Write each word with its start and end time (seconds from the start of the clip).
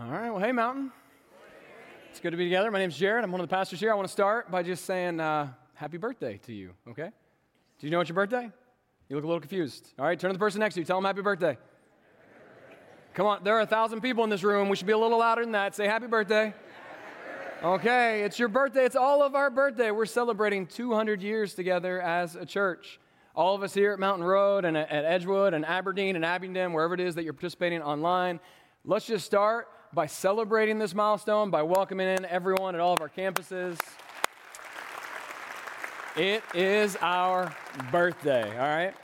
All 0.00 0.06
right, 0.06 0.30
well, 0.30 0.40
hey, 0.40 0.50
Mountain. 0.50 0.92
It's 2.08 2.20
good 2.20 2.30
to 2.30 2.36
be 2.38 2.44
together. 2.44 2.70
My 2.70 2.78
name's 2.78 2.96
Jared. 2.96 3.22
I'm 3.22 3.30
one 3.30 3.42
of 3.42 3.46
the 3.46 3.54
pastors 3.54 3.80
here. 3.80 3.92
I 3.92 3.94
want 3.94 4.08
to 4.08 4.12
start 4.12 4.50
by 4.50 4.62
just 4.62 4.86
saying 4.86 5.20
uh, 5.20 5.48
happy 5.74 5.98
birthday 5.98 6.38
to 6.46 6.54
you, 6.54 6.70
okay? 6.88 7.10
Do 7.78 7.86
you 7.86 7.90
know 7.90 8.00
it's 8.00 8.08
your 8.08 8.14
birthday? 8.14 8.50
You 9.10 9.16
look 9.16 9.24
a 9.24 9.26
little 9.26 9.40
confused. 9.40 9.92
All 9.98 10.06
right, 10.06 10.18
turn 10.18 10.30
to 10.30 10.32
the 10.32 10.38
person 10.38 10.60
next 10.60 10.76
to 10.76 10.80
you. 10.80 10.86
Tell 10.86 10.96
them 10.96 11.04
happy 11.04 11.20
birthday. 11.20 11.58
Come 13.12 13.26
on, 13.26 13.44
there 13.44 13.54
are 13.58 13.60
a 13.60 13.66
thousand 13.66 14.00
people 14.00 14.24
in 14.24 14.30
this 14.30 14.42
room. 14.42 14.70
We 14.70 14.76
should 14.76 14.86
be 14.86 14.94
a 14.94 14.98
little 14.98 15.18
louder 15.18 15.42
than 15.42 15.52
that. 15.52 15.74
Say 15.74 15.86
happy 15.86 16.06
birthday. 16.06 16.54
Okay, 17.62 18.22
it's 18.22 18.38
your 18.38 18.48
birthday. 18.48 18.86
It's 18.86 18.96
all 18.96 19.22
of 19.22 19.34
our 19.34 19.50
birthday. 19.50 19.90
We're 19.90 20.06
celebrating 20.06 20.66
200 20.66 21.20
years 21.20 21.52
together 21.52 22.00
as 22.00 22.36
a 22.36 22.46
church. 22.46 22.98
All 23.36 23.54
of 23.54 23.62
us 23.62 23.74
here 23.74 23.92
at 23.92 23.98
Mountain 23.98 24.24
Road 24.24 24.64
and 24.64 24.78
at 24.78 25.04
Edgewood 25.04 25.52
and 25.52 25.66
Aberdeen 25.66 26.16
and 26.16 26.24
Abingdon, 26.24 26.72
wherever 26.72 26.94
it 26.94 27.00
is 27.00 27.16
that 27.16 27.24
you're 27.24 27.34
participating 27.34 27.82
online, 27.82 28.40
let's 28.86 29.04
just 29.04 29.26
start 29.26 29.68
by 29.92 30.06
celebrating 30.06 30.78
this 30.78 30.94
milestone, 30.94 31.50
by 31.50 31.62
welcoming 31.62 32.06
in 32.06 32.24
everyone 32.26 32.74
at 32.76 32.80
all 32.80 32.94
of 32.94 33.00
our 33.00 33.08
campuses. 33.08 33.76
It 36.16 36.42
is 36.54 36.96
our 37.00 37.54
birthday, 37.90 38.50
all 38.52 38.68
right? 38.68 38.94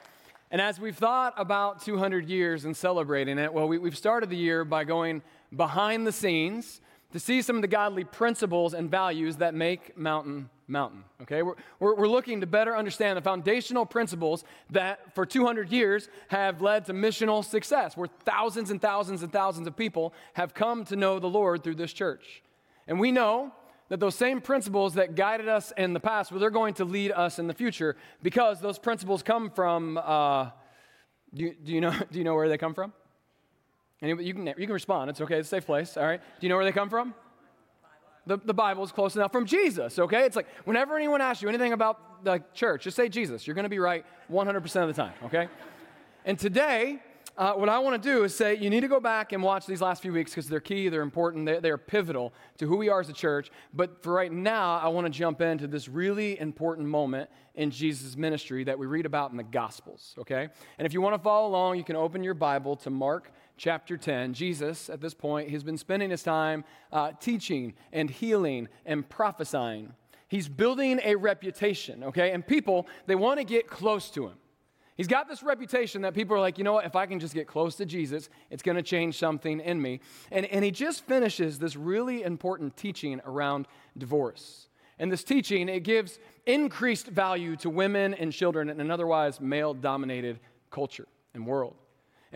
And 0.52 0.60
as 0.60 0.78
we've 0.78 0.96
thought 0.96 1.34
about 1.36 1.82
200 1.82 2.28
years 2.28 2.64
and 2.64 2.76
celebrating 2.76 3.36
it, 3.38 3.52
well, 3.52 3.66
we, 3.66 3.82
have 3.82 3.96
started 3.96 4.30
the 4.30 4.36
year 4.36 4.64
by 4.64 4.84
going 4.84 5.22
behind 5.54 6.06
the 6.06 6.12
scenes 6.12 6.80
to 7.12 7.20
see 7.20 7.42
some 7.42 7.56
of 7.56 7.62
the 7.62 7.68
godly 7.68 8.04
principles 8.04 8.74
and 8.74 8.90
values 8.90 9.36
that 9.36 9.54
make 9.54 9.96
Mountain 9.96 10.50
Mountain. 10.68 11.04
Okay, 11.22 11.42
we're, 11.42 11.54
we're, 11.78 12.08
looking 12.08 12.40
to 12.40 12.46
better 12.46 12.76
understand 12.76 13.16
the 13.16 13.22
foundational 13.22 13.86
principles 13.86 14.42
that 14.70 15.14
for 15.14 15.24
200 15.24 15.70
years 15.70 16.08
have 16.28 16.60
led 16.60 16.86
to 16.86 16.92
missional 16.92 17.44
success, 17.44 17.96
where 17.96 18.08
thousands 18.24 18.70
and 18.70 18.82
thousands 18.82 19.22
and 19.22 19.32
thousands 19.32 19.68
of 19.68 19.76
people 19.76 20.12
have 20.32 20.54
come 20.54 20.84
to 20.86 20.96
know 20.96 21.20
the 21.20 21.28
Lord 21.28 21.62
through 21.62 21.76
this 21.76 21.92
church. 21.92 22.42
And 22.88 22.98
we 22.98 23.12
know 23.12 23.52
that 23.88 24.00
those 24.00 24.16
same 24.16 24.40
principles 24.40 24.94
that 24.94 25.14
guided 25.14 25.48
us 25.48 25.72
in 25.76 25.92
the 25.92 26.00
past, 26.00 26.32
well, 26.32 26.40
they're 26.40 26.50
going 26.50 26.74
to 26.74 26.84
lead 26.84 27.12
us 27.12 27.38
in 27.38 27.46
the 27.46 27.54
future 27.54 27.96
because 28.22 28.60
those 28.60 28.78
principles 28.78 29.22
come 29.22 29.50
from. 29.50 29.98
Uh, 29.98 30.50
do, 31.32 31.54
do, 31.54 31.72
you 31.72 31.80
know, 31.80 31.94
do 32.10 32.18
you 32.18 32.24
know 32.24 32.34
where 32.34 32.48
they 32.48 32.58
come 32.58 32.74
from? 32.74 32.92
Anybody, 34.02 34.26
you, 34.26 34.34
can, 34.34 34.46
you 34.46 34.66
can 34.66 34.72
respond. 34.72 35.10
It's 35.10 35.20
okay. 35.20 35.38
It's 35.38 35.48
a 35.48 35.50
safe 35.50 35.66
place. 35.66 35.96
All 35.96 36.04
right. 36.04 36.20
Do 36.20 36.46
you 36.46 36.48
know 36.48 36.56
where 36.56 36.64
they 36.64 36.72
come 36.72 36.90
from? 36.90 37.14
The, 38.26 38.38
the 38.38 38.54
Bible 38.54 38.82
is 38.82 38.90
close 38.90 39.14
enough 39.14 39.30
from 39.30 39.46
Jesus, 39.46 40.00
okay? 40.00 40.24
It's 40.24 40.34
like 40.34 40.48
whenever 40.64 40.96
anyone 40.96 41.20
asks 41.20 41.42
you 41.42 41.48
anything 41.48 41.72
about 41.72 42.24
the 42.24 42.42
church, 42.54 42.82
just 42.82 42.96
say 42.96 43.08
Jesus. 43.08 43.46
You're 43.46 43.54
going 43.54 43.64
to 43.64 43.70
be 43.70 43.78
right 43.78 44.04
100% 44.30 44.82
of 44.82 44.88
the 44.88 44.92
time, 44.92 45.14
okay? 45.26 45.48
And 46.24 46.36
today, 46.36 47.00
uh, 47.38 47.52
what 47.52 47.68
I 47.68 47.78
want 47.78 48.02
to 48.02 48.08
do 48.08 48.24
is 48.24 48.34
say 48.34 48.56
you 48.56 48.68
need 48.68 48.80
to 48.80 48.88
go 48.88 48.98
back 48.98 49.32
and 49.32 49.44
watch 49.44 49.64
these 49.66 49.80
last 49.80 50.02
few 50.02 50.12
weeks 50.12 50.32
because 50.32 50.48
they're 50.48 50.58
key, 50.58 50.88
they're 50.88 51.02
important, 51.02 51.46
they're, 51.46 51.60
they're 51.60 51.78
pivotal 51.78 52.32
to 52.58 52.66
who 52.66 52.76
we 52.76 52.88
are 52.88 52.98
as 52.98 53.08
a 53.08 53.12
church. 53.12 53.50
But 53.72 54.02
for 54.02 54.12
right 54.12 54.32
now, 54.32 54.78
I 54.78 54.88
want 54.88 55.06
to 55.06 55.10
jump 55.10 55.40
into 55.40 55.68
this 55.68 55.88
really 55.88 56.40
important 56.40 56.88
moment 56.88 57.30
in 57.54 57.70
Jesus' 57.70 58.16
ministry 58.16 58.64
that 58.64 58.76
we 58.76 58.86
read 58.86 59.06
about 59.06 59.30
in 59.30 59.36
the 59.36 59.44
Gospels, 59.44 60.14
okay? 60.18 60.48
And 60.78 60.86
if 60.86 60.92
you 60.92 61.00
want 61.00 61.14
to 61.14 61.22
follow 61.22 61.46
along, 61.46 61.76
you 61.76 61.84
can 61.84 61.96
open 61.96 62.24
your 62.24 62.34
Bible 62.34 62.74
to 62.76 62.90
Mark 62.90 63.30
chapter 63.56 63.96
10, 63.96 64.34
Jesus, 64.34 64.90
at 64.90 65.00
this 65.00 65.14
point, 65.14 65.50
has 65.50 65.62
been 65.64 65.78
spending 65.78 66.10
his 66.10 66.22
time 66.22 66.64
uh, 66.92 67.12
teaching 67.20 67.74
and 67.92 68.10
healing 68.10 68.68
and 68.84 69.08
prophesying. 69.08 69.92
He's 70.28 70.48
building 70.48 71.00
a 71.04 71.14
reputation, 71.14 72.04
okay? 72.04 72.32
And 72.32 72.46
people, 72.46 72.86
they 73.06 73.14
want 73.14 73.38
to 73.38 73.44
get 73.44 73.68
close 73.68 74.10
to 74.10 74.26
him. 74.26 74.34
He's 74.96 75.08
got 75.08 75.28
this 75.28 75.42
reputation 75.42 76.02
that 76.02 76.14
people 76.14 76.36
are 76.36 76.40
like, 76.40 76.56
you 76.56 76.64
know 76.64 76.72
what, 76.72 76.86
if 76.86 76.96
I 76.96 77.04
can 77.06 77.20
just 77.20 77.34
get 77.34 77.46
close 77.46 77.76
to 77.76 77.86
Jesus, 77.86 78.30
it's 78.50 78.62
going 78.62 78.76
to 78.76 78.82
change 78.82 79.18
something 79.18 79.60
in 79.60 79.80
me. 79.80 80.00
And, 80.32 80.46
and 80.46 80.64
he 80.64 80.70
just 80.70 81.04
finishes 81.04 81.58
this 81.58 81.76
really 81.76 82.22
important 82.22 82.76
teaching 82.76 83.20
around 83.26 83.68
divorce. 83.98 84.68
And 84.98 85.12
this 85.12 85.22
teaching, 85.22 85.68
it 85.68 85.80
gives 85.80 86.18
increased 86.46 87.08
value 87.08 87.56
to 87.56 87.68
women 87.68 88.14
and 88.14 88.32
children 88.32 88.70
in 88.70 88.80
an 88.80 88.90
otherwise 88.90 89.38
male 89.38 89.74
dominated 89.74 90.40
culture 90.70 91.06
and 91.34 91.46
world. 91.46 91.76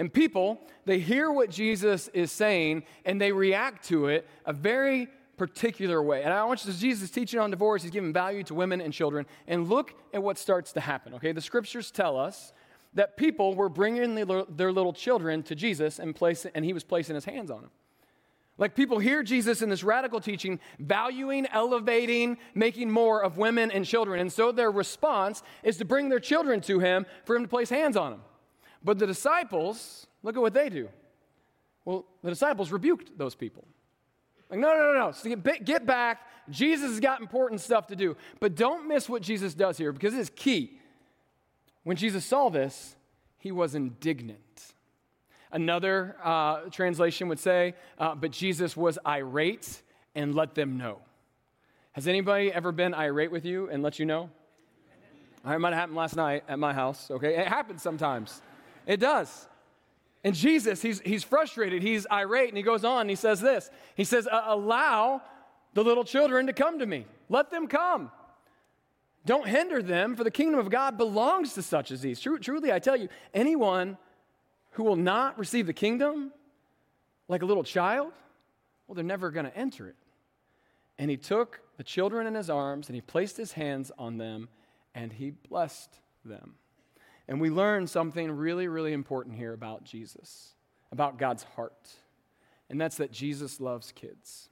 And 0.01 0.11
people, 0.11 0.59
they 0.87 0.99
hear 0.99 1.31
what 1.31 1.51
Jesus 1.51 2.09
is 2.15 2.33
saying 2.33 2.85
and 3.05 3.21
they 3.21 3.33
react 3.33 3.87
to 3.89 4.07
it 4.07 4.27
a 4.47 4.53
very 4.55 5.09
particular 5.37 6.03
way. 6.03 6.23
And 6.23 6.33
I 6.33 6.43
want 6.45 6.65
you 6.65 6.73
to, 6.73 6.79
Jesus 6.79 7.11
teaching 7.11 7.39
on 7.39 7.51
divorce, 7.51 7.83
he's 7.83 7.91
giving 7.91 8.11
value 8.11 8.43
to 8.45 8.55
women 8.55 8.81
and 8.81 8.95
children. 8.95 9.27
And 9.47 9.69
look 9.69 9.93
at 10.15 10.23
what 10.23 10.39
starts 10.39 10.73
to 10.73 10.81
happen, 10.81 11.13
okay? 11.17 11.33
The 11.33 11.43
scriptures 11.43 11.91
tell 11.91 12.17
us 12.19 12.55
that 12.95 13.19
people 13.19 13.55
were 13.55 13.69
bringing 13.69 14.15
their 14.15 14.73
little 14.73 14.95
children 14.95 15.43
to 15.43 15.55
Jesus 15.55 15.99
and, 15.99 16.17
place, 16.17 16.47
and 16.55 16.65
he 16.65 16.73
was 16.73 16.83
placing 16.83 17.15
his 17.15 17.27
hands 17.27 17.51
on 17.51 17.61
them. 17.61 17.71
Like 18.57 18.75
people 18.75 19.01
hear 19.01 19.23
Jesus 19.23 19.61
in 19.61 19.69
this 19.69 19.85
radical 19.85 20.23
teaching, 20.23 20.61
valuing, 20.79 21.47
elevating, 21.53 22.39
making 22.55 22.91
more 22.91 23.23
of 23.23 23.37
women 23.37 23.71
and 23.71 23.85
children. 23.85 24.19
And 24.19 24.33
so 24.33 24.51
their 24.51 24.71
response 24.71 25.43
is 25.63 25.77
to 25.77 25.85
bring 25.85 26.09
their 26.09 26.21
children 26.21 26.63
to 26.63 26.79
him 26.79 27.05
for 27.27 27.37
him 27.37 27.43
to 27.43 27.49
place 27.49 27.69
hands 27.69 27.99
on 27.99 28.13
them. 28.13 28.21
But 28.83 28.99
the 28.99 29.07
disciples, 29.07 30.07
look 30.23 30.37
at 30.37 30.41
what 30.41 30.55
they 30.55 30.69
do. 30.69 30.89
Well, 31.85 32.07
the 32.23 32.31
disciples 32.31 32.71
rebuked 32.73 33.17
those 33.17 33.35
people. 33.35 33.65
Like, 34.51 34.61
no, 34.61 34.69
no, 34.75 34.93
no, 34.93 35.07
no. 35.07 35.13
So 35.13 35.29
get, 35.29 35.65
get 35.65 35.87
back. 35.87 36.27
Jesus 36.49 36.91
has 36.91 37.01
got 37.01 37.21
important 37.21 37.61
stuff 37.61 37.87
to 37.89 37.97
do. 37.97 38.17
But 38.41 38.57
don't 38.57 38.89
miss 38.89 39.09
what 39.09 39.23
Jesus 39.23 39.55
does 39.55 39.79
here 39.79 39.93
because 39.93 40.15
it 40.15 40.21
is 40.21 40.31
key. 40.35 40.79
When 41.85 41.97
Jesus 41.97 42.25
saw 42.25 42.49
this, 42.49 42.97
he 43.39 43.53
was 43.53 43.75
indignant. 43.75 44.75
Another 45.53 46.17
uh, 46.23 46.61
translation 46.71 47.29
would 47.29 47.39
say, 47.39 47.75
uh, 47.99 48.15
but 48.15 48.31
Jesus 48.31 48.77
was 48.77 48.99
irate 49.07 49.83
and 50.15 50.35
let 50.35 50.55
them 50.55 50.77
know. 50.77 50.99
Has 51.93 52.07
anybody 52.07 52.53
ever 52.53 52.71
been 52.71 52.95
irate 52.95 53.31
with 53.31 53.45
you 53.45 53.69
and 53.69 53.83
let 53.83 53.99
you 53.99 54.07
know? 54.07 54.31
It 55.45 55.59
might 55.59 55.71
have 55.71 55.81
happened 55.81 55.97
last 55.97 56.17
night 56.17 56.45
at 56.49 56.59
my 56.59 56.75
house, 56.75 57.11
okay? 57.11 57.37
It 57.37 57.49
happens 57.49 57.83
sometimes. 57.83 58.43
It 58.87 59.01
does. 59.01 59.49
And 60.23 60.35
Jesus, 60.35 60.83
he's, 60.83 61.01
he's 61.01 61.25
frustrated, 61.25 61.83
he's 61.83 62.07
irate, 62.11 62.49
and 62.49 62.57
he 62.57 62.63
goes 62.63 62.85
on, 62.85 63.09
he 63.09 63.15
says 63.15 63.41
this 63.41 63.71
He 63.95 64.05
says, 64.05 64.29
Allow 64.31 65.23
the 65.73 65.83
little 65.85 66.05
children 66.05 66.47
to 66.47 66.53
come 66.53 66.79
to 66.79 66.87
me, 66.87 67.07
let 67.29 67.51
them 67.51 67.67
come. 67.67 68.11
Don't 69.27 69.47
hinder 69.47 69.83
them, 69.83 70.17
for 70.17 70.25
the 70.25 70.31
kingdom 70.31 70.59
of 70.59 70.71
God 70.71 70.97
belongs 70.97 71.53
to 71.55 71.63
such 71.63 71.91
as 71.91 72.01
these. 72.01 72.21
truly, 72.21 72.73
I 72.73 72.79
tell 72.79 72.97
you, 72.97 73.09
anyone 73.35 73.99
who 74.73 74.83
will 74.83 74.97
not 74.97 75.39
receive 75.39 75.67
the 75.67 75.75
kingdom 75.75 76.33
like 77.29 77.43
a 77.43 77.47
little 77.47 77.65
child, 77.65 78.13
well, 78.87 78.95
they're 78.95 79.05
never 79.05 79.31
going 79.31 79.45
to 79.45 79.57
enter 79.57 79.87
it. 79.89 79.97
And 80.99 81.11
he 81.11 81.17
took 81.17 81.61
the 81.77 81.85
children 81.85 82.27
in 82.27 82.35
his 82.35 82.51
arms 82.51 82.89
and 82.89 82.95
he 82.95 83.01
placed 83.01 83.37
his 83.37 83.53
hands 83.53 83.93
on 83.99 84.17
them 84.19 84.49
and 84.95 85.13
he 85.13 85.31
blessed 85.31 85.99
them. 86.25 86.55
And 87.31 87.41
we 87.41 87.49
learn 87.49 87.87
something 87.87 88.31
really, 88.31 88.67
really 88.67 88.93
important 88.93 89.37
here 89.37 89.53
about 89.53 89.85
Jesus, 89.85 90.55
about 90.91 91.17
God's 91.17 91.45
heart. 91.45 91.89
And 92.69 92.79
that's 92.81 92.97
that 92.97 93.13
Jesus 93.13 93.61
loves 93.61 93.93
kids. 93.93 94.49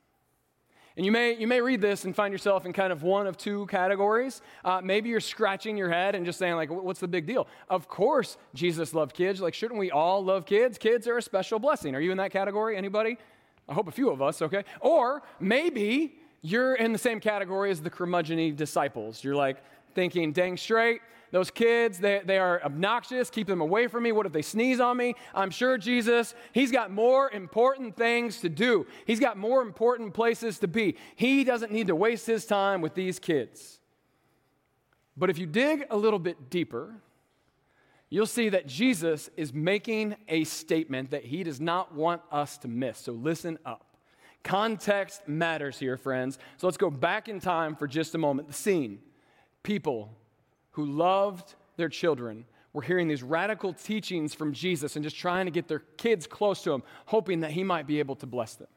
And 0.96 1.04
you 1.04 1.10
may, 1.10 1.36
you 1.36 1.48
may 1.48 1.60
read 1.60 1.80
this 1.80 2.04
and 2.04 2.14
find 2.14 2.32
yourself 2.32 2.66
in 2.66 2.72
kind 2.72 2.92
of 2.92 3.02
one 3.02 3.26
of 3.26 3.36
two 3.36 3.66
categories. 3.66 4.42
Uh, 4.64 4.80
maybe 4.82 5.08
you're 5.08 5.18
scratching 5.18 5.76
your 5.76 5.90
head 5.90 6.14
and 6.14 6.24
just 6.24 6.38
saying, 6.38 6.54
like, 6.54 6.70
what's 6.70 7.00
the 7.00 7.08
big 7.08 7.26
deal? 7.26 7.48
Of 7.68 7.88
course, 7.88 8.36
Jesus 8.54 8.94
loved 8.94 9.12
kids. 9.12 9.40
Like, 9.40 9.54
shouldn't 9.54 9.78
we 9.78 9.90
all 9.90 10.24
love 10.24 10.46
kids? 10.46 10.78
Kids 10.78 11.08
are 11.08 11.18
a 11.18 11.22
special 11.22 11.58
blessing. 11.58 11.96
Are 11.96 12.00
you 12.00 12.12
in 12.12 12.18
that 12.18 12.30
category? 12.30 12.76
Anybody? 12.76 13.18
I 13.68 13.74
hope 13.74 13.88
a 13.88 13.92
few 13.92 14.10
of 14.10 14.22
us, 14.22 14.40
okay? 14.40 14.64
Or 14.80 15.22
maybe 15.40 16.14
you're 16.42 16.74
in 16.74 16.92
the 16.92 16.98
same 16.98 17.18
category 17.18 17.72
as 17.72 17.80
the 17.80 17.90
curmudgeon 17.90 18.54
disciples. 18.54 19.22
You're 19.24 19.36
like 19.36 19.58
thinking, 19.94 20.32
dang 20.32 20.56
straight, 20.56 21.00
those 21.30 21.50
kids, 21.50 21.98
they, 21.98 22.22
they 22.24 22.38
are 22.38 22.62
obnoxious. 22.64 23.30
Keep 23.30 23.46
them 23.48 23.60
away 23.60 23.86
from 23.86 24.02
me. 24.02 24.12
What 24.12 24.26
if 24.26 24.32
they 24.32 24.42
sneeze 24.42 24.80
on 24.80 24.96
me? 24.96 25.14
I'm 25.34 25.50
sure 25.50 25.76
Jesus, 25.76 26.34
he's 26.52 26.72
got 26.72 26.90
more 26.90 27.30
important 27.30 27.96
things 27.96 28.40
to 28.40 28.48
do. 28.48 28.86
He's 29.06 29.20
got 29.20 29.36
more 29.36 29.62
important 29.62 30.14
places 30.14 30.58
to 30.60 30.68
be. 30.68 30.96
He 31.16 31.44
doesn't 31.44 31.72
need 31.72 31.88
to 31.88 31.96
waste 31.96 32.26
his 32.26 32.46
time 32.46 32.80
with 32.80 32.94
these 32.94 33.18
kids. 33.18 33.80
But 35.16 35.30
if 35.30 35.38
you 35.38 35.46
dig 35.46 35.86
a 35.90 35.96
little 35.96 36.18
bit 36.18 36.48
deeper, 36.48 36.94
you'll 38.08 38.26
see 38.26 38.48
that 38.48 38.66
Jesus 38.66 39.28
is 39.36 39.52
making 39.52 40.16
a 40.28 40.44
statement 40.44 41.10
that 41.10 41.24
he 41.24 41.42
does 41.42 41.60
not 41.60 41.94
want 41.94 42.22
us 42.32 42.56
to 42.58 42.68
miss. 42.68 42.98
So 42.98 43.12
listen 43.12 43.58
up. 43.66 43.84
Context 44.44 45.26
matters 45.26 45.78
here, 45.78 45.96
friends. 45.96 46.38
So 46.56 46.66
let's 46.66 46.76
go 46.76 46.90
back 46.90 47.28
in 47.28 47.40
time 47.40 47.76
for 47.76 47.86
just 47.86 48.14
a 48.14 48.18
moment. 48.18 48.48
The 48.48 48.54
scene 48.54 49.00
people 49.62 50.16
who 50.78 50.86
loved 50.86 51.56
their 51.76 51.88
children 51.88 52.44
were 52.72 52.82
hearing 52.82 53.08
these 53.08 53.24
radical 53.24 53.72
teachings 53.72 54.32
from 54.32 54.52
Jesus 54.52 54.94
and 54.94 55.02
just 55.02 55.16
trying 55.16 55.44
to 55.44 55.50
get 55.50 55.66
their 55.66 55.82
kids 55.96 56.24
close 56.24 56.62
to 56.62 56.72
him, 56.72 56.84
hoping 57.06 57.40
that 57.40 57.50
he 57.50 57.64
might 57.64 57.84
be 57.84 57.98
able 57.98 58.14
to 58.14 58.26
bless 58.26 58.54
them. 58.54 58.68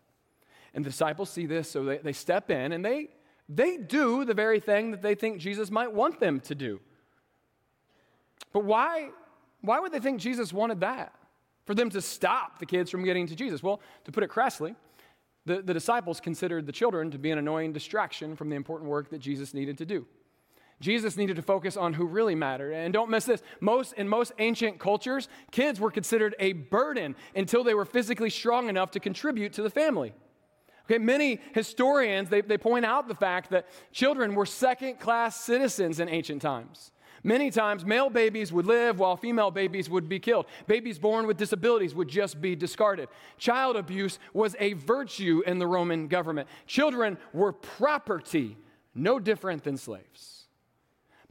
And 0.74 0.84
the 0.84 0.90
disciples 0.90 1.30
see 1.30 1.46
this, 1.46 1.70
so 1.70 1.84
they, 1.84 2.00
they 2.00 2.14
step 2.14 2.50
in 2.50 2.72
and 2.72 2.84
they, 2.84 3.10
they 3.48 3.78
do 3.78 4.26
the 4.26 4.34
very 4.34 4.60
thing 4.60 4.90
that 4.90 5.04
they 5.04 5.14
think 5.14 5.40
Jesus 5.40 5.70
might 5.70 5.94
want 5.94 6.20
them 6.20 6.40
to 6.40 6.56
do. 6.56 6.80
But 8.52 8.64
why, 8.64 9.10
why 9.62 9.80
would 9.80 9.92
they 9.92 10.00
think 10.00 10.20
Jesus 10.20 10.52
wanted 10.52 10.80
that? 10.80 11.14
For 11.68 11.76
them 11.76 11.92
to 11.92 12.02
stop 12.02 12.58
the 12.58 12.66
kids 12.66 12.90
from 12.90 13.04
getting 13.04 13.28
to 13.28 13.36
Jesus? 13.36 13.62
Well, 13.62 13.80
to 14.06 14.12
put 14.12 14.24
it 14.24 14.30
crassly, 14.30 14.74
The, 15.46 15.62
the 15.62 15.74
disciples 15.74 16.20
considered 16.20 16.66
the 16.66 16.72
children 16.72 17.12
to 17.12 17.18
be 17.18 17.32
an 17.32 17.38
annoying 17.38 17.74
distraction 17.74 18.36
from 18.36 18.50
the 18.50 18.56
important 18.56 18.90
work 18.90 19.10
that 19.10 19.20
Jesus 19.20 19.54
needed 19.54 19.78
to 19.78 19.86
do. 19.86 20.06
Jesus 20.82 21.16
needed 21.16 21.38
to 21.38 21.42
focus 21.42 21.78
on 21.78 21.94
who 21.94 22.06
really 22.06 22.36
mattered. 22.36 22.74
And 22.74 22.92
don't 22.92 23.10
miss 23.10 23.26
this. 23.26 23.42
Most 23.62 23.94
in 23.94 24.10
most 24.10 24.34
ancient 24.40 24.80
cultures, 24.80 25.30
kids 25.52 25.80
were 25.80 25.92
considered 25.92 26.36
a 26.40 26.54
burden 26.54 27.16
until 27.36 27.64
they 27.64 27.74
were 27.74 27.86
physically 27.86 28.30
strong 28.30 28.68
enough 28.68 28.92
to 28.92 29.00
contribute 29.00 29.54
to 29.54 29.62
the 29.62 29.70
family. 29.70 30.14
Okay, 30.86 30.98
many 30.98 31.40
historians 31.54 32.28
they, 32.28 32.42
they 32.42 32.58
point 32.58 32.84
out 32.84 33.08
the 33.08 33.16
fact 33.16 33.52
that 33.52 33.68
children 33.94 34.36
were 34.36 34.46
second-class 34.46 35.40
citizens 35.40 36.02
in 36.02 36.10
ancient 36.10 36.42
times. 36.42 36.92
Many 37.24 37.52
times, 37.52 37.86
male 37.86 38.10
babies 38.10 38.52
would 38.52 38.66
live 38.66 38.98
while 38.98 39.16
female 39.16 39.52
babies 39.52 39.90
would 39.90 40.10
be 40.10 40.20
killed. 40.20 40.48
Babies 40.66 40.98
born 40.98 41.28
with 41.28 41.38
disabilities 41.38 41.94
would 41.94 42.08
just 42.08 42.42
be 42.42 42.56
discarded. 42.56 43.10
Child 43.38 43.76
abuse 43.76 44.18
was 44.34 44.56
a 44.60 44.74
virtue 44.74 45.44
in 45.46 45.60
the 45.60 45.68
Roman 45.68 46.08
government. 46.08 46.50
Children 46.66 47.20
were 47.32 47.54
property, 47.54 48.58
no 48.96 49.20
different 49.20 49.64
than 49.64 49.78
slaves. 49.78 50.41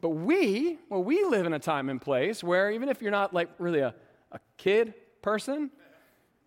But 0.01 0.11
we, 0.11 0.79
well, 0.89 1.03
we 1.03 1.25
live 1.25 1.47
in 1.47 1.53
a 1.53 1.59
time 1.59 1.89
and 1.91 2.01
place 2.01 2.43
where 2.43 2.71
even 2.71 2.89
if 2.89 3.03
you're 3.03 3.11
not 3.11 3.35
like 3.35 3.49
really 3.59 3.81
a, 3.81 3.95
a 4.33 4.39
kid 4.57 4.95
person, 5.21 5.71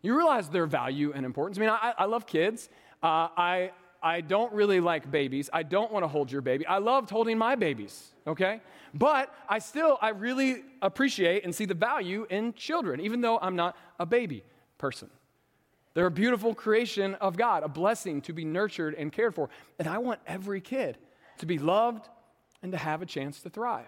you 0.02 0.16
realize 0.16 0.50
their 0.50 0.66
value 0.66 1.14
and 1.14 1.26
importance. 1.26 1.58
I 1.58 1.62
mean, 1.62 1.70
I, 1.70 1.94
I 1.98 2.06
love 2.06 2.26
kids. 2.26 2.70
Uh, 3.02 3.30
I, 3.38 3.72
I 4.02 4.22
don't 4.22 4.52
really 4.54 4.80
like 4.80 5.10
babies. 5.10 5.50
I 5.54 5.64
don't 5.64 5.92
want 5.92 6.04
to 6.04 6.08
hold 6.08 6.32
your 6.32 6.42
baby. 6.42 6.66
I 6.66 6.80
loved 6.80 7.10
holding 7.10 7.38
my 7.38 7.56
babies, 7.56 8.14
okay? 8.28 8.60
But 8.94 9.34
I 9.48 9.60
still, 9.60 9.98
I 10.02 10.10
really 10.10 10.64
appreciate 10.82 11.46
and 11.46 11.54
see 11.54 11.66
the 11.66 11.74
value 11.74 12.28
in 12.30 12.54
children, 12.54 13.00
even 13.00 13.22
though 13.22 13.40
I'm 13.40 13.56
not 13.56 13.78
a 14.00 14.06
baby 14.06 14.44
person. 14.78 15.10
They're 15.94 16.08
a 16.08 16.12
beautiful 16.12 16.56
creation 16.56 17.16
of 17.16 17.38
God, 17.38 17.64
a 17.64 17.70
blessing 17.70 18.22
to 18.24 18.34
be 18.34 18.46
nurtured 18.46 18.96
and 18.96 19.12
cared 19.12 19.36
for. 19.36 19.50
And 19.80 19.88
I 19.88 20.00
want 20.00 20.20
every 20.26 20.60
kid 20.60 20.98
to 21.38 21.46
be 21.46 21.60
loved 21.60 22.10
and 22.64 22.72
to 22.72 22.78
have 22.78 23.02
a 23.02 23.06
chance 23.06 23.42
to 23.42 23.50
thrive. 23.50 23.86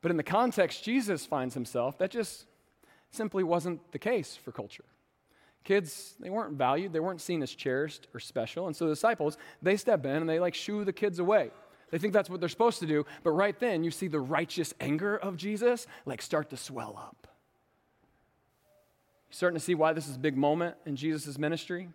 But 0.00 0.10
in 0.10 0.16
the 0.16 0.22
context 0.22 0.84
Jesus 0.84 1.26
finds 1.26 1.54
himself, 1.54 1.98
that 1.98 2.10
just 2.10 2.46
simply 3.10 3.42
wasn't 3.42 3.92
the 3.92 3.98
case 3.98 4.36
for 4.36 4.52
culture. 4.52 4.84
Kids, 5.64 6.14
they 6.20 6.30
weren't 6.30 6.54
valued, 6.54 6.92
they 6.92 7.00
weren't 7.00 7.20
seen 7.20 7.42
as 7.42 7.50
cherished 7.50 8.06
or 8.14 8.20
special. 8.20 8.68
And 8.68 8.76
so 8.76 8.86
the 8.86 8.92
disciples, 8.92 9.36
they 9.60 9.76
step 9.76 10.06
in 10.06 10.16
and 10.16 10.28
they 10.28 10.40
like 10.40 10.54
shoo 10.54 10.84
the 10.84 10.92
kids 10.92 11.18
away. 11.18 11.50
They 11.90 11.98
think 11.98 12.12
that's 12.12 12.30
what 12.30 12.40
they're 12.40 12.48
supposed 12.48 12.80
to 12.80 12.86
do, 12.86 13.06
but 13.22 13.30
right 13.30 13.58
then 13.58 13.82
you 13.82 13.90
see 13.90 14.08
the 14.08 14.20
righteous 14.20 14.72
anger 14.80 15.16
of 15.16 15.36
Jesus 15.36 15.86
like 16.06 16.22
start 16.22 16.50
to 16.50 16.56
swell 16.56 16.96
up. 16.98 17.26
You're 19.28 19.34
starting 19.34 19.58
to 19.58 19.64
see 19.64 19.74
why 19.74 19.92
this 19.92 20.06
is 20.06 20.16
a 20.16 20.18
big 20.18 20.36
moment 20.36 20.76
in 20.86 20.96
Jesus' 20.96 21.38
ministry. 21.38 21.88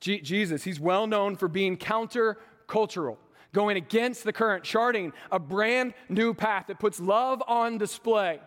Jesus, 0.00 0.64
he's 0.64 0.78
well 0.78 1.06
known 1.06 1.36
for 1.36 1.48
being 1.48 1.78
counter 1.78 2.36
cultural, 2.66 3.18
going 3.52 3.76
against 3.76 4.24
the 4.24 4.32
current, 4.32 4.64
charting 4.64 5.12
a 5.30 5.38
brand 5.38 5.94
new 6.08 6.34
path 6.34 6.66
that 6.68 6.78
puts 6.78 7.00
love 7.00 7.42
on 7.46 7.78
display 7.78 8.40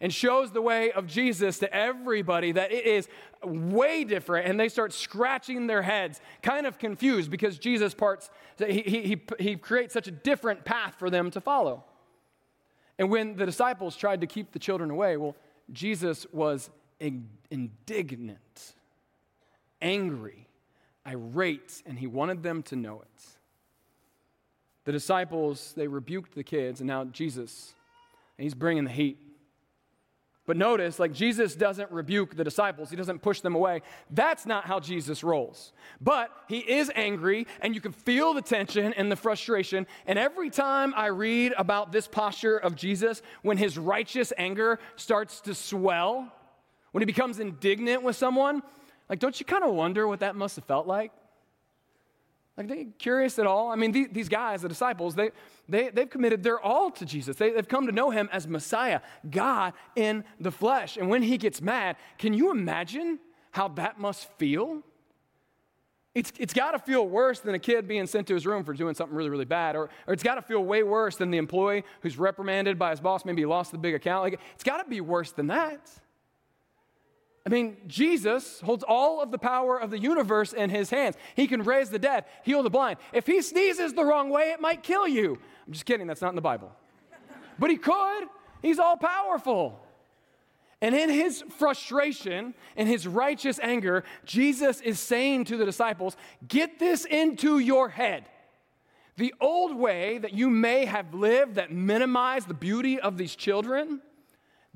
and 0.00 0.12
shows 0.12 0.50
the 0.50 0.60
way 0.60 0.92
of 0.92 1.06
Jesus 1.06 1.58
to 1.58 1.74
everybody 1.74 2.52
that 2.52 2.72
it 2.72 2.86
is 2.86 3.08
way 3.42 4.04
different. 4.04 4.46
And 4.46 4.58
they 4.58 4.68
start 4.68 4.92
scratching 4.92 5.66
their 5.66 5.82
heads, 5.82 6.20
kind 6.42 6.66
of 6.66 6.78
confused 6.78 7.30
because 7.30 7.58
Jesus 7.58 7.94
parts, 7.94 8.30
he, 8.58 8.82
he, 8.82 9.22
he 9.38 9.56
creates 9.56 9.94
such 9.94 10.08
a 10.08 10.10
different 10.10 10.64
path 10.64 10.96
for 10.98 11.10
them 11.10 11.30
to 11.30 11.40
follow. 11.40 11.84
And 12.98 13.10
when 13.10 13.36
the 13.36 13.46
disciples 13.46 13.96
tried 13.96 14.22
to 14.22 14.26
keep 14.26 14.52
the 14.52 14.58
children 14.58 14.90
away, 14.90 15.16
well, 15.16 15.36
Jesus 15.72 16.26
was 16.32 16.70
indignant, 17.00 18.74
angry, 19.82 20.48
irate, 21.06 21.82
and 21.84 21.98
he 21.98 22.06
wanted 22.06 22.42
them 22.42 22.62
to 22.64 22.76
know 22.76 23.02
it. 23.02 23.35
The 24.86 24.92
disciples, 24.92 25.74
they 25.76 25.88
rebuked 25.88 26.34
the 26.34 26.44
kids, 26.44 26.80
and 26.80 26.86
now 26.86 27.04
Jesus, 27.04 27.74
and 28.38 28.44
he's 28.44 28.54
bringing 28.54 28.84
the 28.84 28.90
heat. 28.90 29.18
But 30.46 30.56
notice, 30.56 31.00
like 31.00 31.12
Jesus 31.12 31.56
doesn't 31.56 31.90
rebuke 31.90 32.36
the 32.36 32.44
disciples, 32.44 32.88
he 32.88 32.94
doesn't 32.94 33.20
push 33.20 33.40
them 33.40 33.56
away. 33.56 33.82
That's 34.10 34.46
not 34.46 34.64
how 34.64 34.78
Jesus 34.78 35.24
rolls. 35.24 35.72
But 36.00 36.30
he 36.48 36.58
is 36.58 36.90
angry, 36.94 37.48
and 37.60 37.74
you 37.74 37.80
can 37.80 37.90
feel 37.90 38.32
the 38.32 38.42
tension 38.42 38.92
and 38.92 39.10
the 39.10 39.16
frustration. 39.16 39.88
And 40.06 40.20
every 40.20 40.50
time 40.50 40.94
I 40.96 41.06
read 41.06 41.52
about 41.58 41.90
this 41.90 42.06
posture 42.06 42.56
of 42.56 42.76
Jesus, 42.76 43.22
when 43.42 43.56
his 43.56 43.76
righteous 43.76 44.32
anger 44.38 44.78
starts 44.94 45.40
to 45.42 45.54
swell, 45.54 46.32
when 46.92 47.02
he 47.02 47.06
becomes 47.06 47.40
indignant 47.40 48.04
with 48.04 48.14
someone, 48.14 48.62
like, 49.08 49.18
don't 49.18 49.38
you 49.38 49.46
kind 49.46 49.64
of 49.64 49.74
wonder 49.74 50.06
what 50.06 50.20
that 50.20 50.36
must 50.36 50.54
have 50.54 50.64
felt 50.64 50.86
like? 50.86 51.10
Like, 52.56 52.68
they 52.68 52.86
curious 52.98 53.38
at 53.38 53.46
all? 53.46 53.70
I 53.70 53.76
mean, 53.76 53.92
these, 53.92 54.08
these 54.10 54.28
guys, 54.30 54.62
the 54.62 54.68
disciples, 54.68 55.14
they, 55.14 55.30
they, 55.68 55.90
they've 55.90 56.08
committed 56.08 56.42
their 56.42 56.58
all 56.58 56.90
to 56.92 57.04
Jesus. 57.04 57.36
They, 57.36 57.50
they've 57.50 57.68
come 57.68 57.86
to 57.86 57.92
know 57.92 58.10
him 58.10 58.30
as 58.32 58.48
Messiah, 58.48 59.00
God 59.30 59.74
in 59.94 60.24
the 60.40 60.50
flesh. 60.50 60.96
And 60.96 61.10
when 61.10 61.22
he 61.22 61.36
gets 61.36 61.60
mad, 61.60 61.96
can 62.16 62.32
you 62.32 62.50
imagine 62.50 63.18
how 63.50 63.68
that 63.68 64.00
must 64.00 64.30
feel? 64.38 64.82
It's, 66.14 66.32
it's 66.38 66.54
got 66.54 66.70
to 66.70 66.78
feel 66.78 67.06
worse 67.06 67.40
than 67.40 67.54
a 67.54 67.58
kid 67.58 67.86
being 67.86 68.06
sent 68.06 68.26
to 68.28 68.34
his 68.34 68.46
room 68.46 68.64
for 68.64 68.72
doing 68.72 68.94
something 68.94 69.14
really, 69.14 69.28
really 69.28 69.44
bad. 69.44 69.76
Or, 69.76 69.90
or 70.06 70.14
it's 70.14 70.22
got 70.22 70.36
to 70.36 70.42
feel 70.42 70.64
way 70.64 70.82
worse 70.82 71.16
than 71.16 71.30
the 71.30 71.36
employee 71.36 71.84
who's 72.00 72.18
reprimanded 72.18 72.78
by 72.78 72.88
his 72.88 73.00
boss, 73.00 73.26
maybe 73.26 73.42
he 73.42 73.46
lost 73.46 73.70
the 73.70 73.76
big 73.76 73.94
account. 73.94 74.22
Like, 74.22 74.40
it's 74.54 74.64
got 74.64 74.78
to 74.78 74.88
be 74.88 75.02
worse 75.02 75.32
than 75.32 75.48
that. 75.48 75.90
I 77.46 77.48
mean, 77.48 77.76
Jesus 77.86 78.60
holds 78.60 78.82
all 78.82 79.22
of 79.22 79.30
the 79.30 79.38
power 79.38 79.80
of 79.80 79.90
the 79.90 79.98
universe 80.00 80.52
in 80.52 80.68
his 80.68 80.90
hands. 80.90 81.14
He 81.36 81.46
can 81.46 81.62
raise 81.62 81.90
the 81.90 81.98
dead, 81.98 82.24
heal 82.42 82.64
the 82.64 82.70
blind. 82.70 82.98
If 83.12 83.24
he 83.26 83.40
sneezes 83.40 83.94
the 83.94 84.04
wrong 84.04 84.30
way, 84.30 84.50
it 84.50 84.60
might 84.60 84.82
kill 84.82 85.06
you. 85.06 85.38
I'm 85.64 85.72
just 85.72 85.84
kidding, 85.84 86.08
that's 86.08 86.20
not 86.20 86.30
in 86.30 86.34
the 86.34 86.42
Bible. 86.42 86.72
But 87.56 87.70
he 87.70 87.76
could. 87.76 88.24
He's 88.62 88.80
all 88.80 88.96
powerful. 88.96 89.80
And 90.82 90.92
in 90.92 91.08
his 91.08 91.44
frustration, 91.56 92.52
in 92.76 92.88
his 92.88 93.06
righteous 93.06 93.60
anger, 93.62 94.02
Jesus 94.24 94.80
is 94.80 94.98
saying 94.98 95.44
to 95.44 95.56
the 95.56 95.64
disciples, 95.64 96.16
Get 96.48 96.80
this 96.80 97.04
into 97.04 97.60
your 97.60 97.88
head. 97.88 98.24
The 99.16 99.32
old 99.40 99.76
way 99.76 100.18
that 100.18 100.34
you 100.34 100.50
may 100.50 100.84
have 100.84 101.14
lived 101.14 101.54
that 101.54 101.70
minimized 101.70 102.48
the 102.48 102.54
beauty 102.54 102.98
of 102.98 103.16
these 103.16 103.36
children 103.36 104.02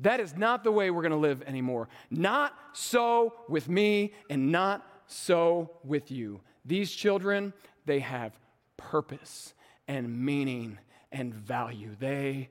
that 0.00 0.20
is 0.20 0.36
not 0.36 0.64
the 0.64 0.72
way 0.72 0.90
we're 0.90 1.02
going 1.02 1.10
to 1.12 1.18
live 1.18 1.42
anymore. 1.42 1.88
Not 2.10 2.54
so 2.72 3.34
with 3.48 3.68
me 3.68 4.12
and 4.28 4.50
not 4.50 4.86
so 5.06 5.70
with 5.84 6.10
you. 6.10 6.40
These 6.64 6.90
children, 6.92 7.52
they 7.86 8.00
have 8.00 8.38
purpose 8.76 9.54
and 9.88 10.24
meaning 10.24 10.78
and 11.12 11.34
value. 11.34 11.96
They, 11.98 12.48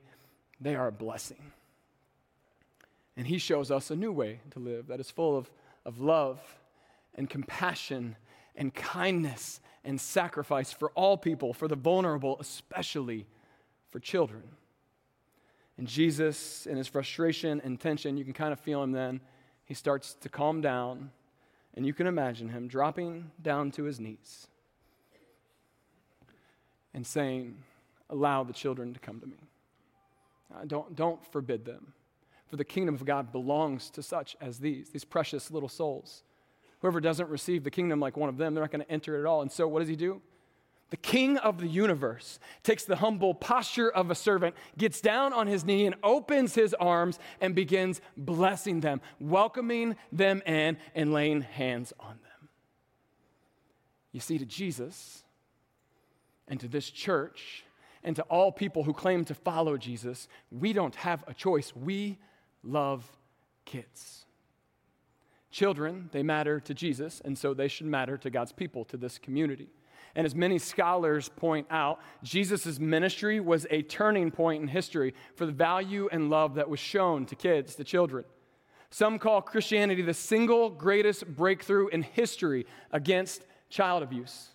they 0.60 0.74
are 0.74 0.88
a 0.88 0.92
blessing. 0.92 1.52
And 3.16 3.26
he 3.26 3.38
shows 3.38 3.70
us 3.70 3.90
a 3.90 3.96
new 3.96 4.12
way 4.12 4.40
to 4.52 4.58
live 4.58 4.86
that 4.88 5.00
is 5.00 5.10
full 5.10 5.36
of, 5.36 5.50
of 5.84 6.00
love 6.00 6.40
and 7.14 7.28
compassion 7.28 8.16
and 8.54 8.74
kindness 8.74 9.60
and 9.84 10.00
sacrifice 10.00 10.72
for 10.72 10.90
all 10.90 11.16
people, 11.16 11.52
for 11.52 11.66
the 11.66 11.76
vulnerable, 11.76 12.36
especially 12.40 13.26
for 13.90 13.98
children. 13.98 14.42
And 15.80 15.88
Jesus, 15.88 16.66
in 16.66 16.76
his 16.76 16.88
frustration 16.88 17.58
and 17.64 17.80
tension, 17.80 18.18
you 18.18 18.24
can 18.24 18.34
kind 18.34 18.52
of 18.52 18.60
feel 18.60 18.82
him 18.82 18.92
then. 18.92 19.18
He 19.64 19.72
starts 19.72 20.12
to 20.20 20.28
calm 20.28 20.60
down, 20.60 21.10
and 21.74 21.86
you 21.86 21.94
can 21.94 22.06
imagine 22.06 22.50
him 22.50 22.68
dropping 22.68 23.30
down 23.40 23.70
to 23.70 23.84
his 23.84 23.98
knees 23.98 24.46
and 26.92 27.06
saying, 27.06 27.56
Allow 28.10 28.44
the 28.44 28.52
children 28.52 28.92
to 28.92 29.00
come 29.00 29.20
to 29.20 29.26
me. 29.26 29.38
Uh, 30.54 30.66
don't, 30.66 30.94
don't 30.94 31.24
forbid 31.32 31.64
them. 31.64 31.94
For 32.48 32.56
the 32.56 32.64
kingdom 32.64 32.94
of 32.94 33.06
God 33.06 33.32
belongs 33.32 33.88
to 33.92 34.02
such 34.02 34.36
as 34.38 34.58
these, 34.58 34.90
these 34.90 35.04
precious 35.06 35.50
little 35.50 35.70
souls. 35.70 36.24
Whoever 36.80 37.00
doesn't 37.00 37.30
receive 37.30 37.64
the 37.64 37.70
kingdom 37.70 38.00
like 38.00 38.18
one 38.18 38.28
of 38.28 38.36
them, 38.36 38.52
they're 38.52 38.64
not 38.64 38.70
going 38.70 38.84
to 38.84 38.92
enter 38.92 39.16
it 39.16 39.20
at 39.20 39.26
all. 39.26 39.40
And 39.40 39.50
so, 39.50 39.66
what 39.66 39.78
does 39.78 39.88
he 39.88 39.96
do? 39.96 40.20
The 40.90 40.96
king 40.96 41.38
of 41.38 41.60
the 41.60 41.68
universe, 41.68 42.38
takes 42.62 42.84
the 42.84 42.96
humble 42.96 43.32
posture 43.32 43.88
of 43.88 44.10
a 44.10 44.14
servant, 44.14 44.56
gets 44.76 45.00
down 45.00 45.32
on 45.32 45.46
his 45.46 45.64
knee, 45.64 45.86
and 45.86 45.94
opens 46.02 46.54
his 46.54 46.74
arms 46.74 47.18
and 47.40 47.54
begins 47.54 48.00
blessing 48.16 48.80
them, 48.80 49.00
welcoming 49.20 49.96
them 50.10 50.42
in, 50.46 50.76
and 50.94 51.12
laying 51.12 51.42
hands 51.42 51.92
on 52.00 52.18
them. 52.22 52.48
You 54.12 54.20
see, 54.20 54.38
to 54.38 54.46
Jesus 54.46 55.22
and 56.48 56.58
to 56.58 56.66
this 56.66 56.90
church 56.90 57.64
and 58.02 58.16
to 58.16 58.22
all 58.22 58.50
people 58.50 58.82
who 58.82 58.92
claim 58.92 59.24
to 59.26 59.34
follow 59.34 59.76
Jesus, 59.76 60.26
we 60.50 60.72
don't 60.72 60.96
have 60.96 61.22
a 61.28 61.34
choice. 61.34 61.74
We 61.76 62.18
love 62.64 63.08
kids. 63.64 64.24
Children, 65.52 66.10
they 66.12 66.22
matter 66.22 66.58
to 66.60 66.74
Jesus, 66.74 67.20
and 67.24 67.36
so 67.36 67.54
they 67.54 67.68
should 67.68 67.86
matter 67.86 68.16
to 68.18 68.30
God's 68.30 68.52
people, 68.52 68.84
to 68.86 68.96
this 68.96 69.18
community. 69.18 69.68
And 70.14 70.26
as 70.26 70.34
many 70.34 70.58
scholars 70.58 71.28
point 71.28 71.66
out, 71.70 72.00
Jesus' 72.22 72.78
ministry 72.78 73.40
was 73.40 73.66
a 73.70 73.82
turning 73.82 74.30
point 74.30 74.62
in 74.62 74.68
history 74.68 75.14
for 75.36 75.46
the 75.46 75.52
value 75.52 76.08
and 76.10 76.30
love 76.30 76.54
that 76.56 76.68
was 76.68 76.80
shown 76.80 77.26
to 77.26 77.36
kids, 77.36 77.74
to 77.76 77.84
children. 77.84 78.24
Some 78.90 79.18
call 79.18 79.40
Christianity 79.40 80.02
the 80.02 80.14
single 80.14 80.68
greatest 80.68 81.26
breakthrough 81.26 81.88
in 81.88 82.02
history 82.02 82.66
against 82.90 83.46
child 83.68 84.02
abuse. 84.02 84.48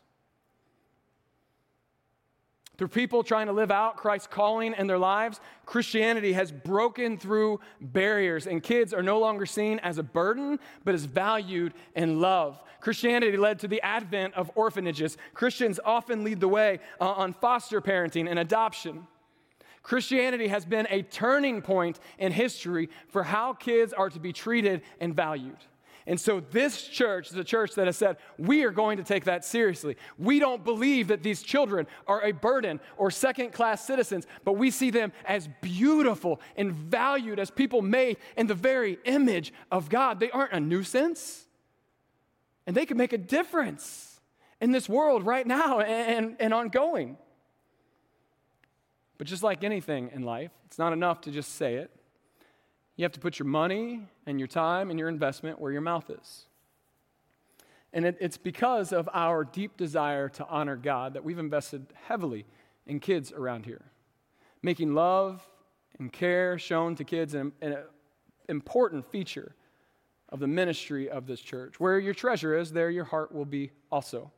Through 2.77 2.89
people 2.89 3.23
trying 3.23 3.47
to 3.47 3.53
live 3.53 3.71
out 3.71 3.95
Christ's 3.95 4.27
calling 4.27 4.73
in 4.77 4.87
their 4.87 4.97
lives, 4.97 5.39
Christianity 5.65 6.33
has 6.33 6.51
broken 6.51 7.17
through 7.17 7.61
barriers, 7.79 8.47
and 8.47 8.61
kids 8.61 8.93
are 8.93 9.03
no 9.03 9.19
longer 9.19 9.45
seen 9.45 9.79
as 9.79 9.97
a 9.97 10.03
burden, 10.03 10.59
but 10.83 10.93
as 10.93 11.05
valued 11.05 11.73
and 11.95 12.19
loved. 12.19 12.61
Christianity 12.81 13.37
led 13.37 13.59
to 13.59 13.67
the 13.67 13.81
advent 13.81 14.33
of 14.33 14.51
orphanages. 14.55 15.17
Christians 15.33 15.79
often 15.83 16.23
lead 16.23 16.39
the 16.39 16.47
way 16.47 16.79
uh, 16.99 17.05
on 17.05 17.33
foster 17.33 17.81
parenting 17.81 18.29
and 18.29 18.37
adoption. 18.37 19.07
Christianity 19.81 20.47
has 20.47 20.65
been 20.65 20.87
a 20.89 21.03
turning 21.03 21.61
point 21.61 21.99
in 22.17 22.31
history 22.31 22.89
for 23.07 23.23
how 23.23 23.53
kids 23.53 23.93
are 23.93 24.09
to 24.09 24.19
be 24.19 24.33
treated 24.33 24.81
and 24.99 25.15
valued. 25.15 25.57
And 26.07 26.19
so, 26.19 26.39
this 26.39 26.87
church 26.87 27.31
is 27.31 27.37
a 27.37 27.43
church 27.43 27.73
that 27.75 27.87
has 27.87 27.97
said, 27.97 28.17
we 28.37 28.63
are 28.63 28.71
going 28.71 28.97
to 28.97 29.03
take 29.03 29.23
that 29.23 29.43
seriously. 29.43 29.97
We 30.19 30.39
don't 30.39 30.63
believe 30.63 31.07
that 31.07 31.23
these 31.23 31.41
children 31.41 31.87
are 32.05 32.23
a 32.23 32.31
burden 32.31 32.79
or 32.97 33.09
second 33.09 33.53
class 33.53 33.85
citizens, 33.85 34.27
but 34.43 34.53
we 34.53 34.69
see 34.69 34.91
them 34.91 35.11
as 35.25 35.49
beautiful 35.61 36.41
and 36.57 36.73
valued 36.73 37.39
as 37.39 37.49
people 37.49 37.81
made 37.81 38.17
in 38.37 38.45
the 38.45 38.53
very 38.53 38.99
image 39.05 39.51
of 39.71 39.89
God. 39.89 40.19
They 40.19 40.29
aren't 40.29 40.53
a 40.53 40.59
nuisance, 40.59 41.47
and 42.67 42.77
they 42.77 42.85
can 42.85 42.97
make 42.97 43.13
a 43.13 43.17
difference 43.17 44.19
in 44.61 44.71
this 44.71 44.87
world 44.87 45.25
right 45.25 45.45
now 45.47 45.79
and, 45.79 46.35
and 46.39 46.53
ongoing. 46.53 47.17
But 49.17 49.25
just 49.25 49.41
like 49.41 49.63
anything 49.63 50.11
in 50.13 50.21
life, 50.21 50.51
it's 50.65 50.77
not 50.77 50.93
enough 50.93 51.21
to 51.21 51.31
just 51.31 51.55
say 51.55 51.75
it. 51.75 51.89
You 52.95 53.03
have 53.03 53.11
to 53.13 53.19
put 53.19 53.39
your 53.39 53.47
money 53.47 54.07
and 54.25 54.39
your 54.39 54.47
time 54.47 54.89
and 54.89 54.97
your 54.97 55.09
investment 55.09 55.59
where 55.59 55.71
your 55.71 55.81
mouth 55.81 56.09
is. 56.09 56.45
And 57.93 58.05
it, 58.05 58.17
it's 58.19 58.37
because 58.37 58.91
of 58.91 59.09
our 59.13 59.43
deep 59.43 59.77
desire 59.77 60.29
to 60.29 60.45
honor 60.47 60.75
God 60.75 61.13
that 61.13 61.23
we've 61.23 61.39
invested 61.39 61.85
heavily 62.07 62.45
in 62.85 62.99
kids 62.99 63.31
around 63.31 63.65
here. 63.65 63.85
Making 64.61 64.93
love 64.93 65.41
and 65.99 66.11
care 66.11 66.57
shown 66.57 66.95
to 66.95 67.03
kids 67.03 67.33
an, 67.33 67.53
an 67.61 67.77
important 68.49 69.09
feature 69.11 69.55
of 70.29 70.39
the 70.39 70.47
ministry 70.47 71.09
of 71.09 71.27
this 71.27 71.39
church. 71.39 71.79
Where 71.79 71.99
your 71.99 72.13
treasure 72.13 72.57
is, 72.57 72.71
there 72.71 72.89
your 72.89 73.05
heart 73.05 73.33
will 73.33 73.45
be 73.45 73.71
also. 73.91 74.31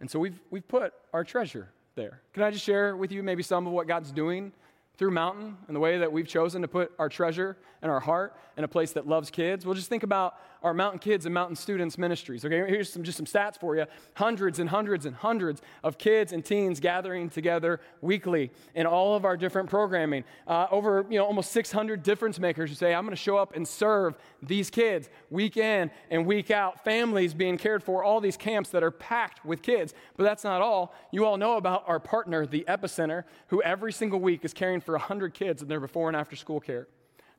And 0.00 0.10
so 0.10 0.18
we've, 0.18 0.40
we've 0.50 0.66
put 0.66 0.94
our 1.12 1.24
treasure 1.24 1.68
there. 1.94 2.22
Can 2.32 2.42
I 2.42 2.50
just 2.50 2.64
share 2.64 2.96
with 2.96 3.12
you 3.12 3.22
maybe 3.22 3.42
some 3.42 3.66
of 3.66 3.72
what 3.72 3.86
God's 3.86 4.12
doing 4.12 4.52
through 4.96 5.10
Mountain 5.10 5.56
and 5.66 5.74
the 5.74 5.80
way 5.80 5.98
that 5.98 6.12
we've 6.12 6.28
chosen 6.28 6.62
to 6.62 6.68
put 6.68 6.92
our 6.98 7.08
treasure 7.08 7.56
and 7.82 7.90
our 7.90 8.00
heart 8.00 8.36
in 8.56 8.64
a 8.64 8.68
place 8.68 8.92
that 8.92 9.06
loves 9.06 9.30
kids. 9.30 9.64
We'll 9.64 9.74
just 9.74 9.88
think 9.88 10.02
about 10.02 10.34
our 10.62 10.74
Mountain 10.74 10.98
Kids 10.98 11.26
and 11.26 11.34
Mountain 11.34 11.56
Students 11.56 11.96
ministries. 11.98 12.44
Okay, 12.44 12.58
here's 12.68 12.92
some, 12.92 13.02
just 13.02 13.16
some 13.16 13.26
stats 13.26 13.58
for 13.58 13.76
you 13.76 13.86
hundreds 14.14 14.58
and 14.58 14.68
hundreds 14.68 15.06
and 15.06 15.16
hundreds 15.16 15.62
of 15.82 15.98
kids 15.98 16.32
and 16.32 16.44
teens 16.44 16.80
gathering 16.80 17.30
together 17.30 17.80
weekly 18.00 18.50
in 18.74 18.86
all 18.86 19.16
of 19.16 19.24
our 19.24 19.36
different 19.36 19.68
programming. 19.70 20.24
Uh, 20.46 20.66
over 20.70 21.06
you 21.08 21.18
know, 21.18 21.24
almost 21.24 21.52
600 21.52 22.02
difference 22.02 22.38
makers 22.38 22.70
who 22.70 22.76
say, 22.76 22.94
I'm 22.94 23.04
going 23.04 23.16
to 23.16 23.22
show 23.22 23.36
up 23.36 23.54
and 23.56 23.66
serve 23.66 24.14
these 24.42 24.70
kids 24.70 25.08
week 25.30 25.56
in 25.56 25.90
and 26.10 26.26
week 26.26 26.50
out. 26.50 26.84
Families 26.84 27.34
being 27.34 27.56
cared 27.56 27.82
for, 27.82 28.04
all 28.04 28.20
these 28.20 28.36
camps 28.36 28.70
that 28.70 28.82
are 28.82 28.90
packed 28.90 29.44
with 29.44 29.62
kids. 29.62 29.94
But 30.16 30.24
that's 30.24 30.44
not 30.44 30.60
all. 30.60 30.94
You 31.12 31.24
all 31.24 31.36
know 31.36 31.56
about 31.56 31.84
our 31.86 32.00
partner, 32.00 32.46
the 32.46 32.64
Epicenter, 32.68 33.24
who 33.48 33.62
every 33.62 33.92
single 33.92 34.20
week 34.20 34.44
is 34.44 34.52
caring 34.52 34.80
for 34.80 34.92
100 34.92 35.34
kids 35.34 35.62
in 35.62 35.68
their 35.68 35.80
before 35.80 36.08
and 36.08 36.16
after 36.16 36.36
school 36.36 36.60
care. 36.60 36.86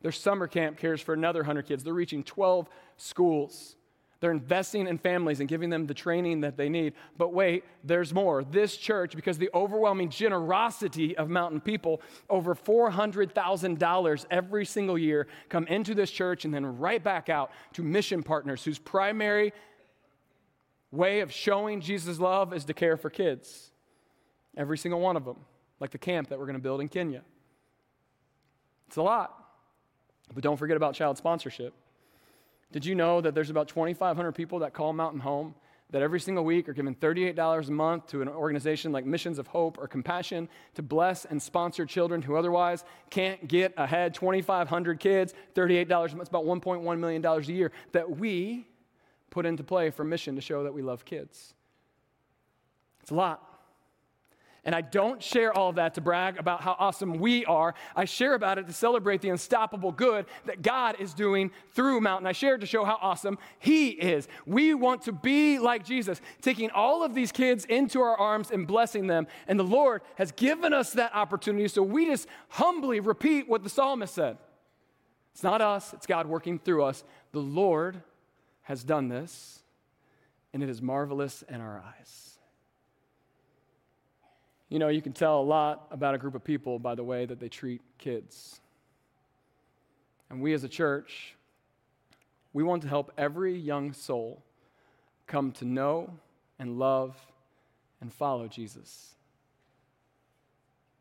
Their 0.01 0.11
summer 0.11 0.47
camp 0.47 0.77
cares 0.77 1.01
for 1.01 1.13
another 1.13 1.41
100 1.41 1.67
kids. 1.67 1.83
They're 1.83 1.93
reaching 1.93 2.23
12 2.23 2.67
schools. 2.97 3.75
They're 4.21 4.31
investing 4.31 4.87
in 4.87 4.99
families 4.99 5.39
and 5.39 5.49
giving 5.49 5.71
them 5.71 5.87
the 5.87 5.95
training 5.95 6.41
that 6.41 6.55
they 6.55 6.69
need. 6.69 6.93
But 7.17 7.33
wait, 7.33 7.63
there's 7.83 8.13
more. 8.13 8.43
This 8.43 8.77
church, 8.77 9.15
because 9.15 9.39
the 9.39 9.49
overwhelming 9.53 10.11
generosity 10.11 11.17
of 11.17 11.27
mountain 11.27 11.59
people, 11.59 12.01
over 12.29 12.53
$400,000 12.53 14.25
every 14.29 14.65
single 14.65 14.97
year 14.97 15.27
come 15.49 15.65
into 15.65 15.95
this 15.95 16.11
church 16.11 16.45
and 16.45 16.53
then 16.53 16.77
right 16.77 17.03
back 17.03 17.29
out 17.29 17.51
to 17.73 17.83
mission 17.83 18.21
partners 18.21 18.63
whose 18.63 18.77
primary 18.77 19.53
way 20.91 21.21
of 21.21 21.31
showing 21.31 21.81
Jesus' 21.81 22.19
love 22.19 22.53
is 22.53 22.65
to 22.65 22.75
care 22.75 22.97
for 22.97 23.09
kids. 23.09 23.71
Every 24.55 24.77
single 24.77 24.99
one 24.99 25.17
of 25.17 25.25
them, 25.25 25.37
like 25.79 25.89
the 25.89 25.97
camp 25.97 26.29
that 26.29 26.37
we're 26.37 26.45
going 26.45 26.57
to 26.57 26.61
build 26.61 26.79
in 26.81 26.89
Kenya. 26.89 27.23
It's 28.87 28.97
a 28.97 29.01
lot. 29.01 29.40
But 30.33 30.43
don't 30.43 30.57
forget 30.57 30.77
about 30.77 30.93
child 30.93 31.17
sponsorship. 31.17 31.73
Did 32.71 32.85
you 32.85 32.95
know 32.95 33.21
that 33.21 33.35
there's 33.35 33.49
about 33.49 33.67
2,500 33.67 34.31
people 34.31 34.59
that 34.59 34.73
call 34.73 34.93
Mountain 34.93 35.19
home 35.19 35.55
that 35.91 36.01
every 36.01 36.21
single 36.21 36.45
week 36.45 36.69
are 36.69 36.73
given 36.73 36.95
$38 36.95 37.67
a 37.67 37.71
month 37.71 38.07
to 38.07 38.21
an 38.21 38.29
organization 38.29 38.93
like 38.93 39.05
Missions 39.05 39.37
of 39.37 39.47
Hope 39.47 39.77
or 39.77 39.87
Compassion 39.87 40.47
to 40.75 40.81
bless 40.81 41.25
and 41.25 41.41
sponsor 41.41 41.85
children 41.85 42.21
who 42.21 42.37
otherwise 42.37 42.85
can't 43.09 43.45
get 43.45 43.73
ahead? 43.75 44.13
2,500 44.13 44.99
kids, 45.01 45.33
$38 45.53 46.13
a 46.13 46.15
month, 46.15 46.29
about 46.29 46.45
$1.1 46.45 46.99
million 46.99 47.25
a 47.25 47.41
year 47.41 47.73
that 47.91 48.09
we 48.09 48.65
put 49.31 49.45
into 49.45 49.63
play 49.63 49.89
for 49.89 50.05
mission 50.05 50.35
to 50.35 50.41
show 50.41 50.63
that 50.63 50.73
we 50.73 50.81
love 50.81 51.03
kids. 51.03 51.53
It's 53.01 53.11
a 53.11 53.15
lot. 53.15 53.50
And 54.63 54.75
I 54.75 54.81
don't 54.81 55.23
share 55.23 55.51
all 55.51 55.69
of 55.69 55.77
that 55.77 55.95
to 55.95 56.01
brag 56.01 56.37
about 56.37 56.61
how 56.61 56.75
awesome 56.77 57.17
we 57.17 57.43
are. 57.45 57.73
I 57.95 58.05
share 58.05 58.35
about 58.35 58.59
it 58.59 58.67
to 58.67 58.73
celebrate 58.73 59.21
the 59.21 59.29
unstoppable 59.29 59.91
good 59.91 60.27
that 60.45 60.61
God 60.61 60.97
is 60.99 61.15
doing 61.15 61.49
through 61.71 61.99
Mountain. 61.99 62.27
I 62.27 62.31
share 62.31 62.59
to 62.59 62.65
show 62.67 62.85
how 62.85 62.99
awesome 63.01 63.39
He 63.57 63.89
is. 63.89 64.27
We 64.45 64.75
want 64.75 65.01
to 65.03 65.11
be 65.11 65.57
like 65.57 65.83
Jesus, 65.83 66.21
taking 66.41 66.69
all 66.69 67.03
of 67.03 67.15
these 67.15 67.31
kids 67.31 67.65
into 67.65 68.01
our 68.01 68.15
arms 68.15 68.51
and 68.51 68.67
blessing 68.67 69.07
them. 69.07 69.25
And 69.47 69.59
the 69.59 69.63
Lord 69.63 70.03
has 70.15 70.31
given 70.31 70.73
us 70.73 70.93
that 70.93 71.15
opportunity. 71.15 71.67
So 71.67 71.81
we 71.81 72.05
just 72.05 72.27
humbly 72.49 72.99
repeat 72.99 73.49
what 73.49 73.63
the 73.63 73.69
psalmist 73.69 74.13
said 74.13 74.37
It's 75.33 75.41
not 75.41 75.61
us, 75.61 75.91
it's 75.93 76.05
God 76.05 76.27
working 76.27 76.59
through 76.59 76.83
us. 76.83 77.03
The 77.31 77.39
Lord 77.39 78.03
has 78.61 78.83
done 78.83 79.07
this, 79.07 79.63
and 80.53 80.61
it 80.61 80.69
is 80.69 80.83
marvelous 80.83 81.43
in 81.49 81.61
our 81.61 81.83
eyes. 81.83 82.30
You 84.71 84.79
know, 84.79 84.87
you 84.87 85.01
can 85.01 85.11
tell 85.11 85.41
a 85.41 85.43
lot 85.43 85.87
about 85.91 86.15
a 86.15 86.17
group 86.17 86.33
of 86.33 86.45
people 86.45 86.79
by 86.79 86.95
the 86.95 87.03
way 87.03 87.25
that 87.25 87.41
they 87.41 87.49
treat 87.49 87.81
kids. 87.97 88.61
And 90.29 90.41
we 90.41 90.53
as 90.53 90.63
a 90.63 90.69
church, 90.69 91.35
we 92.53 92.63
want 92.63 92.81
to 92.83 92.87
help 92.87 93.11
every 93.17 93.53
young 93.53 93.91
soul 93.91 94.41
come 95.27 95.51
to 95.51 95.65
know 95.65 96.09
and 96.57 96.79
love 96.79 97.17
and 97.99 98.13
follow 98.13 98.47
Jesus. 98.47 99.13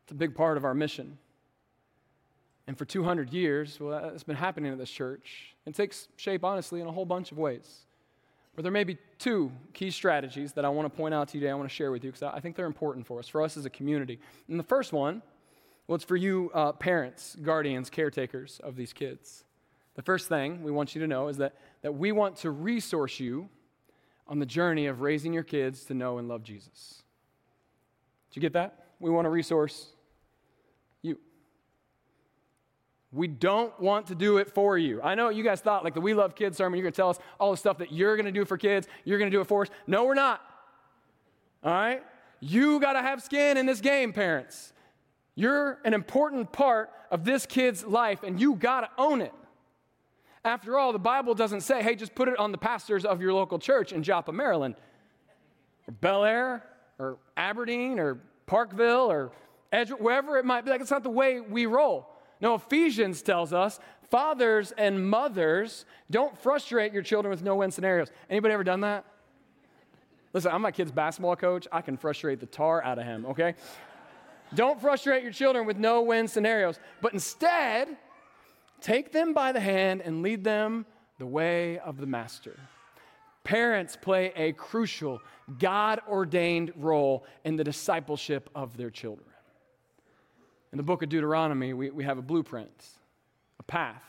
It's 0.03 0.11
a 0.11 0.15
big 0.15 0.35
part 0.35 0.57
of 0.57 0.65
our 0.65 0.73
mission. 0.73 1.17
And 2.67 2.77
for 2.77 2.83
200 2.83 3.31
years, 3.31 3.79
well, 3.79 4.01
that's 4.11 4.23
been 4.23 4.35
happening 4.35 4.73
at 4.73 4.79
this 4.79 4.91
church. 4.91 5.55
It 5.65 5.75
takes 5.75 6.09
shape, 6.17 6.43
honestly, 6.43 6.81
in 6.81 6.87
a 6.87 6.91
whole 6.91 7.05
bunch 7.05 7.31
of 7.31 7.37
ways. 7.37 7.85
But 8.55 8.63
there 8.63 8.71
may 8.71 8.83
be 8.83 8.97
two 9.17 9.51
key 9.73 9.91
strategies 9.91 10.53
that 10.53 10.65
I 10.65 10.69
want 10.69 10.85
to 10.85 10.95
point 10.95 11.13
out 11.13 11.29
to 11.29 11.37
you 11.37 11.41
today, 11.41 11.51
I 11.51 11.55
want 11.55 11.69
to 11.69 11.75
share 11.75 11.91
with 11.91 12.03
you 12.03 12.11
because 12.11 12.23
I 12.23 12.39
think 12.39 12.55
they're 12.55 12.65
important 12.65 13.07
for 13.07 13.19
us, 13.19 13.27
for 13.27 13.41
us 13.41 13.55
as 13.55 13.65
a 13.65 13.69
community. 13.69 14.19
And 14.49 14.59
the 14.59 14.63
first 14.63 14.91
one, 14.91 15.21
well, 15.87 15.95
it's 15.95 16.03
for 16.03 16.17
you 16.17 16.51
uh, 16.53 16.73
parents, 16.73 17.35
guardians, 17.41 17.89
caretakers 17.89 18.59
of 18.63 18.75
these 18.75 18.93
kids. 18.93 19.45
The 19.95 20.01
first 20.01 20.29
thing 20.29 20.63
we 20.63 20.71
want 20.71 20.95
you 20.95 21.01
to 21.01 21.07
know 21.07 21.27
is 21.27 21.37
that, 21.37 21.55
that 21.81 21.95
we 21.95 22.11
want 22.11 22.37
to 22.37 22.51
resource 22.51 23.19
you 23.19 23.49
on 24.27 24.39
the 24.39 24.45
journey 24.45 24.87
of 24.87 25.01
raising 25.01 25.33
your 25.33 25.43
kids 25.43 25.83
to 25.85 25.93
know 25.93 26.17
and 26.17 26.27
love 26.27 26.43
Jesus. 26.43 27.03
Did 28.29 28.37
you 28.37 28.41
get 28.41 28.53
that? 28.53 28.85
We 28.99 29.09
want 29.09 29.25
to 29.25 29.29
resource 29.29 29.87
you. 31.01 31.17
We 33.13 33.27
don't 33.27 33.77
want 33.79 34.07
to 34.07 34.15
do 34.15 34.37
it 34.37 34.53
for 34.53 34.77
you. 34.77 35.01
I 35.01 35.15
know 35.15 35.29
you 35.29 35.43
guys 35.43 35.59
thought, 35.59 35.83
like 35.83 35.93
the 35.93 36.01
We 36.01 36.13
Love 36.13 36.33
Kids 36.33 36.57
sermon, 36.57 36.77
you're 36.77 36.85
going 36.85 36.93
to 36.93 36.97
tell 36.97 37.09
us 37.09 37.19
all 37.39 37.51
the 37.51 37.57
stuff 37.57 37.77
that 37.79 37.91
you're 37.91 38.15
going 38.15 38.25
to 38.25 38.31
do 38.31 38.45
for 38.45 38.57
kids, 38.57 38.87
you're 39.03 39.19
going 39.19 39.29
to 39.29 39.35
do 39.35 39.41
it 39.41 39.47
for 39.47 39.63
us. 39.63 39.67
No, 39.85 40.05
we're 40.05 40.13
not. 40.13 40.41
All 41.63 41.73
right? 41.73 42.03
You 42.39 42.79
got 42.79 42.93
to 42.93 43.01
have 43.01 43.21
skin 43.21 43.57
in 43.57 43.65
this 43.65 43.81
game, 43.81 44.13
parents. 44.13 44.71
You're 45.35 45.79
an 45.83 45.93
important 45.93 46.51
part 46.51 46.89
of 47.11 47.25
this 47.25 47.45
kid's 47.45 47.85
life, 47.85 48.23
and 48.23 48.39
you 48.39 48.55
got 48.55 48.81
to 48.81 48.89
own 48.97 49.21
it. 49.21 49.33
After 50.43 50.77
all, 50.77 50.93
the 50.93 50.99
Bible 50.99 51.35
doesn't 51.35 51.61
say, 51.61 51.83
hey, 51.83 51.95
just 51.95 52.15
put 52.15 52.27
it 52.27 52.39
on 52.39 52.51
the 52.51 52.57
pastors 52.57 53.05
of 53.05 53.21
your 53.21 53.33
local 53.33 53.59
church 53.59 53.91
in 53.91 54.03
Joppa, 54.03 54.31
Maryland, 54.31 54.75
or 55.87 55.93
Bel 55.93 56.23
Air, 56.23 56.63
or 56.97 57.17
Aberdeen, 57.35 57.99
or 57.99 58.19
Parkville, 58.45 59.11
or 59.11 59.31
Edgewood, 59.71 60.01
wherever 60.01 60.37
it 60.37 60.45
might 60.45 60.65
be. 60.65 60.71
Like, 60.71 60.81
it's 60.81 60.91
not 60.91 61.03
the 61.03 61.09
way 61.09 61.41
we 61.41 61.65
roll. 61.65 62.07
No, 62.41 62.55
Ephesians 62.55 63.21
tells 63.21 63.53
us 63.53 63.79
fathers 64.09 64.73
and 64.77 65.09
mothers 65.09 65.85
don't 66.09 66.37
frustrate 66.37 66.91
your 66.91 67.03
children 67.03 67.29
with 67.29 67.43
no 67.43 67.55
win 67.55 67.71
scenarios. 67.71 68.09
Anybody 68.29 68.53
ever 68.53 68.63
done 68.63 68.81
that? 68.81 69.05
Listen, 70.33 70.51
I'm 70.51 70.61
my 70.61 70.71
kid's 70.71 70.91
basketball 70.91 71.35
coach. 71.35 71.67
I 71.71 71.81
can 71.81 71.97
frustrate 71.97 72.39
the 72.39 72.45
tar 72.45 72.83
out 72.83 72.99
of 72.99 73.05
him, 73.05 73.25
okay? 73.27 73.55
don't 74.53 74.81
frustrate 74.81 75.23
your 75.23 75.31
children 75.31 75.65
with 75.65 75.77
no 75.77 76.01
win 76.01 76.27
scenarios, 76.27 76.77
but 77.01 77.13
instead, 77.13 77.95
Take 78.81 79.11
them 79.11 79.33
by 79.33 79.51
the 79.51 79.59
hand 79.59 80.01
and 80.01 80.23
lead 80.23 80.43
them 80.43 80.87
the 81.19 81.25
way 81.25 81.77
of 81.77 81.97
the 81.97 82.07
master. 82.07 82.59
Parents 83.43 83.95
play 83.95 84.33
a 84.35 84.53
crucial, 84.53 85.21
God 85.59 85.99
ordained 86.09 86.73
role 86.75 87.23
in 87.45 87.55
the 87.55 87.63
discipleship 87.63 88.49
of 88.55 88.75
their 88.77 88.89
children. 88.89 89.27
In 90.71 90.77
the 90.77 90.83
book 90.83 91.03
of 91.03 91.09
Deuteronomy, 91.09 91.73
we, 91.73 91.89
we 91.89 92.03
have 92.03 92.17
a 92.17 92.21
blueprint, 92.21 92.85
a 93.59 93.63
path. 93.63 94.03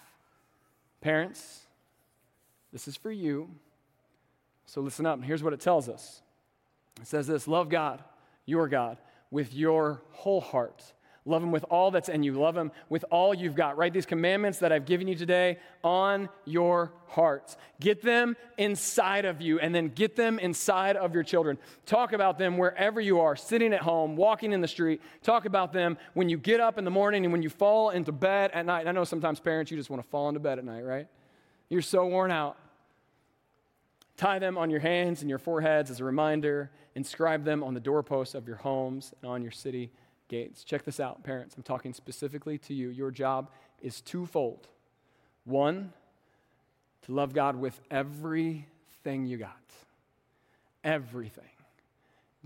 Parents, 1.00 1.62
this 2.72 2.86
is 2.86 2.96
for 2.96 3.10
you. 3.10 3.50
So 4.66 4.80
listen 4.80 5.04
up. 5.04 5.22
Here's 5.22 5.42
what 5.42 5.52
it 5.52 5.60
tells 5.60 5.88
us 5.88 6.22
it 7.00 7.06
says 7.06 7.26
this 7.26 7.48
Love 7.48 7.68
God, 7.68 8.02
your 8.46 8.68
God, 8.68 8.98
with 9.30 9.52
your 9.54 10.02
whole 10.10 10.40
heart 10.40 10.92
Love 11.24 11.42
him 11.42 11.52
with 11.52 11.64
all 11.64 11.92
that's 11.92 12.08
in 12.08 12.24
you. 12.24 12.32
Love 12.32 12.56
him 12.56 12.72
with 12.88 13.04
all 13.10 13.32
you've 13.32 13.54
got. 13.54 13.76
Write 13.78 13.92
these 13.92 14.06
commandments 14.06 14.58
that 14.58 14.72
I've 14.72 14.84
given 14.84 15.06
you 15.06 15.14
today 15.14 15.58
on 15.84 16.28
your 16.44 16.92
hearts. 17.06 17.56
Get 17.78 18.02
them 18.02 18.36
inside 18.58 19.24
of 19.24 19.40
you 19.40 19.60
and 19.60 19.72
then 19.72 19.88
get 19.88 20.16
them 20.16 20.40
inside 20.40 20.96
of 20.96 21.14
your 21.14 21.22
children. 21.22 21.58
Talk 21.86 22.12
about 22.12 22.38
them 22.38 22.58
wherever 22.58 23.00
you 23.00 23.20
are, 23.20 23.36
sitting 23.36 23.72
at 23.72 23.82
home, 23.82 24.16
walking 24.16 24.52
in 24.52 24.60
the 24.60 24.68
street. 24.68 25.00
Talk 25.22 25.44
about 25.44 25.72
them 25.72 25.96
when 26.14 26.28
you 26.28 26.36
get 26.36 26.58
up 26.58 26.76
in 26.76 26.84
the 26.84 26.90
morning 26.90 27.24
and 27.24 27.32
when 27.32 27.42
you 27.42 27.50
fall 27.50 27.90
into 27.90 28.10
bed 28.10 28.50
at 28.52 28.66
night. 28.66 28.88
I 28.88 28.92
know 28.92 29.04
sometimes 29.04 29.38
parents, 29.38 29.70
you 29.70 29.76
just 29.76 29.90
want 29.90 30.02
to 30.02 30.08
fall 30.08 30.28
into 30.28 30.40
bed 30.40 30.58
at 30.58 30.64
night, 30.64 30.82
right? 30.82 31.06
You're 31.68 31.82
so 31.82 32.04
worn 32.04 32.32
out. 32.32 32.56
Tie 34.16 34.40
them 34.40 34.58
on 34.58 34.70
your 34.70 34.80
hands 34.80 35.20
and 35.20 35.30
your 35.30 35.38
foreheads 35.38 35.88
as 35.88 36.00
a 36.00 36.04
reminder. 36.04 36.72
Inscribe 36.96 37.44
them 37.44 37.62
on 37.62 37.74
the 37.74 37.80
doorposts 37.80 38.34
of 38.34 38.48
your 38.48 38.56
homes 38.56 39.14
and 39.22 39.30
on 39.30 39.42
your 39.42 39.52
city 39.52 39.92
gates. 40.32 40.64
Check 40.64 40.82
this 40.84 40.98
out, 40.98 41.22
parents. 41.22 41.54
I'm 41.56 41.62
talking 41.62 41.92
specifically 41.92 42.56
to 42.56 42.72
you. 42.72 42.88
Your 42.88 43.10
job 43.10 43.50
is 43.82 44.00
twofold. 44.00 44.66
One, 45.44 45.92
to 47.02 47.12
love 47.12 47.34
God 47.34 47.54
with 47.56 47.78
everything 47.90 49.26
you 49.26 49.36
got. 49.36 49.60
Everything. 50.82 51.44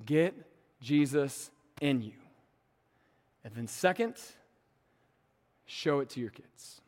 Get 0.04 0.34
Jesus 0.80 1.52
in 1.80 2.02
you. 2.02 2.14
And 3.44 3.54
then, 3.54 3.68
second, 3.68 4.16
show 5.64 6.00
it 6.00 6.10
to 6.10 6.20
your 6.20 6.30
kids. 6.30 6.80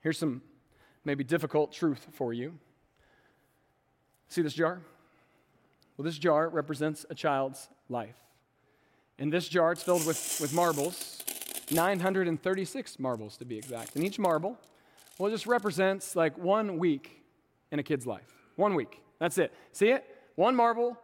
Here's 0.00 0.16
some 0.16 0.42
maybe 1.04 1.24
difficult 1.24 1.72
truth 1.72 2.06
for 2.12 2.32
you. 2.32 2.54
See 4.28 4.42
this 4.42 4.54
jar? 4.54 4.80
Well, 5.96 6.04
this 6.04 6.18
jar 6.18 6.48
represents 6.48 7.04
a 7.10 7.16
child's 7.16 7.68
life. 7.88 8.23
In 9.18 9.30
this 9.30 9.48
jar, 9.48 9.72
it's 9.72 9.82
filled 9.82 10.06
with, 10.06 10.38
with 10.40 10.52
marbles, 10.52 11.22
936 11.70 12.98
marbles 12.98 13.36
to 13.36 13.44
be 13.44 13.56
exact. 13.56 13.94
And 13.94 14.04
each 14.04 14.18
marble, 14.18 14.58
well, 15.18 15.28
it 15.28 15.32
just 15.32 15.46
represents 15.46 16.16
like 16.16 16.36
one 16.36 16.78
week 16.78 17.22
in 17.70 17.78
a 17.78 17.82
kid's 17.82 18.06
life. 18.06 18.34
One 18.56 18.74
week. 18.74 19.00
That's 19.18 19.38
it. 19.38 19.52
See 19.72 19.88
it? 19.88 20.04
One 20.34 20.56
marble, 20.56 20.98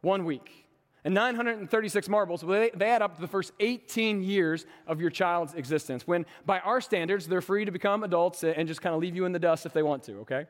one 0.00 0.24
week. 0.24 0.66
And 1.04 1.14
936 1.14 2.08
marbles, 2.08 2.44
well, 2.44 2.60
they, 2.60 2.70
they 2.74 2.88
add 2.88 3.02
up 3.02 3.16
to 3.16 3.20
the 3.20 3.28
first 3.28 3.52
18 3.58 4.22
years 4.22 4.66
of 4.86 5.00
your 5.00 5.10
child's 5.10 5.54
existence, 5.54 6.06
when 6.06 6.26
by 6.46 6.60
our 6.60 6.80
standards, 6.80 7.26
they're 7.26 7.40
free 7.40 7.64
to 7.64 7.72
become 7.72 8.04
adults 8.04 8.44
and 8.44 8.68
just 8.68 8.80
kind 8.80 8.94
of 8.94 9.00
leave 9.00 9.16
you 9.16 9.24
in 9.24 9.32
the 9.32 9.38
dust 9.40 9.66
if 9.66 9.72
they 9.72 9.82
want 9.82 10.04
to, 10.04 10.20
okay? 10.20 10.46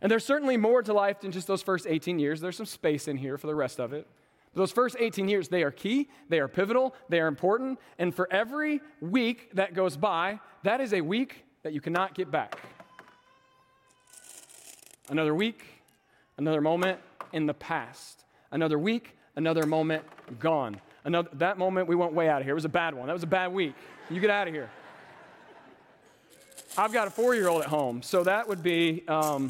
And 0.00 0.10
there's 0.10 0.24
certainly 0.24 0.56
more 0.56 0.82
to 0.82 0.92
life 0.92 1.20
than 1.20 1.32
just 1.32 1.46
those 1.48 1.62
first 1.62 1.86
18 1.88 2.18
years. 2.18 2.40
There's 2.40 2.56
some 2.56 2.66
space 2.66 3.08
in 3.08 3.16
here 3.16 3.36
for 3.36 3.48
the 3.48 3.54
rest 3.54 3.80
of 3.80 3.92
it. 3.92 4.06
Those 4.54 4.70
first 4.70 4.96
18 4.98 5.28
years, 5.28 5.48
they 5.48 5.62
are 5.62 5.70
key, 5.70 6.10
they 6.28 6.38
are 6.38 6.48
pivotal, 6.48 6.94
they 7.08 7.20
are 7.20 7.26
important, 7.26 7.78
and 7.98 8.14
for 8.14 8.30
every 8.30 8.82
week 9.00 9.50
that 9.54 9.72
goes 9.72 9.96
by, 9.96 10.40
that 10.62 10.80
is 10.80 10.92
a 10.92 11.00
week 11.00 11.44
that 11.62 11.72
you 11.72 11.80
cannot 11.80 12.14
get 12.14 12.30
back. 12.30 12.60
Another 15.08 15.34
week, 15.34 15.64
another 16.36 16.60
moment 16.60 16.98
in 17.32 17.46
the 17.46 17.54
past. 17.54 18.24
Another 18.50 18.78
week, 18.78 19.16
another 19.36 19.64
moment 19.64 20.04
gone. 20.38 20.78
Another, 21.04 21.30
that 21.34 21.56
moment 21.56 21.88
we 21.88 21.96
went 21.96 22.12
way 22.12 22.28
out 22.28 22.42
of 22.42 22.46
here. 22.46 22.52
It 22.52 22.54
was 22.54 22.66
a 22.66 22.68
bad 22.68 22.94
one. 22.94 23.06
That 23.06 23.14
was 23.14 23.22
a 23.22 23.26
bad 23.26 23.52
week. 23.52 23.74
You 24.10 24.20
get 24.20 24.30
out 24.30 24.48
of 24.48 24.54
here. 24.54 24.70
I've 26.76 26.92
got 26.92 27.08
a 27.08 27.10
four 27.10 27.34
year 27.34 27.48
old 27.48 27.62
at 27.62 27.68
home, 27.68 28.02
so 28.02 28.22
that 28.24 28.46
would 28.48 28.62
be 28.62 29.02
um, 29.08 29.48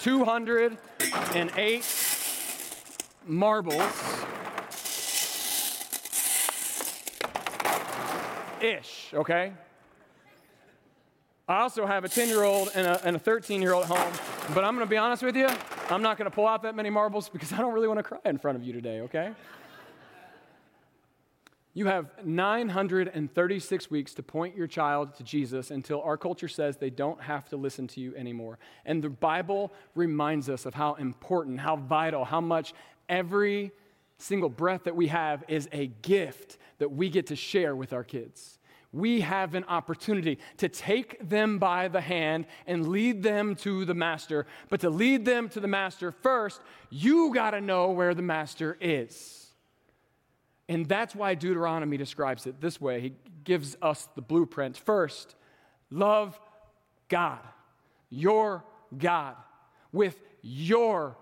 208 0.00 1.84
marbles 3.26 3.82
ish, 8.60 9.12
okay? 9.14 9.52
I 11.48 11.60
also 11.60 11.86
have 11.86 12.04
a 12.04 12.08
10 12.08 12.28
year 12.28 12.42
old 12.42 12.70
and 12.74 13.16
a 13.16 13.18
13 13.18 13.62
year 13.62 13.72
old 13.72 13.84
at 13.84 13.90
home, 13.90 14.12
but 14.54 14.64
I'm 14.64 14.74
gonna 14.74 14.86
be 14.86 14.96
honest 14.96 15.22
with 15.22 15.36
you, 15.36 15.48
I'm 15.90 16.02
not 16.02 16.18
gonna 16.18 16.30
pull 16.30 16.46
out 16.46 16.62
that 16.62 16.74
many 16.74 16.90
marbles 16.90 17.28
because 17.28 17.52
I 17.52 17.58
don't 17.58 17.72
really 17.72 17.88
wanna 17.88 18.02
cry 18.02 18.18
in 18.24 18.38
front 18.38 18.58
of 18.58 18.64
you 18.64 18.72
today, 18.72 19.00
okay? 19.02 19.32
You 21.76 21.84
have 21.88 22.06
936 22.24 23.90
weeks 23.90 24.14
to 24.14 24.22
point 24.22 24.56
your 24.56 24.66
child 24.66 25.14
to 25.16 25.22
Jesus 25.22 25.70
until 25.70 26.00
our 26.00 26.16
culture 26.16 26.48
says 26.48 26.78
they 26.78 26.88
don't 26.88 27.20
have 27.20 27.50
to 27.50 27.58
listen 27.58 27.86
to 27.88 28.00
you 28.00 28.16
anymore. 28.16 28.58
And 28.86 29.04
the 29.04 29.10
Bible 29.10 29.74
reminds 29.94 30.48
us 30.48 30.64
of 30.64 30.72
how 30.72 30.94
important, 30.94 31.60
how 31.60 31.76
vital, 31.76 32.24
how 32.24 32.40
much 32.40 32.72
every 33.10 33.72
single 34.16 34.48
breath 34.48 34.84
that 34.84 34.96
we 34.96 35.08
have 35.08 35.44
is 35.48 35.68
a 35.70 35.88
gift 36.00 36.56
that 36.78 36.92
we 36.92 37.10
get 37.10 37.26
to 37.26 37.36
share 37.36 37.76
with 37.76 37.92
our 37.92 38.04
kids. 38.04 38.58
We 38.90 39.20
have 39.20 39.54
an 39.54 39.64
opportunity 39.64 40.38
to 40.56 40.70
take 40.70 41.28
them 41.28 41.58
by 41.58 41.88
the 41.88 42.00
hand 42.00 42.46
and 42.66 42.88
lead 42.88 43.22
them 43.22 43.54
to 43.56 43.84
the 43.84 43.92
master. 43.92 44.46
But 44.70 44.80
to 44.80 44.88
lead 44.88 45.26
them 45.26 45.50
to 45.50 45.60
the 45.60 45.68
master 45.68 46.10
first, 46.10 46.62
you 46.88 47.34
got 47.34 47.50
to 47.50 47.60
know 47.60 47.90
where 47.90 48.14
the 48.14 48.22
master 48.22 48.78
is. 48.80 49.45
And 50.68 50.86
that's 50.86 51.14
why 51.14 51.34
Deuteronomy 51.34 51.96
describes 51.96 52.46
it 52.46 52.60
this 52.60 52.80
way. 52.80 53.00
He 53.00 53.12
gives 53.44 53.76
us 53.80 54.08
the 54.14 54.22
blueprint. 54.22 54.76
First, 54.76 55.36
love 55.90 56.38
God, 57.08 57.38
your 58.10 58.64
God, 58.96 59.36
with 59.92 60.20
your 60.42 61.16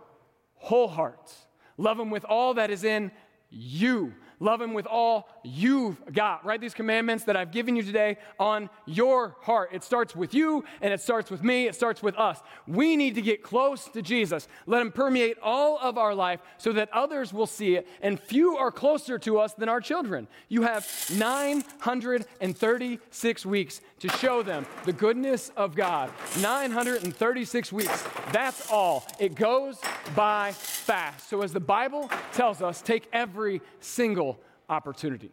whole 0.56 0.88
heart. 0.88 1.32
Love 1.76 1.98
Him 1.98 2.10
with 2.10 2.24
all 2.24 2.54
that 2.54 2.70
is 2.70 2.84
in 2.84 3.10
you. 3.50 4.14
Love 4.40 4.60
him 4.60 4.74
with 4.74 4.86
all 4.86 5.28
you've 5.42 5.96
got. 6.12 6.44
Write 6.44 6.60
these 6.60 6.74
commandments 6.74 7.24
that 7.24 7.36
I've 7.36 7.52
given 7.52 7.76
you 7.76 7.82
today 7.82 8.18
on 8.38 8.68
your 8.86 9.36
heart. 9.40 9.70
It 9.72 9.82
starts 9.84 10.16
with 10.16 10.34
you 10.34 10.64
and 10.80 10.92
it 10.92 11.00
starts 11.00 11.30
with 11.30 11.42
me. 11.42 11.66
It 11.66 11.74
starts 11.74 12.02
with 12.02 12.16
us. 12.16 12.38
We 12.66 12.96
need 12.96 13.14
to 13.14 13.22
get 13.22 13.42
close 13.42 13.86
to 13.88 14.02
Jesus. 14.02 14.46
Let 14.66 14.82
him 14.82 14.92
permeate 14.92 15.38
all 15.42 15.78
of 15.78 15.96
our 15.98 16.14
life 16.14 16.40
so 16.58 16.72
that 16.72 16.90
others 16.92 17.32
will 17.32 17.46
see 17.46 17.76
it. 17.76 17.88
And 18.02 18.20
few 18.20 18.56
are 18.56 18.70
closer 18.70 19.18
to 19.20 19.38
us 19.38 19.54
than 19.54 19.68
our 19.68 19.80
children. 19.80 20.28
You 20.48 20.62
have 20.62 20.88
936 21.16 23.46
weeks 23.46 23.80
to 24.00 24.08
show 24.08 24.42
them 24.42 24.66
the 24.84 24.92
goodness 24.92 25.52
of 25.56 25.74
God. 25.74 26.10
936 26.40 27.72
weeks. 27.72 28.04
That's 28.32 28.70
all. 28.70 29.06
It 29.18 29.34
goes 29.34 29.80
by 30.14 30.52
fast. 30.52 31.30
So, 31.30 31.42
as 31.42 31.52
the 31.52 31.60
Bible 31.60 32.10
tells 32.32 32.60
us, 32.60 32.82
take 32.82 33.08
every 33.12 33.62
single 33.80 34.33
opportunity. 34.68 35.32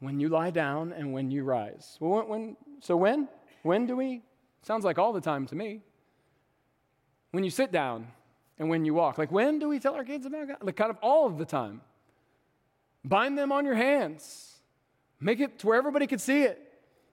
When 0.00 0.20
you 0.20 0.28
lie 0.28 0.50
down 0.50 0.92
and 0.92 1.12
when 1.12 1.30
you 1.30 1.42
rise. 1.42 1.96
Well, 2.00 2.26
when, 2.26 2.56
so, 2.80 2.96
when? 2.96 3.28
When 3.62 3.86
do 3.86 3.96
we? 3.96 4.22
Sounds 4.62 4.84
like 4.84 4.98
all 4.98 5.12
the 5.12 5.20
time 5.20 5.46
to 5.46 5.56
me. 5.56 5.82
When 7.32 7.44
you 7.44 7.50
sit 7.50 7.72
down 7.72 8.06
and 8.58 8.68
when 8.68 8.84
you 8.84 8.94
walk. 8.94 9.18
Like, 9.18 9.32
when 9.32 9.58
do 9.58 9.68
we 9.68 9.78
tell 9.78 9.94
our 9.94 10.04
kids 10.04 10.26
about 10.26 10.48
God? 10.48 10.56
Like, 10.62 10.76
kind 10.76 10.90
of 10.90 10.98
all 11.02 11.26
of 11.26 11.38
the 11.38 11.44
time. 11.44 11.80
Bind 13.04 13.38
them 13.38 13.52
on 13.52 13.64
your 13.64 13.74
hands, 13.74 14.58
make 15.20 15.40
it 15.40 15.60
to 15.60 15.66
where 15.66 15.78
everybody 15.78 16.06
can 16.06 16.18
see 16.18 16.42
it. 16.42 16.64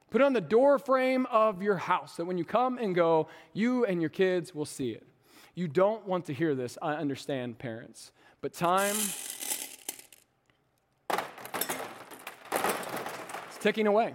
Put 0.10 0.21
it 0.21 0.24
on 0.24 0.34
the 0.34 0.41
door 0.41 0.80
frame 0.80 1.26
of 1.28 1.62
your 1.62 1.78
house 1.78 2.17
that 2.17 2.26
when 2.26 2.38
you 2.38 2.45
come 2.45 2.78
and 2.78 2.95
go, 2.95 3.28
you 3.54 3.86
and 3.86 4.02
your 4.02 4.10
kids 4.10 4.54
will 4.54 4.65
see 4.65 4.91
it. 4.91 5.06
You 5.56 5.67
don't 5.67 6.06
want 6.06 6.26
to 6.26 6.34
hear 6.34 6.54
this, 6.56 6.78
I 6.82 6.93
understand, 6.93 7.60
parents. 7.60 8.12
But 8.41 8.54
time 8.54 8.95
ticking 13.65 13.88
away. 13.88 14.13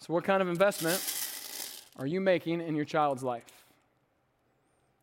So, 0.00 0.12
what 0.12 0.24
kind 0.24 0.42
of 0.42 0.48
investment 0.48 1.00
are 2.00 2.06
you 2.06 2.20
making 2.20 2.60
in 2.60 2.74
your 2.74 2.84
child's 2.84 3.22
life? 3.22 3.44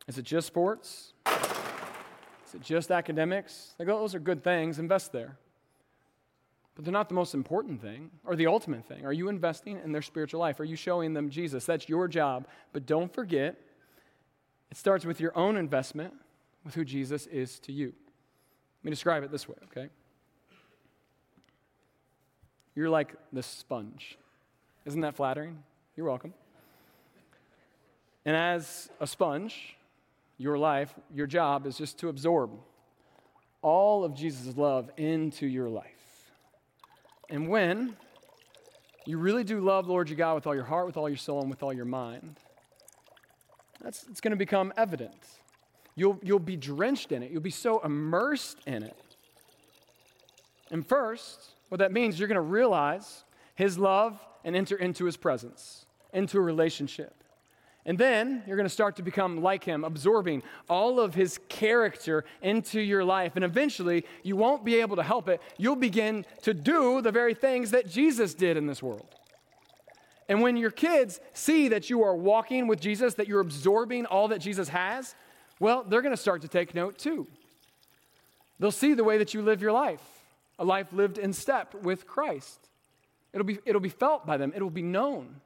Is 0.10 0.17
it 0.17 0.25
just 0.25 0.47
sports? 0.47 1.13
Is 1.25 2.56
it 2.56 2.62
just 2.62 2.91
academics? 2.91 3.73
Like, 3.80 3.88
those 3.88 4.13
are 4.13 4.19
good 4.19 4.43
things, 4.43 4.80
invest 4.80 5.13
there. 5.13 5.38
But 6.75 6.84
they're 6.84 6.91
not 6.91 7.08
the 7.08 7.15
most 7.15 7.34
important 7.36 7.82
thing 7.82 8.12
or 8.25 8.36
the 8.36 8.47
ultimate 8.47 8.86
thing. 8.86 9.06
Are 9.06 9.13
you 9.13 9.30
investing 9.30 9.80
in 9.82 9.93
their 9.93 10.01
spiritual 10.01 10.41
life? 10.41 10.60
Are 10.60 10.65
you 10.65 10.75
showing 10.75 11.13
them 11.13 11.30
Jesus? 11.30 11.65
That's 11.65 11.88
your 11.88 12.10
job. 12.10 12.47
But 12.73 12.86
don't 12.86 13.13
forget, 13.13 13.56
it 14.69 14.75
starts 14.75 15.06
with 15.06 15.21
your 15.21 15.38
own 15.38 15.56
investment 15.56 16.13
with 16.65 16.75
who 16.75 16.84
Jesus 16.84 17.27
is 17.27 17.60
to 17.60 17.71
you. 17.71 17.93
Let 18.80 18.84
me 18.84 18.89
describe 18.91 19.23
it 19.23 19.32
this 19.32 19.47
way, 19.47 19.56
okay? 19.71 19.89
You're 22.76 22.90
like 22.90 23.16
the 23.34 23.44
sponge. 23.44 24.18
Isn't 24.86 25.02
that 25.02 25.16
flattering? 25.16 25.64
You're 25.96 26.08
welcome. 26.08 26.34
And 28.26 28.36
as 28.36 28.90
a 29.00 29.08
sponge, 29.08 29.76
your 30.38 30.58
life, 30.58 30.94
your 31.14 31.28
job 31.28 31.66
is 31.66 31.78
just 31.78 32.00
to 32.00 32.10
absorb 32.10 32.52
all 33.62 34.04
of 34.04 34.16
Jesus' 34.16 34.56
love 34.58 34.90
into 34.98 35.46
your 35.46 35.70
life. 35.70 35.86
And 37.30 37.48
when 37.48 37.96
you 39.06 39.18
really 39.18 39.44
do 39.44 39.60
love 39.60 39.86
the 39.86 39.92
Lord 39.92 40.10
your 40.10 40.18
God 40.18 40.36
with 40.36 40.48
all 40.48 40.56
your 40.56 40.64
heart, 40.64 40.86
with 40.86 40.98
all 40.98 41.10
your 41.10 41.18
soul, 41.18 41.42
and 41.42 41.50
with 41.50 41.64
all 41.64 41.74
your 41.74 41.86
mind, 41.86 42.40
that's 43.82 44.06
it's 44.10 44.22
going 44.22 44.32
to 44.32 44.38
become 44.38 44.74
evident. 44.78 45.16
You'll, 45.96 46.20
you'll 46.24 46.40
be 46.40 46.56
drenched 46.56 47.12
in 47.12 47.22
it. 47.24 47.32
You'll 47.32 47.42
be 47.42 47.50
so 47.52 47.80
immersed 47.80 48.58
in 48.66 48.84
it. 48.84 48.98
And 50.70 50.86
first, 50.86 51.52
what 51.72 51.80
that 51.80 51.94
means, 51.94 52.20
you're 52.20 52.28
going 52.28 52.36
to 52.36 52.42
realize 52.42 53.24
his 53.56 53.78
love 53.78 54.20
and 54.44 54.58
enter 54.58 54.76
into 54.76 55.06
his 55.06 55.16
presence, 55.16 55.86
into 56.12 56.38
a 56.38 56.42
relationship. 56.42 57.24
And 57.86 57.98
then 57.98 58.44
you're 58.46 58.58
going 58.58 58.68
to 58.68 58.74
start 58.74 58.98
to 58.98 59.04
become 59.04 59.42
like 59.42 59.64
him, 59.64 59.86
absorbing 59.86 60.44
all 60.70 61.00
of 61.00 61.16
his 61.16 61.40
character 61.48 62.26
into 62.42 62.82
your 62.82 63.06
life. 63.06 63.38
And 63.38 63.46
eventually, 63.46 64.06
you 64.22 64.36
won't 64.36 64.66
be 64.66 64.82
able 64.82 64.98
to 64.98 65.04
help 65.04 65.30
it. 65.30 65.42
You'll 65.58 65.78
begin 65.78 66.26
to 66.42 66.54
do 66.54 67.02
the 67.02 67.10
very 67.10 67.34
things 67.34 67.72
that 67.72 67.90
Jesus 67.90 68.34
did 68.34 68.58
in 68.58 68.68
this 68.68 68.84
world. 68.84 69.16
And 70.28 70.42
when 70.42 70.58
your 70.58 70.72
kids 70.72 71.22
see 71.32 71.70
that 71.70 71.90
you 71.90 72.04
are 72.04 72.18
walking 72.18 72.68
with 72.68 72.82
Jesus, 72.82 73.14
that 73.14 73.30
you're 73.30 73.40
absorbing 73.40 74.06
all 74.08 74.28
that 74.28 74.40
Jesus 74.40 74.68
has, 74.68 75.16
well, 75.62 75.86
they're 75.88 76.02
going 76.02 76.14
to 76.14 76.22
start 76.22 76.42
to 76.42 76.50
take 76.50 76.76
note 76.76 76.98
too. 76.98 77.28
They'll 78.60 78.72
see 78.72 78.94
the 78.94 79.06
way 79.06 79.18
that 79.20 79.34
you 79.34 79.42
live 79.42 79.62
your 79.62 79.72
life, 79.72 80.02
a 80.62 80.63
life 80.63 80.93
lived 80.93 81.17
in 81.17 81.34
step 81.34 81.74
with 81.74 82.06
Christ. 82.06 82.69
It'll 83.34 83.45
be, 83.45 83.58
it'll 83.65 83.82
be 83.82 83.89
felt 83.89 84.28
by 84.28 84.38
them, 84.38 84.54
it'll 84.56 84.69
be 84.69 84.84
known. 84.84 85.41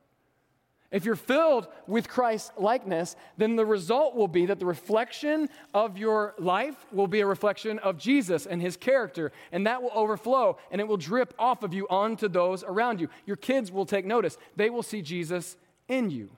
If 0.91 1.03
you're 1.03 1.15
filled 1.15 1.67
with 1.87 2.07
Christ's 2.07 2.51
likeness, 2.57 3.15
then 3.37 3.55
the 3.55 3.65
result 3.65 4.15
will 4.15 4.27
be 4.27 4.45
that 4.45 4.59
the 4.59 4.65
reflection 4.65 5.49
of 5.73 5.97
your 5.97 6.35
life 6.37 6.85
will 6.91 7.07
be 7.07 7.21
a 7.21 7.25
reflection 7.25 7.79
of 7.79 7.97
Jesus 7.97 8.45
and 8.45 8.61
his 8.61 8.77
character, 8.77 9.31
and 9.51 9.65
that 9.65 9.81
will 9.81 9.91
overflow 9.93 10.57
and 10.69 10.79
it 10.79 10.87
will 10.87 10.97
drip 10.97 11.33
off 11.39 11.63
of 11.63 11.73
you 11.73 11.87
onto 11.89 12.27
those 12.27 12.63
around 12.63 12.99
you. 12.99 13.09
Your 13.25 13.37
kids 13.37 13.71
will 13.71 13.85
take 13.85 14.05
notice, 14.05 14.37
they 14.57 14.69
will 14.69 14.83
see 14.83 15.01
Jesus 15.01 15.55
in 15.87 16.11
you. 16.11 16.29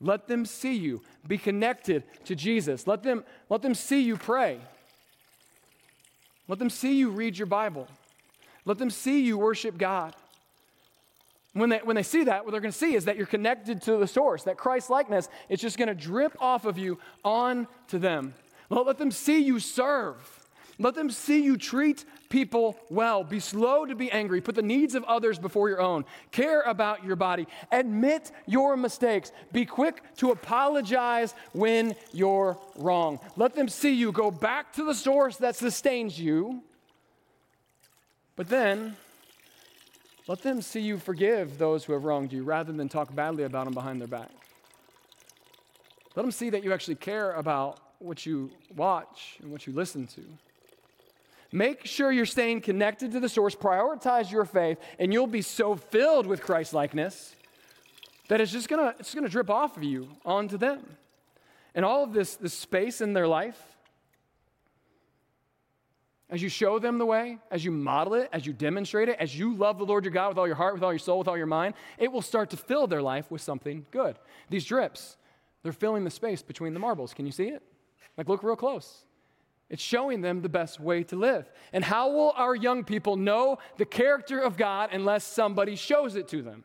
Let 0.00 0.26
them 0.26 0.44
see 0.44 0.74
you. 0.74 1.02
Be 1.26 1.38
connected 1.38 2.02
to 2.24 2.34
Jesus. 2.34 2.86
Let 2.86 3.02
them, 3.02 3.24
let 3.48 3.62
them 3.62 3.74
see 3.74 4.02
you 4.02 4.16
pray. 4.16 4.60
Let 6.48 6.58
them 6.58 6.70
see 6.70 6.96
you 6.96 7.10
read 7.10 7.38
your 7.38 7.46
Bible. 7.46 7.88
Let 8.64 8.78
them 8.78 8.90
see 8.90 9.20
you 9.20 9.38
worship 9.38 9.78
God. 9.78 10.14
When 11.52 11.70
they, 11.70 11.78
when 11.78 11.96
they 11.96 12.02
see 12.02 12.24
that, 12.24 12.44
what 12.44 12.50
they're 12.50 12.60
going 12.60 12.72
to 12.72 12.78
see 12.78 12.94
is 12.94 13.06
that 13.06 13.16
you're 13.16 13.26
connected 13.26 13.80
to 13.82 13.96
the 13.96 14.06
source, 14.06 14.42
that 14.44 14.58
Christ 14.58 14.90
likeness 14.90 15.28
is 15.48 15.60
just 15.60 15.78
going 15.78 15.88
to 15.88 15.94
drip 15.94 16.36
off 16.40 16.66
of 16.66 16.76
you 16.76 16.98
on 17.24 17.66
to 17.88 17.98
them. 17.98 18.34
Let, 18.68 18.86
let 18.86 18.98
them 18.98 19.10
see 19.10 19.38
you 19.38 19.58
serve. 19.58 20.45
Let 20.78 20.94
them 20.94 21.10
see 21.10 21.42
you 21.42 21.56
treat 21.56 22.04
people 22.28 22.76
well. 22.90 23.24
Be 23.24 23.40
slow 23.40 23.86
to 23.86 23.94
be 23.94 24.10
angry. 24.10 24.42
Put 24.42 24.56
the 24.56 24.62
needs 24.62 24.94
of 24.94 25.04
others 25.04 25.38
before 25.38 25.70
your 25.70 25.80
own. 25.80 26.04
Care 26.32 26.60
about 26.62 27.04
your 27.04 27.16
body. 27.16 27.46
Admit 27.72 28.30
your 28.46 28.76
mistakes. 28.76 29.32
Be 29.52 29.64
quick 29.64 30.02
to 30.16 30.32
apologize 30.32 31.34
when 31.52 31.94
you're 32.12 32.58
wrong. 32.76 33.20
Let 33.36 33.54
them 33.54 33.68
see 33.68 33.94
you 33.94 34.12
go 34.12 34.30
back 34.30 34.74
to 34.74 34.84
the 34.84 34.94
source 34.94 35.38
that 35.38 35.56
sustains 35.56 36.20
you. 36.20 36.62
But 38.36 38.50
then 38.50 38.96
let 40.26 40.42
them 40.42 40.60
see 40.60 40.80
you 40.80 40.98
forgive 40.98 41.56
those 41.56 41.84
who 41.84 41.94
have 41.94 42.04
wronged 42.04 42.32
you 42.32 42.42
rather 42.42 42.72
than 42.72 42.88
talk 42.90 43.14
badly 43.14 43.44
about 43.44 43.64
them 43.64 43.72
behind 43.72 44.00
their 44.00 44.08
back. 44.08 44.30
Let 46.16 46.22
them 46.22 46.32
see 46.32 46.50
that 46.50 46.64
you 46.64 46.72
actually 46.72 46.96
care 46.96 47.32
about 47.32 47.78
what 47.98 48.26
you 48.26 48.50
watch 48.74 49.38
and 49.40 49.50
what 49.50 49.66
you 49.66 49.72
listen 49.72 50.06
to. 50.08 50.22
Make 51.56 51.86
sure 51.86 52.12
you're 52.12 52.26
staying 52.26 52.60
connected 52.60 53.12
to 53.12 53.20
the 53.20 53.30
source, 53.30 53.54
prioritize 53.54 54.30
your 54.30 54.44
faith, 54.44 54.76
and 54.98 55.10
you'll 55.10 55.26
be 55.26 55.40
so 55.40 55.74
filled 55.74 56.26
with 56.26 56.42
Christ 56.42 56.74
likeness 56.74 57.34
that 58.28 58.42
it's 58.42 58.52
just 58.52 58.68
gonna, 58.68 58.94
it's 58.98 59.14
gonna 59.14 59.30
drip 59.30 59.48
off 59.48 59.78
of 59.78 59.82
you 59.82 60.06
onto 60.22 60.58
them. 60.58 60.84
And 61.74 61.82
all 61.82 62.04
of 62.04 62.12
this, 62.12 62.36
this 62.36 62.52
space 62.52 63.00
in 63.00 63.14
their 63.14 63.26
life 63.26 63.58
as 66.28 66.42
you 66.42 66.50
show 66.50 66.78
them 66.78 66.98
the 66.98 67.06
way, 67.06 67.38
as 67.50 67.64
you 67.64 67.70
model 67.70 68.12
it, 68.12 68.28
as 68.34 68.44
you 68.44 68.52
demonstrate 68.52 69.08
it, 69.08 69.16
as 69.18 69.38
you 69.38 69.54
love 69.54 69.78
the 69.78 69.86
Lord 69.86 70.04
your 70.04 70.12
God 70.12 70.28
with 70.28 70.36
all 70.36 70.46
your 70.46 70.56
heart, 70.56 70.74
with 70.74 70.82
all 70.82 70.92
your 70.92 70.98
soul, 70.98 71.20
with 71.20 71.28
all 71.28 71.38
your 71.38 71.46
mind, 71.46 71.72
it 71.96 72.12
will 72.12 72.20
start 72.20 72.50
to 72.50 72.58
fill 72.58 72.86
their 72.86 73.00
life 73.00 73.30
with 73.30 73.40
something 73.40 73.86
good. 73.90 74.18
These 74.50 74.66
drips, 74.66 75.16
they're 75.62 75.72
filling 75.72 76.04
the 76.04 76.10
space 76.10 76.42
between 76.42 76.74
the 76.74 76.80
marbles. 76.80 77.14
Can 77.14 77.24
you 77.24 77.32
see 77.32 77.48
it? 77.48 77.62
Like, 78.18 78.28
look 78.28 78.42
real 78.42 78.56
close. 78.56 79.05
It's 79.68 79.82
showing 79.82 80.20
them 80.20 80.42
the 80.42 80.48
best 80.48 80.78
way 80.78 81.02
to 81.04 81.16
live. 81.16 81.50
And 81.72 81.84
how 81.84 82.10
will 82.10 82.32
our 82.36 82.54
young 82.54 82.84
people 82.84 83.16
know 83.16 83.58
the 83.78 83.84
character 83.84 84.38
of 84.38 84.56
God 84.56 84.90
unless 84.92 85.24
somebody 85.24 85.74
shows 85.74 86.14
it 86.14 86.28
to 86.28 86.42
them? 86.42 86.64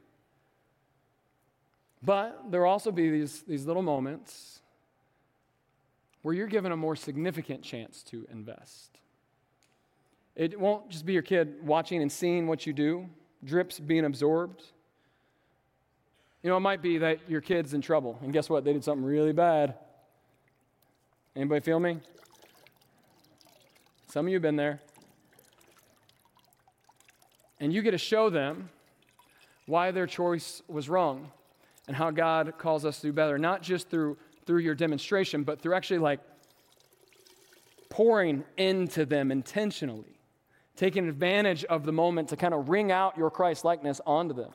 But 2.03 2.51
there 2.51 2.61
will 2.61 2.69
also 2.69 2.91
be 2.91 3.09
these, 3.09 3.41
these 3.41 3.65
little 3.65 3.81
moments 3.81 4.61
where 6.21 6.35
you're 6.35 6.47
given 6.47 6.71
a 6.71 6.77
more 6.77 6.95
significant 6.95 7.63
chance 7.63 8.03
to 8.03 8.27
invest. 8.31 8.99
It 10.35 10.59
won't 10.59 10.89
just 10.89 11.05
be 11.05 11.13
your 11.13 11.21
kid 11.21 11.55
watching 11.63 12.01
and 12.01 12.11
seeing 12.11 12.47
what 12.47 12.65
you 12.65 12.73
do, 12.73 13.07
drips 13.43 13.79
being 13.79 14.05
absorbed. 14.05 14.63
You 16.43 16.49
know, 16.49 16.57
it 16.57 16.61
might 16.61 16.81
be 16.81 16.99
that 16.99 17.19
your 17.27 17.41
kid's 17.41 17.73
in 17.73 17.81
trouble, 17.81 18.17
and 18.23 18.31
guess 18.31 18.49
what? 18.49 18.63
They 18.63 18.73
did 18.73 18.83
something 18.83 19.05
really 19.05 19.33
bad. 19.33 19.75
Anybody 21.35 21.61
feel 21.61 21.79
me? 21.79 21.99
Some 24.11 24.25
of 24.25 24.29
you 24.29 24.35
have 24.35 24.41
been 24.41 24.57
there. 24.57 24.81
And 27.61 27.71
you 27.71 27.81
get 27.81 27.91
to 27.91 27.97
show 27.97 28.29
them 28.29 28.69
why 29.67 29.91
their 29.91 30.05
choice 30.05 30.61
was 30.67 30.89
wrong 30.89 31.31
and 31.87 31.95
how 31.95 32.11
God 32.11 32.55
calls 32.57 32.83
us 32.83 32.99
to 32.99 33.07
do 33.07 33.13
better, 33.13 33.37
not 33.37 33.61
just 33.61 33.89
through, 33.89 34.17
through 34.45 34.59
your 34.59 34.75
demonstration, 34.75 35.45
but 35.45 35.61
through 35.61 35.75
actually 35.75 35.99
like 35.99 36.19
pouring 37.87 38.43
into 38.57 39.05
them 39.05 39.31
intentionally 39.31 40.19
taking 40.75 41.07
advantage 41.07 41.63
of 41.65 41.85
the 41.85 41.93
moment 41.93 42.27
to 42.29 42.35
kind 42.35 42.53
of 42.53 42.67
wring 42.67 42.91
out 42.91 43.17
your 43.17 43.29
Christ 43.29 43.63
likeness 43.63 44.01
onto 44.05 44.33
them. 44.33 44.51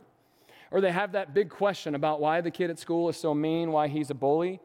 Or 0.71 0.83
they 0.83 0.93
have 0.93 1.13
that 1.13 1.33
big 1.33 1.49
question 1.49 1.95
about 1.95 2.21
why 2.21 2.43
the 2.43 2.51
kid 2.51 2.69
at 2.69 2.79
school 2.79 3.09
is 3.09 3.17
so 3.17 3.33
mean, 3.35 3.73
why 3.73 3.89
he's 3.89 4.11
a 4.11 4.15
bully. 4.15 4.61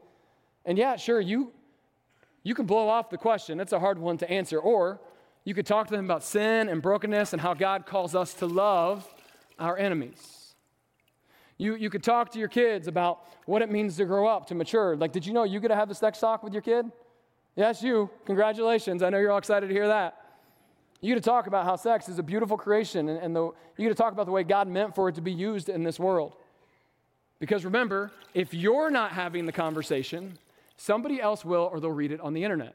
And 0.66 0.76
yeah, 0.76 0.96
sure, 0.96 1.18
you, 1.18 1.50
you 2.42 2.54
can 2.54 2.66
blow 2.66 2.88
off 2.88 3.10
the 3.10 3.18
question. 3.18 3.60
It's 3.60 3.72
a 3.72 3.78
hard 3.78 3.98
one 3.98 4.18
to 4.18 4.30
answer. 4.30 4.58
Or 4.58 5.00
you 5.44 5.54
could 5.54 5.66
talk 5.66 5.86
to 5.88 5.96
them 5.96 6.04
about 6.04 6.24
sin 6.24 6.68
and 6.68 6.82
brokenness 6.82 7.32
and 7.32 7.40
how 7.40 7.54
God 7.54 7.86
calls 7.86 8.14
us 8.14 8.34
to 8.34 8.46
love 8.46 9.08
our 9.58 9.78
enemies. 9.78 10.54
You, 11.58 11.76
you 11.76 11.90
could 11.90 12.02
talk 12.02 12.32
to 12.32 12.38
your 12.38 12.48
kids 12.48 12.88
about 12.88 13.20
what 13.46 13.62
it 13.62 13.70
means 13.70 13.96
to 13.96 14.04
grow 14.04 14.26
up, 14.26 14.46
to 14.46 14.54
mature. 14.54 14.96
Like, 14.96 15.12
did 15.12 15.24
you 15.26 15.32
know 15.32 15.44
you 15.44 15.60
get 15.60 15.68
to 15.68 15.76
have 15.76 15.88
this 15.88 16.02
next 16.02 16.18
talk 16.18 16.42
with 16.42 16.52
your 16.52 16.62
kid? 16.62 16.90
Yes, 17.54 17.82
you. 17.82 18.10
Congratulations. 18.24 19.02
I 19.02 19.10
know 19.10 19.18
you're 19.18 19.30
all 19.30 19.38
excited 19.38 19.68
to 19.68 19.72
hear 19.72 19.88
that. 19.88 20.16
You 21.00 21.14
get 21.14 21.22
to 21.22 21.28
talk 21.28 21.48
about 21.48 21.64
how 21.64 21.76
sex 21.76 22.08
is 22.08 22.18
a 22.18 22.22
beautiful 22.22 22.56
creation, 22.56 23.08
and, 23.08 23.18
and 23.18 23.36
the, 23.36 23.42
you 23.42 23.52
get 23.78 23.88
to 23.88 23.94
talk 23.94 24.12
about 24.12 24.26
the 24.26 24.32
way 24.32 24.44
God 24.44 24.68
meant 24.68 24.94
for 24.94 25.08
it 25.08 25.16
to 25.16 25.20
be 25.20 25.32
used 25.32 25.68
in 25.68 25.82
this 25.82 25.98
world. 25.98 26.34
Because 27.40 27.64
remember, 27.64 28.12
if 28.34 28.54
you're 28.54 28.88
not 28.88 29.10
having 29.10 29.44
the 29.44 29.52
conversation, 29.52 30.38
somebody 30.82 31.20
else 31.20 31.44
will, 31.44 31.68
or 31.72 31.78
they'll 31.78 31.90
read 31.90 32.10
it 32.10 32.20
on 32.20 32.34
the 32.34 32.42
internet. 32.42 32.74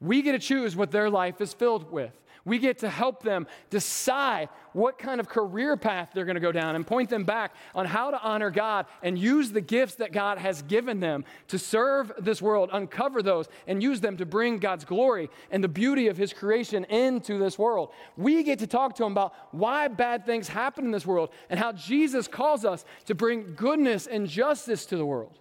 We 0.00 0.22
get 0.22 0.32
to 0.32 0.38
choose 0.38 0.74
what 0.74 0.90
their 0.90 1.08
life 1.08 1.40
is 1.40 1.52
filled 1.52 1.90
with. 1.92 2.12
We 2.44 2.58
get 2.58 2.78
to 2.78 2.88
help 2.88 3.22
them 3.22 3.46
decide 3.68 4.48
what 4.72 4.98
kind 4.98 5.20
of 5.20 5.28
career 5.28 5.76
path 5.76 6.10
they're 6.14 6.24
going 6.24 6.36
to 6.36 6.40
go 6.40 6.52
down 6.52 6.76
and 6.76 6.86
point 6.86 7.10
them 7.10 7.24
back 7.24 7.54
on 7.74 7.84
how 7.84 8.10
to 8.10 8.20
honor 8.20 8.50
God 8.50 8.86
and 9.02 9.18
use 9.18 9.52
the 9.52 9.60
gifts 9.60 9.96
that 9.96 10.12
God 10.12 10.38
has 10.38 10.62
given 10.62 10.98
them 10.98 11.24
to 11.48 11.58
serve 11.58 12.10
this 12.18 12.40
world, 12.40 12.70
uncover 12.72 13.22
those, 13.22 13.48
and 13.66 13.82
use 13.82 14.00
them 14.00 14.16
to 14.16 14.26
bring 14.26 14.58
God's 14.58 14.84
glory 14.84 15.28
and 15.50 15.62
the 15.62 15.68
beauty 15.68 16.08
of 16.08 16.16
His 16.16 16.32
creation 16.32 16.84
into 16.84 17.38
this 17.38 17.58
world. 17.58 17.90
We 18.16 18.42
get 18.42 18.60
to 18.60 18.66
talk 18.66 18.94
to 18.96 19.02
them 19.02 19.12
about 19.12 19.34
why 19.52 19.88
bad 19.88 20.24
things 20.24 20.48
happen 20.48 20.86
in 20.86 20.90
this 20.90 21.06
world 21.06 21.30
and 21.50 21.60
how 21.60 21.72
Jesus 21.72 22.26
calls 22.28 22.64
us 22.64 22.84
to 23.06 23.14
bring 23.14 23.54
goodness 23.54 24.06
and 24.06 24.26
justice 24.26 24.86
to 24.86 24.96
the 24.96 25.06
world. 25.06 25.38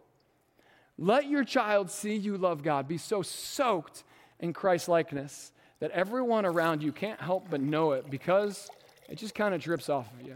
Let 0.97 1.27
your 1.27 1.43
child 1.43 1.91
see 1.91 2.15
you 2.15 2.37
love 2.37 2.63
God, 2.63 2.87
be 2.87 2.97
so 2.97 3.21
soaked 3.21 4.03
in 4.39 4.53
Christ 4.53 4.87
likeness 4.87 5.51
that 5.79 5.91
everyone 5.91 6.45
around 6.45 6.81
you 6.81 6.91
can't 6.91 7.19
help 7.19 7.49
but 7.49 7.61
know 7.61 7.91
it 7.91 8.09
because 8.09 8.69
it 9.07 9.17
just 9.17 9.35
kind 9.35 9.53
of 9.53 9.61
drips 9.61 9.89
off 9.89 10.11
of 10.19 10.25
you. 10.25 10.35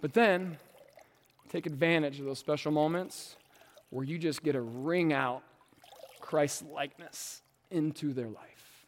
But 0.00 0.12
then, 0.12 0.58
take 1.48 1.66
advantage 1.66 2.20
of 2.20 2.26
those 2.26 2.38
special 2.38 2.70
moments 2.70 3.36
where 3.90 4.04
you 4.04 4.18
just 4.18 4.42
get 4.42 4.52
to 4.52 4.60
wring 4.60 5.12
out 5.12 5.42
Christ's 6.20 6.64
likeness 6.70 7.40
into 7.70 8.12
their 8.12 8.28
life. 8.28 8.86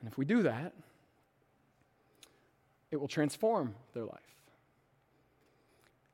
And 0.00 0.10
if 0.10 0.16
we 0.16 0.24
do 0.24 0.42
that, 0.42 0.72
it 2.90 3.00
will 3.00 3.08
transform 3.08 3.74
their 3.92 4.04
life. 4.04 4.20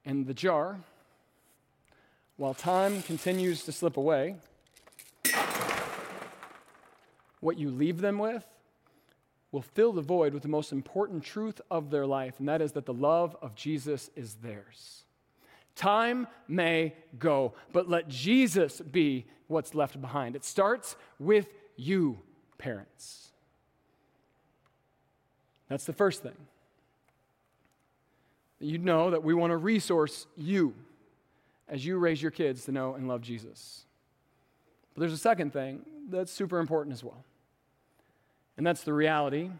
And 0.04 0.26
the 0.26 0.34
jar, 0.34 0.78
while 2.40 2.55
time 2.55 3.03
continues 3.03 3.64
to 3.64 3.70
slip 3.70 3.98
away, 3.98 4.35
what 7.40 7.59
you 7.59 7.68
leave 7.68 8.00
them 8.00 8.18
with 8.18 8.46
will 9.53 9.61
fill 9.61 9.92
the 9.92 10.00
void 10.00 10.33
with 10.33 10.42
the 10.42 10.48
most 10.48 10.72
important 10.72 11.22
truth 11.22 11.61
of 11.70 11.90
their 11.90 12.07
life, 12.07 12.37
and 12.38 12.48
that 12.48 12.62
is 12.62 12.72
that 12.72 12.87
the 12.87 12.94
love 12.94 13.37
of 13.42 13.55
Jesus 13.55 14.09
is 14.16 14.37
theirs. 14.37 15.03
Time 15.76 16.26
may 16.48 16.94
go, 17.18 17.53
but 17.74 17.90
let 17.90 18.09
Jesus 18.09 18.81
be 18.81 19.26
what's 19.48 19.74
left 19.74 20.00
behind. 20.00 20.35
It 20.35 20.42
starts 20.42 20.96
with 21.18 21.46
you, 21.76 22.20
parents. 22.57 23.33
That's 25.68 25.85
the 25.85 25.92
first 25.92 26.22
thing. 26.22 26.33
You 28.61 28.79
know 28.79 29.11
that 29.11 29.22
we 29.22 29.35
want 29.35 29.50
to 29.50 29.59
resource 29.59 30.26
you 30.38 30.74
as 31.70 31.87
you 31.87 31.96
raise 31.96 32.20
your 32.20 32.33
kids 32.33 32.64
to 32.66 32.72
know 32.72 32.94
and 32.94 33.09
love 33.09 33.22
Jesus. 33.22 33.85
But 34.92 35.00
there's 35.00 35.12
a 35.12 35.18
second 35.18 35.52
thing 35.52 35.87
that's 36.11 36.33
super 36.33 36.59
important 36.59 36.92
as 36.92 37.02
well. 37.02 37.24
And 38.56 38.66
that's 38.66 38.83
the 38.83 38.92
reality 38.92 39.50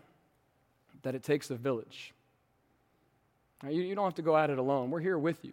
that 1.03 1.14
it 1.14 1.23
takes 1.23 1.51
a 1.51 1.55
village. 1.55 2.12
Now, 3.62 3.70
you, 3.70 3.83
you 3.83 3.94
don't 3.94 4.05
have 4.05 4.14
to 4.16 4.23
go 4.23 4.37
at 4.37 4.51
it 4.51 4.59
alone. 4.59 4.90
We're 4.90 5.01
here 5.01 5.18
with 5.18 5.44
you. 5.44 5.53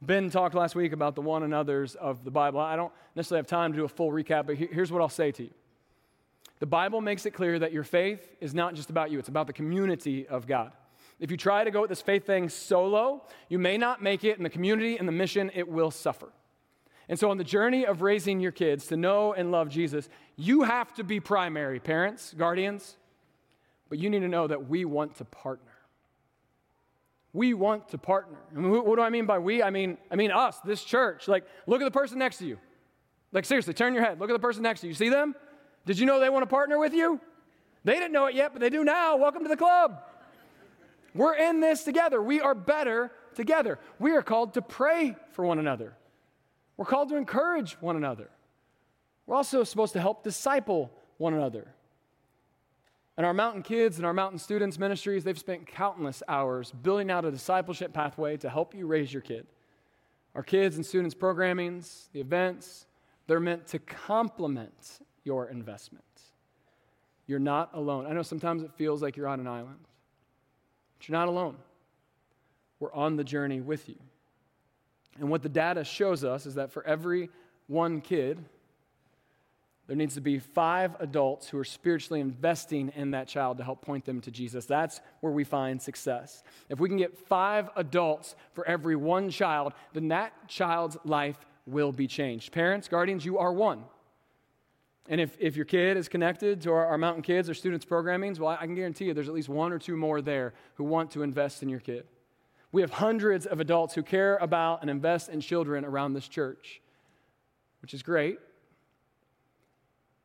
Ben 0.00 0.30
talked 0.30 0.54
last 0.54 0.74
week 0.74 0.92
about 0.92 1.14
the 1.14 1.20
one 1.20 1.44
another's 1.44 1.94
of 1.94 2.24
the 2.24 2.30
Bible. 2.30 2.58
I 2.58 2.74
don't 2.74 2.92
necessarily 3.14 3.40
have 3.40 3.46
time 3.46 3.72
to 3.72 3.78
do 3.78 3.84
a 3.84 3.88
full 3.88 4.10
recap, 4.10 4.46
but 4.46 4.56
here's 4.56 4.90
what 4.90 5.00
I'll 5.00 5.08
say 5.08 5.30
to 5.32 5.44
you. 5.44 5.50
The 6.58 6.66
Bible 6.66 7.00
makes 7.00 7.26
it 7.26 7.32
clear 7.32 7.58
that 7.58 7.72
your 7.72 7.84
faith 7.84 8.34
is 8.40 8.54
not 8.54 8.74
just 8.74 8.90
about 8.90 9.10
you, 9.10 9.18
it's 9.18 9.28
about 9.28 9.46
the 9.46 9.52
community 9.52 10.26
of 10.26 10.46
God. 10.46 10.72
If 11.22 11.30
you 11.30 11.36
try 11.36 11.62
to 11.62 11.70
go 11.70 11.82
with 11.82 11.88
this 11.88 12.02
faith 12.02 12.26
thing 12.26 12.48
solo, 12.48 13.22
you 13.48 13.56
may 13.56 13.78
not 13.78 14.02
make 14.02 14.24
it, 14.24 14.38
and 14.38 14.44
the 14.44 14.50
community 14.50 14.96
and 14.96 15.06
the 15.06 15.12
mission, 15.12 15.52
it 15.54 15.68
will 15.68 15.92
suffer. 15.92 16.32
And 17.08 17.16
so, 17.16 17.30
on 17.30 17.38
the 17.38 17.44
journey 17.44 17.86
of 17.86 18.02
raising 18.02 18.40
your 18.40 18.50
kids 18.50 18.88
to 18.88 18.96
know 18.96 19.32
and 19.32 19.52
love 19.52 19.68
Jesus, 19.68 20.08
you 20.34 20.64
have 20.64 20.92
to 20.94 21.04
be 21.04 21.20
primary, 21.20 21.78
parents, 21.78 22.34
guardians, 22.36 22.96
but 23.88 24.00
you 24.00 24.10
need 24.10 24.18
to 24.18 24.28
know 24.28 24.48
that 24.48 24.68
we 24.68 24.84
want 24.84 25.14
to 25.18 25.24
partner. 25.24 25.70
We 27.32 27.54
want 27.54 27.90
to 27.90 27.98
partner. 27.98 28.38
And 28.52 28.72
what 28.72 28.96
do 28.96 29.02
I 29.02 29.10
mean 29.10 29.26
by 29.26 29.38
we? 29.38 29.62
I 29.62 29.70
mean, 29.70 29.98
I 30.10 30.16
mean 30.16 30.32
us, 30.32 30.58
this 30.64 30.82
church. 30.82 31.28
Like, 31.28 31.44
look 31.68 31.80
at 31.80 31.84
the 31.84 31.96
person 31.96 32.18
next 32.18 32.38
to 32.38 32.46
you. 32.46 32.58
Like, 33.30 33.44
seriously, 33.44 33.74
turn 33.74 33.94
your 33.94 34.02
head. 34.02 34.18
Look 34.18 34.28
at 34.28 34.32
the 34.32 34.40
person 34.40 34.64
next 34.64 34.80
to 34.80 34.88
you. 34.88 34.90
You 34.90 34.96
see 34.96 35.08
them? 35.08 35.36
Did 35.86 36.00
you 36.00 36.06
know 36.06 36.18
they 36.18 36.30
want 36.30 36.42
to 36.42 36.48
partner 36.48 36.80
with 36.80 36.92
you? 36.92 37.20
They 37.84 37.94
didn't 37.94 38.12
know 38.12 38.26
it 38.26 38.34
yet, 38.34 38.52
but 38.52 38.60
they 38.60 38.70
do 38.70 38.82
now. 38.82 39.16
Welcome 39.16 39.44
to 39.44 39.48
the 39.48 39.56
club. 39.56 40.02
We're 41.14 41.34
in 41.34 41.60
this 41.60 41.84
together. 41.84 42.22
We 42.22 42.40
are 42.40 42.54
better 42.54 43.10
together. 43.34 43.78
We 43.98 44.12
are 44.12 44.22
called 44.22 44.54
to 44.54 44.62
pray 44.62 45.16
for 45.32 45.44
one 45.44 45.58
another. 45.58 45.94
We're 46.76 46.86
called 46.86 47.10
to 47.10 47.16
encourage 47.16 47.74
one 47.80 47.96
another. 47.96 48.30
We're 49.26 49.36
also 49.36 49.64
supposed 49.64 49.92
to 49.92 50.00
help 50.00 50.24
disciple 50.24 50.90
one 51.18 51.34
another. 51.34 51.74
And 53.16 53.26
our 53.26 53.34
mountain 53.34 53.62
kids 53.62 53.98
and 53.98 54.06
our 54.06 54.14
mountain 54.14 54.38
students 54.38 54.78
ministries, 54.78 55.22
they've 55.22 55.38
spent 55.38 55.66
countless 55.66 56.22
hours 56.28 56.72
building 56.72 57.10
out 57.10 57.24
a 57.24 57.30
discipleship 57.30 57.92
pathway 57.92 58.36
to 58.38 58.48
help 58.48 58.74
you 58.74 58.86
raise 58.86 59.12
your 59.12 59.22
kid. 59.22 59.46
Our 60.34 60.42
kids 60.42 60.76
and 60.76 60.86
students 60.86 61.14
programmings, 61.14 62.10
the 62.12 62.20
events, 62.20 62.86
they're 63.26 63.38
meant 63.38 63.66
to 63.68 63.78
complement 63.78 65.00
your 65.24 65.48
investment. 65.48 66.04
You're 67.26 67.38
not 67.38 67.70
alone. 67.74 68.06
I 68.06 68.12
know 68.12 68.22
sometimes 68.22 68.62
it 68.62 68.72
feels 68.72 69.02
like 69.02 69.16
you're 69.16 69.28
on 69.28 69.40
an 69.40 69.46
island, 69.46 69.86
but 71.02 71.08
you're 71.08 71.18
not 71.18 71.26
alone. 71.26 71.56
We're 72.78 72.92
on 72.92 73.16
the 73.16 73.24
journey 73.24 73.60
with 73.60 73.88
you. 73.88 73.96
And 75.18 75.30
what 75.30 75.42
the 75.42 75.48
data 75.48 75.82
shows 75.82 76.22
us 76.22 76.46
is 76.46 76.54
that 76.54 76.70
for 76.70 76.86
every 76.86 77.28
one 77.66 78.00
kid, 78.00 78.44
there 79.88 79.96
needs 79.96 80.14
to 80.14 80.20
be 80.20 80.38
five 80.38 80.94
adults 81.00 81.48
who 81.48 81.58
are 81.58 81.64
spiritually 81.64 82.20
investing 82.20 82.92
in 82.94 83.10
that 83.10 83.26
child 83.26 83.58
to 83.58 83.64
help 83.64 83.82
point 83.82 84.04
them 84.04 84.20
to 84.20 84.30
Jesus. 84.30 84.64
That's 84.64 85.00
where 85.22 85.32
we 85.32 85.42
find 85.42 85.82
success. 85.82 86.44
If 86.68 86.78
we 86.78 86.88
can 86.88 86.98
get 86.98 87.18
five 87.18 87.68
adults 87.74 88.36
for 88.52 88.64
every 88.64 88.94
one 88.94 89.28
child, 89.28 89.72
then 89.94 90.06
that 90.08 90.32
child's 90.46 90.96
life 91.04 91.44
will 91.66 91.90
be 91.90 92.06
changed. 92.06 92.52
Parents, 92.52 92.86
guardians, 92.86 93.24
you 93.24 93.38
are 93.38 93.52
one. 93.52 93.82
And 95.08 95.20
if, 95.20 95.36
if 95.40 95.56
your 95.56 95.64
kid 95.64 95.96
is 95.96 96.08
connected 96.08 96.60
to 96.62 96.72
our, 96.72 96.86
our 96.86 96.98
Mountain 96.98 97.22
Kids 97.22 97.50
or 97.50 97.54
Students 97.54 97.84
Programmings, 97.84 98.38
well, 98.38 98.56
I 98.58 98.66
can 98.66 98.74
guarantee 98.74 99.06
you 99.06 99.14
there's 99.14 99.28
at 99.28 99.34
least 99.34 99.48
one 99.48 99.72
or 99.72 99.78
two 99.78 99.96
more 99.96 100.22
there 100.22 100.54
who 100.76 100.84
want 100.84 101.10
to 101.12 101.22
invest 101.22 101.62
in 101.62 101.68
your 101.68 101.80
kid. 101.80 102.04
We 102.70 102.80
have 102.82 102.90
hundreds 102.90 103.44
of 103.44 103.60
adults 103.60 103.94
who 103.94 104.02
care 104.02 104.36
about 104.36 104.80
and 104.80 104.90
invest 104.90 105.28
in 105.28 105.40
children 105.40 105.84
around 105.84 106.14
this 106.14 106.28
church, 106.28 106.80
which 107.82 107.92
is 107.94 108.02
great 108.02 108.38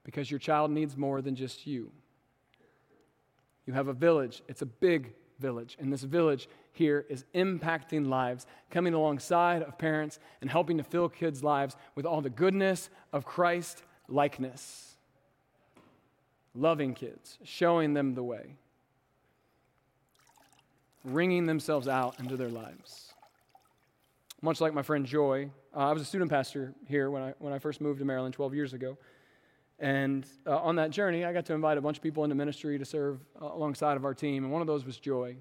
because 0.03 0.31
your 0.31 0.39
child 0.39 0.71
needs 0.71 0.95
more 0.95 1.21
than 1.21 1.35
just 1.35 1.67
you. 1.67 1.91
You 3.65 3.73
have 3.73 3.89
a 3.89 3.93
village, 3.93 4.41
it's 4.47 4.61
a 4.61 4.65
big 4.65 5.13
village, 5.39 5.75
and 5.79 5.91
this 5.91 6.03
village 6.03 6.47
here 6.71 7.05
is 7.09 7.25
impacting 7.35 8.07
lives, 8.07 8.45
coming 8.71 8.93
alongside 8.93 9.63
of 9.63 9.77
parents 9.77 10.19
and 10.39 10.49
helping 10.49 10.77
to 10.77 10.83
fill 10.83 11.09
kids' 11.09 11.43
lives 11.43 11.75
with 11.95 12.05
all 12.05 12.21
the 12.21 12.29
goodness 12.29 12.89
of 13.11 13.25
Christ 13.25 13.83
likeness. 14.07 14.95
Loving 16.55 16.93
kids, 16.93 17.37
showing 17.43 17.93
them 17.93 18.15
the 18.15 18.23
way 18.23 18.55
wringing 21.07 21.45
themselves 21.45 21.87
out 21.87 22.19
into 22.19 22.37
their 22.37 22.49
lives. 22.49 23.13
Much 24.41 24.61
like 24.61 24.73
my 24.73 24.81
friend 24.81 25.05
Joy, 25.05 25.49
uh, 25.75 25.79
I 25.79 25.93
was 25.93 26.01
a 26.01 26.05
student 26.05 26.29
pastor 26.29 26.73
here 26.87 27.09
when 27.09 27.23
I, 27.23 27.33
when 27.39 27.53
I 27.53 27.59
first 27.59 27.81
moved 27.81 27.99
to 27.99 28.05
Maryland 28.05 28.33
12 28.33 28.53
years 28.53 28.73
ago. 28.73 28.97
And 29.79 30.25
uh, 30.45 30.57
on 30.57 30.75
that 30.75 30.91
journey, 30.91 31.23
I 31.23 31.33
got 31.33 31.45
to 31.45 31.53
invite 31.53 31.77
a 31.77 31.81
bunch 31.81 31.97
of 31.97 32.03
people 32.03 32.23
into 32.23 32.35
ministry 32.35 32.77
to 32.77 32.85
serve 32.85 33.19
uh, 33.41 33.45
alongside 33.45 33.95
of 33.95 34.05
our 34.05 34.13
team, 34.13 34.43
and 34.43 34.51
one 34.51 34.61
of 34.61 34.67
those 34.67 34.85
was 34.85 34.97
Joy. 34.97 35.37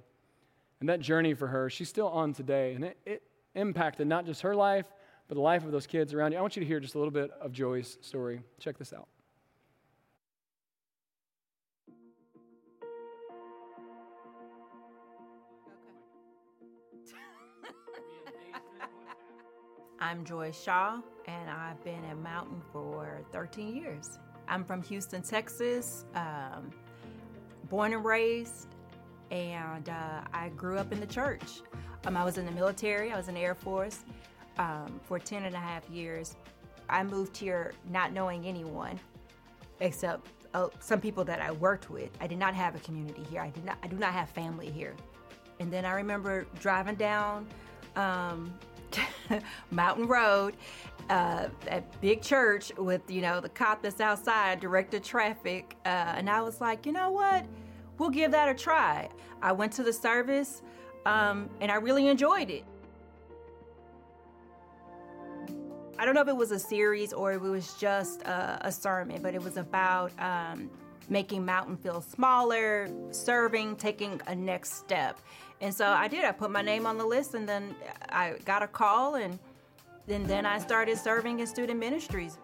And 0.81 0.89
that 0.89 1.01
journey 1.01 1.35
for 1.35 1.47
her, 1.47 1.71
she's 1.71 1.89
still 1.89 2.09
on 2.09 2.33
today, 2.33 2.75
and 2.75 2.85
it, 2.85 2.99
it 3.07 3.23
impacted 3.55 4.07
not 4.07 4.27
just 4.27 4.43
her 4.43 4.55
life, 4.55 4.87
but 5.29 5.35
the 5.35 5.41
life 5.41 5.65
of 5.65 5.73
those 5.73 5.87
kids 5.87 6.13
around 6.15 6.33
you. 6.33 6.39
I 6.39 6.41
want 6.41 6.57
you 6.57 6.61
to 6.61 6.67
hear 6.67 6.81
just 6.81 6.95
a 6.95 6.99
little 6.99 7.13
bit 7.13 7.31
of 7.41 7.53
Joy's 7.53 7.99
story. 8.01 8.41
Check 8.61 8.79
this 8.79 8.93
out. 8.93 9.09
I'm 20.01 20.25
Joy 20.25 20.53
Shaw, 20.53 21.01
and 21.27 21.51
I've 21.51 21.83
been 21.83 22.05
at 22.05 22.19
Mountain 22.19 22.63
for 22.73 23.21
13 23.33 23.75
years. 23.75 24.21
I'm 24.49 24.65
from 24.65 24.81
Houston, 24.83 25.23
Texas, 25.23 26.05
um, 26.15 26.71
born 27.69 27.93
and 27.93 28.05
raised, 28.05 28.69
and 29.33 29.89
uh, 29.89 30.21
I 30.33 30.51
grew 30.51 30.79
up 30.79 30.93
in 30.93 31.01
the 31.01 31.07
church. 31.07 31.63
Um, 32.05 32.17
I 32.17 32.25
was 32.25 32.39
in 32.39 32.47
the 32.47 32.53
military, 32.53 33.11
I 33.11 33.17
was 33.17 33.27
in 33.27 33.35
the 33.35 33.41
Air 33.41 33.57
Force 33.57 34.05
um, 34.59 35.01
for 35.05 35.19
10 35.19 35.45
and 35.45 35.55
a 35.55 35.59
half 35.59 35.89
years. 35.91 36.37
I 36.89 37.03
moved 37.03 37.37
here 37.37 37.73
not 37.91 38.13
knowing 38.13 38.47
anyone 38.47 38.99
except 39.81 40.29
uh, 40.55 40.69
some 40.81 41.01
people 41.01 41.25
that 41.25 41.41
I 41.41 41.53
worked 41.53 41.91
with. 41.91 42.11
I 42.21 42.27
did 42.27 42.39
not 42.39 42.55
have 42.55 42.75
a 42.75 42.79
community 42.81 43.23
here. 43.31 43.41
I 43.41 43.51
did 43.51 43.65
not. 43.65 43.77
I 43.83 43.89
do 43.89 43.97
not 43.97 44.13
have 44.13 44.29
family 44.31 44.71
here. 44.71 44.95
And 45.61 45.73
then 45.73 45.85
I 45.85 45.93
remember 45.93 46.47
driving 46.61 46.95
down 46.95 47.47
um, 47.97 48.53
Mountain 49.71 50.07
Road, 50.07 50.55
uh, 51.09 51.49
that 51.65 52.01
big 52.01 52.23
church 52.23 52.73
with, 52.77 53.03
you 53.11 53.23
know, 53.23 53.41
the 53.41 53.49
cop 53.49 53.83
that's 53.83 54.01
outside 54.01 54.61
directed 54.61 55.03
traffic. 55.05 55.77
Uh, 55.85 56.15
and 56.17 56.29
I 56.29 56.41
was 56.43 56.61
like, 56.61 56.87
you 56.87 56.93
know 56.93 57.11
what? 57.11 57.47
We'll 57.99 58.11
give 58.11 58.31
that 58.33 58.49
a 58.49 58.55
try. 58.55 59.09
I 59.43 59.53
went 59.53 59.73
to 59.75 59.83
the 59.83 59.93
service 59.93 60.63
um, 61.07 61.49
and 61.61 61.71
I 61.71 61.77
really 61.77 62.09
enjoyed 62.09 62.51
it. 62.51 62.65
I 65.99 66.05
don't 66.05 66.15
know 66.15 66.21
if 66.21 66.29
it 66.29 66.37
was 66.37 66.51
a 66.51 66.59
series 66.59 67.13
or 67.13 67.33
if 67.33 67.43
it 67.43 67.49
was 67.49 67.75
just 67.75 68.23
a, 68.23 68.59
a 68.67 68.73
sermon, 68.73 69.23
but 69.23 69.35
it 69.35 69.43
was 69.43 69.57
about 69.57 70.13
um, 70.19 70.69
making 71.09 71.45
Mountain 71.45 71.79
feel 71.79 72.03
smaller, 72.03 72.89
serving, 73.11 73.77
taking 73.77 74.21
a 74.27 74.35
next 74.35 74.75
step. 74.75 75.19
And 75.63 75.73
so 75.73 75.87
I 75.87 76.07
did. 76.09 76.25
I 76.25 76.33
put 76.33 76.51
my 76.51 76.61
name 76.61 76.87
on 76.87 76.99
the 76.99 77.07
list, 77.07 77.33
and 77.35 77.49
then 77.49 77.75
I 78.11 78.35
got 78.45 78.63
a 78.63 78.67
call, 78.67 79.15
and 79.15 79.39
then 80.07 80.25
then 80.25 80.45
I 80.45 80.59
started 80.59 80.99
serving 80.99 81.41
in 81.41 81.47
student 81.47 81.81
ministries. 81.81 82.37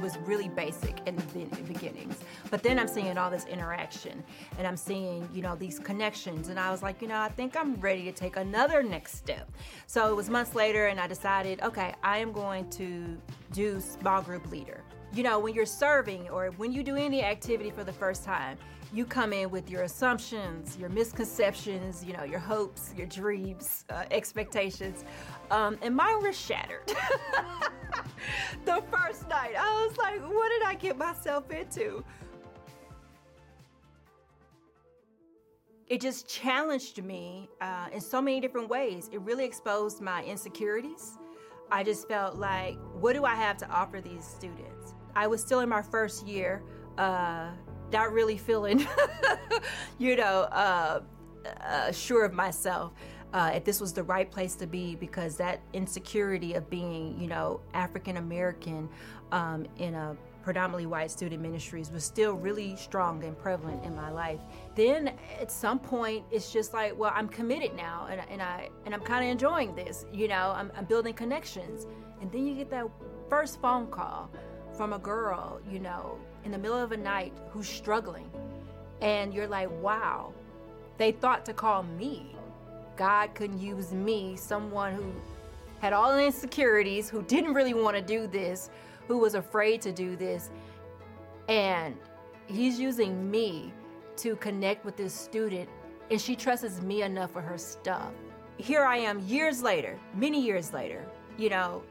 It 0.00 0.02
was 0.02 0.16
really 0.20 0.48
basic 0.48 0.98
in 1.04 1.14
the 1.14 1.62
beginnings, 1.68 2.16
but 2.50 2.62
then 2.62 2.78
I'm 2.78 2.88
seeing 2.88 3.18
all 3.18 3.30
this 3.30 3.44
interaction, 3.44 4.24
and 4.56 4.66
I'm 4.66 4.78
seeing 4.78 5.28
you 5.30 5.42
know 5.42 5.56
these 5.56 5.78
connections, 5.78 6.48
and 6.48 6.58
I 6.58 6.70
was 6.70 6.82
like, 6.82 7.02
you 7.02 7.08
know, 7.08 7.18
I 7.18 7.28
think 7.28 7.54
I'm 7.54 7.74
ready 7.74 8.04
to 8.04 8.12
take 8.12 8.36
another 8.36 8.82
next 8.82 9.16
step. 9.16 9.52
So 9.86 10.10
it 10.10 10.16
was 10.16 10.30
months 10.30 10.54
later, 10.54 10.86
and 10.86 10.98
I 10.98 11.06
decided, 11.06 11.60
okay, 11.60 11.94
I 12.02 12.16
am 12.16 12.32
going 12.32 12.70
to 12.70 13.18
do 13.52 13.78
small 13.78 14.22
group 14.22 14.50
leader. 14.50 14.80
You 15.12 15.22
know, 15.22 15.38
when 15.38 15.52
you're 15.52 15.66
serving 15.66 16.30
or 16.30 16.46
when 16.52 16.72
you 16.72 16.82
do 16.82 16.96
any 16.96 17.22
activity 17.22 17.68
for 17.70 17.84
the 17.84 17.92
first 17.92 18.24
time, 18.24 18.56
you 18.92 19.04
come 19.04 19.32
in 19.32 19.50
with 19.50 19.70
your 19.70 19.82
assumptions, 19.82 20.76
your 20.76 20.88
misconceptions, 20.88 22.04
you 22.04 22.12
know, 22.12 22.24
your 22.24 22.40
hopes, 22.40 22.92
your 22.96 23.06
dreams, 23.06 23.84
uh, 23.90 24.04
expectations, 24.10 25.04
um, 25.50 25.78
and 25.82 25.94
mine 25.94 26.20
were 26.20 26.32
shattered. 26.32 26.86
the 28.64 28.82
first 28.90 29.28
night, 29.28 29.54
I 29.56 29.86
was 29.86 29.96
like, 29.96 30.20
what 30.20 30.48
did 30.48 30.62
I 30.66 30.74
get 30.74 30.98
myself 30.98 31.50
into? 31.50 32.04
It 35.86 36.00
just 36.00 36.28
challenged 36.28 37.02
me 37.02 37.48
uh, 37.60 37.88
in 37.92 38.00
so 38.00 38.22
many 38.22 38.40
different 38.40 38.68
ways. 38.68 39.08
It 39.12 39.20
really 39.22 39.44
exposed 39.44 40.00
my 40.00 40.22
insecurities. 40.24 41.18
I 41.72 41.82
just 41.84 42.08
felt 42.08 42.36
like, 42.36 42.76
what 42.94 43.14
do 43.14 43.24
I 43.24 43.34
have 43.34 43.56
to 43.58 43.68
offer 43.68 44.00
these 44.00 44.24
students? 44.24 44.94
I 45.14 45.26
was 45.26 45.40
still 45.40 45.60
in 45.60 45.68
my 45.68 45.82
first 45.82 46.26
year, 46.26 46.62
uh, 46.98 47.50
not 47.92 48.12
really 48.12 48.36
feeling, 48.36 48.86
you 49.98 50.16
know, 50.16 50.42
uh, 50.52 51.00
uh, 51.62 51.92
sure 51.92 52.24
of 52.24 52.32
myself. 52.32 52.92
Uh, 53.32 53.52
if 53.54 53.64
this 53.64 53.80
was 53.80 53.92
the 53.92 54.02
right 54.02 54.30
place 54.30 54.56
to 54.56 54.66
be, 54.66 54.96
because 54.96 55.36
that 55.36 55.60
insecurity 55.72 56.54
of 56.54 56.68
being, 56.68 57.18
you 57.20 57.28
know, 57.28 57.60
African 57.74 58.16
American 58.16 58.88
um, 59.30 59.66
in 59.78 59.94
a 59.94 60.16
predominantly 60.42 60.86
white 60.86 61.10
student 61.10 61.40
ministries 61.40 61.90
was 61.90 62.02
still 62.02 62.32
really 62.32 62.74
strong 62.74 63.22
and 63.24 63.38
prevalent 63.38 63.84
in 63.84 63.94
my 63.94 64.10
life. 64.10 64.40
Then 64.74 65.12
at 65.40 65.52
some 65.52 65.78
point, 65.78 66.24
it's 66.30 66.52
just 66.52 66.72
like, 66.72 66.98
well, 66.98 67.12
I'm 67.14 67.28
committed 67.28 67.76
now, 67.76 68.08
and, 68.10 68.20
and 68.30 68.42
I 68.42 68.68
and 68.84 68.94
I'm 68.94 69.02
kind 69.02 69.24
of 69.24 69.30
enjoying 69.30 69.74
this. 69.74 70.06
You 70.12 70.28
know, 70.28 70.52
I'm, 70.56 70.72
I'm 70.76 70.86
building 70.86 71.14
connections, 71.14 71.86
and 72.20 72.32
then 72.32 72.46
you 72.46 72.54
get 72.54 72.70
that 72.70 72.86
first 73.28 73.60
phone 73.60 73.86
call 73.88 74.30
from 74.76 74.92
a 74.92 74.98
girl, 74.98 75.60
you 75.70 75.78
know, 75.78 76.18
in 76.44 76.52
the 76.52 76.58
middle 76.58 76.78
of 76.78 76.90
the 76.90 76.96
night 76.96 77.32
who's 77.50 77.68
struggling, 77.68 78.30
and 79.00 79.32
you're 79.32 79.48
like, 79.48 79.70
wow, 79.80 80.32
they 80.98 81.12
thought 81.12 81.44
to 81.46 81.52
call 81.52 81.82
me. 81.82 82.34
God 82.96 83.34
couldn't 83.34 83.60
use 83.60 83.92
me, 83.92 84.36
someone 84.36 84.94
who 84.94 85.12
had 85.80 85.92
all 85.92 86.12
the 86.14 86.24
insecurities, 86.24 87.08
who 87.08 87.22
didn't 87.22 87.54
really 87.54 87.72
want 87.72 87.96
to 87.96 88.02
do 88.02 88.26
this, 88.26 88.68
who 89.08 89.18
was 89.18 89.34
afraid 89.34 89.80
to 89.82 89.92
do 89.92 90.16
this. 90.16 90.50
And 91.48 91.96
he's 92.46 92.78
using 92.78 93.30
me 93.30 93.72
to 94.16 94.36
connect 94.36 94.84
with 94.84 94.96
this 94.96 95.14
student, 95.14 95.68
and 96.10 96.20
she 96.20 96.36
trusts 96.36 96.82
me 96.82 97.02
enough 97.02 97.30
for 97.30 97.40
her 97.40 97.56
stuff. 97.56 98.12
Here 98.58 98.84
I 98.84 98.98
am 98.98 99.20
years 99.20 99.62
later, 99.62 99.98
many 100.14 100.42
years 100.42 100.74
later, 100.74 101.06
you 101.38 101.48
know, 101.48 101.82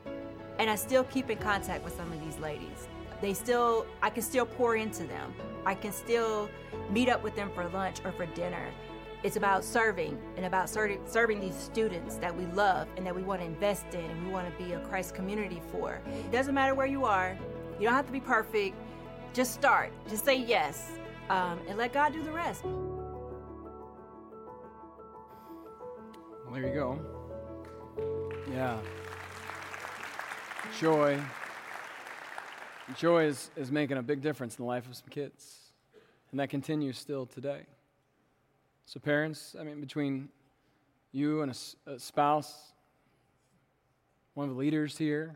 and 0.60 0.70
I 0.70 0.76
still 0.76 1.06
keep 1.06 1.30
in 1.32 1.38
contact 1.38 1.84
with 1.84 1.96
some 1.96 2.12
of 2.12 2.24
these 2.24 2.38
ladies. 2.38 2.89
They 3.22 3.34
still, 3.34 3.86
I 4.02 4.10
can 4.10 4.24
still 4.24 4.46
pour 4.46 4.76
into 4.76 5.04
them. 5.04 5.34
I 5.66 5.76
can 5.76 5.92
still 5.92 6.50
meet 6.90 7.10
up 7.10 7.24
with 7.24 7.36
them 7.36 7.52
for 7.54 7.68
lunch 7.70 7.98
or 8.06 8.12
for 8.12 8.26
dinner. 8.28 8.72
It's 9.22 9.36
about 9.36 9.66
serving 9.66 10.18
and 10.38 10.46
about 10.46 10.70
serving, 10.70 11.02
serving 11.06 11.42
these 11.42 11.56
students 11.56 12.16
that 12.18 12.36
we 12.36 12.46
love 12.48 12.88
and 12.96 13.06
that 13.06 13.14
we 13.14 13.22
want 13.22 13.42
to 13.42 13.46
invest 13.46 13.94
in 13.94 14.06
and 14.06 14.26
we 14.26 14.32
want 14.32 14.50
to 14.50 14.64
be 14.64 14.72
a 14.74 14.80
Christ 14.80 15.14
community 15.14 15.62
for. 15.72 16.00
It 16.08 16.32
doesn't 16.32 16.54
matter 16.54 16.74
where 16.74 16.88
you 16.88 17.04
are, 17.04 17.38
you 17.80 17.86
don't 17.86 17.96
have 17.96 18.06
to 18.06 18.14
be 18.14 18.22
perfect. 18.22 18.78
Just 19.34 19.54
start, 19.54 19.92
just 20.10 20.24
say 20.26 20.38
yes, 20.38 20.92
um, 21.30 21.60
and 21.68 21.78
let 21.78 21.94
God 21.94 22.14
do 22.14 22.24
the 22.24 22.32
rest. 22.32 22.64
Well, 26.46 26.54
there 26.54 26.66
you 26.68 26.74
go. 26.74 27.00
Yeah. 28.52 28.80
Joy. 30.80 31.20
Joy 32.96 33.26
is, 33.26 33.52
is 33.56 33.72
making 33.72 33.98
a 33.98 34.02
big 34.02 34.22
difference 34.22 34.58
in 34.58 34.64
the 34.64 34.68
life 34.68 34.88
of 34.88 34.96
some 34.96 35.10
kids. 35.10 35.72
And 36.32 36.40
that 36.40 36.50
continues 36.50 36.98
still 36.98 37.26
today. 37.26 37.62
So, 38.86 39.00
parents, 39.00 39.56
I 39.60 39.64
mean, 39.64 39.80
between 39.80 40.30
you 41.12 41.42
and 41.42 41.52
a, 41.88 41.92
a 41.92 42.00
spouse, 42.00 42.72
one 44.34 44.48
of 44.50 44.56
the 44.56 44.60
leaders 44.60 44.98
here, 44.98 45.36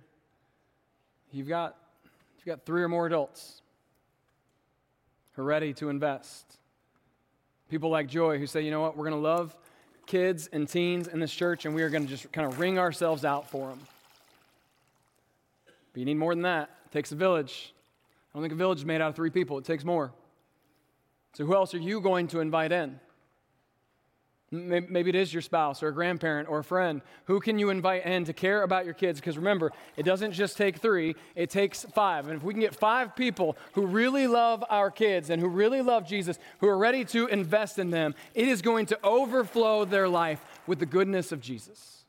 you've 1.32 1.48
got, 1.48 1.76
you've 2.38 2.46
got 2.46 2.66
three 2.66 2.82
or 2.82 2.90
more 2.90 3.06
adults 3.06 3.62
who 5.34 5.42
are 5.42 5.46
ready 5.46 5.74
to 5.74 5.90
invest. 5.90 6.58
People 7.70 7.90
like 7.90 8.08
Joy 8.08 8.40
who 8.40 8.48
say, 8.48 8.62
you 8.62 8.72
know 8.72 8.82
what, 8.82 8.96
we're 8.98 9.10
going 9.10 9.22
to 9.22 9.28
love 9.28 9.56
kids 10.06 10.48
and 10.52 10.68
teens 10.68 11.08
in 11.08 11.20
this 11.20 11.34
church 11.34 11.66
and 11.66 11.74
we 11.74 11.82
are 11.82 11.90
going 11.90 12.04
to 12.04 12.10
just 12.10 12.32
kind 12.32 12.48
of 12.48 12.60
wring 12.60 12.78
ourselves 12.78 13.26
out 13.26 13.50
for 13.50 13.70
them. 13.70 13.80
But 15.94 16.00
you 16.00 16.06
need 16.06 16.18
more 16.18 16.34
than 16.34 16.44
that. 16.44 16.70
Takes 16.94 17.12
a 17.12 17.16
village. 17.16 17.74
I 18.32 18.38
don't 18.38 18.44
think 18.44 18.54
a 18.54 18.56
village 18.56 18.78
is 18.78 18.86
made 18.86 19.02
out 19.02 19.10
of 19.10 19.16
three 19.16 19.32
people, 19.32 19.58
it 19.58 19.66
takes 19.66 19.84
more. 19.84 20.12
So, 21.34 21.44
who 21.44 21.56
else 21.56 21.74
are 21.74 21.80
you 21.80 22.00
going 22.00 22.28
to 22.28 22.40
invite 22.40 22.72
in? 22.72 23.00
Maybe 24.52 25.10
it 25.10 25.16
is 25.16 25.34
your 25.34 25.42
spouse 25.42 25.82
or 25.82 25.88
a 25.88 25.92
grandparent 25.92 26.48
or 26.48 26.60
a 26.60 26.64
friend. 26.64 27.02
Who 27.26 27.40
can 27.40 27.58
you 27.58 27.72
invite 27.72 28.06
in 28.06 28.26
to 28.26 28.34
care 28.34 28.62
about 28.62 28.86
your 28.86 28.94
kids? 28.94 29.20
Because 29.20 29.36
remember, 29.36 29.72
it 29.98 30.04
doesn't 30.04 30.34
just 30.34 30.56
take 30.56 30.78
three, 30.78 31.16
it 31.34 31.50
takes 31.50 31.84
five. 31.84 32.28
And 32.28 32.38
if 32.38 32.44
we 32.44 32.54
can 32.54 32.62
get 32.62 32.76
five 32.76 33.16
people 33.16 33.58
who 33.72 33.88
really 33.88 34.28
love 34.28 34.64
our 34.70 34.92
kids 34.92 35.32
and 35.32 35.42
who 35.42 35.48
really 35.48 35.82
love 35.82 36.08
Jesus, 36.08 36.38
who 36.60 36.68
are 36.68 36.78
ready 36.78 37.04
to 37.06 37.26
invest 37.26 37.80
in 37.80 37.90
them, 37.90 38.14
it 38.36 38.48
is 38.48 38.62
going 38.62 38.86
to 38.88 39.00
overflow 39.04 39.86
their 39.86 40.08
life 40.08 40.46
with 40.68 40.78
the 40.78 40.86
goodness 40.86 41.32
of 41.32 41.42
Jesus. 41.42 42.04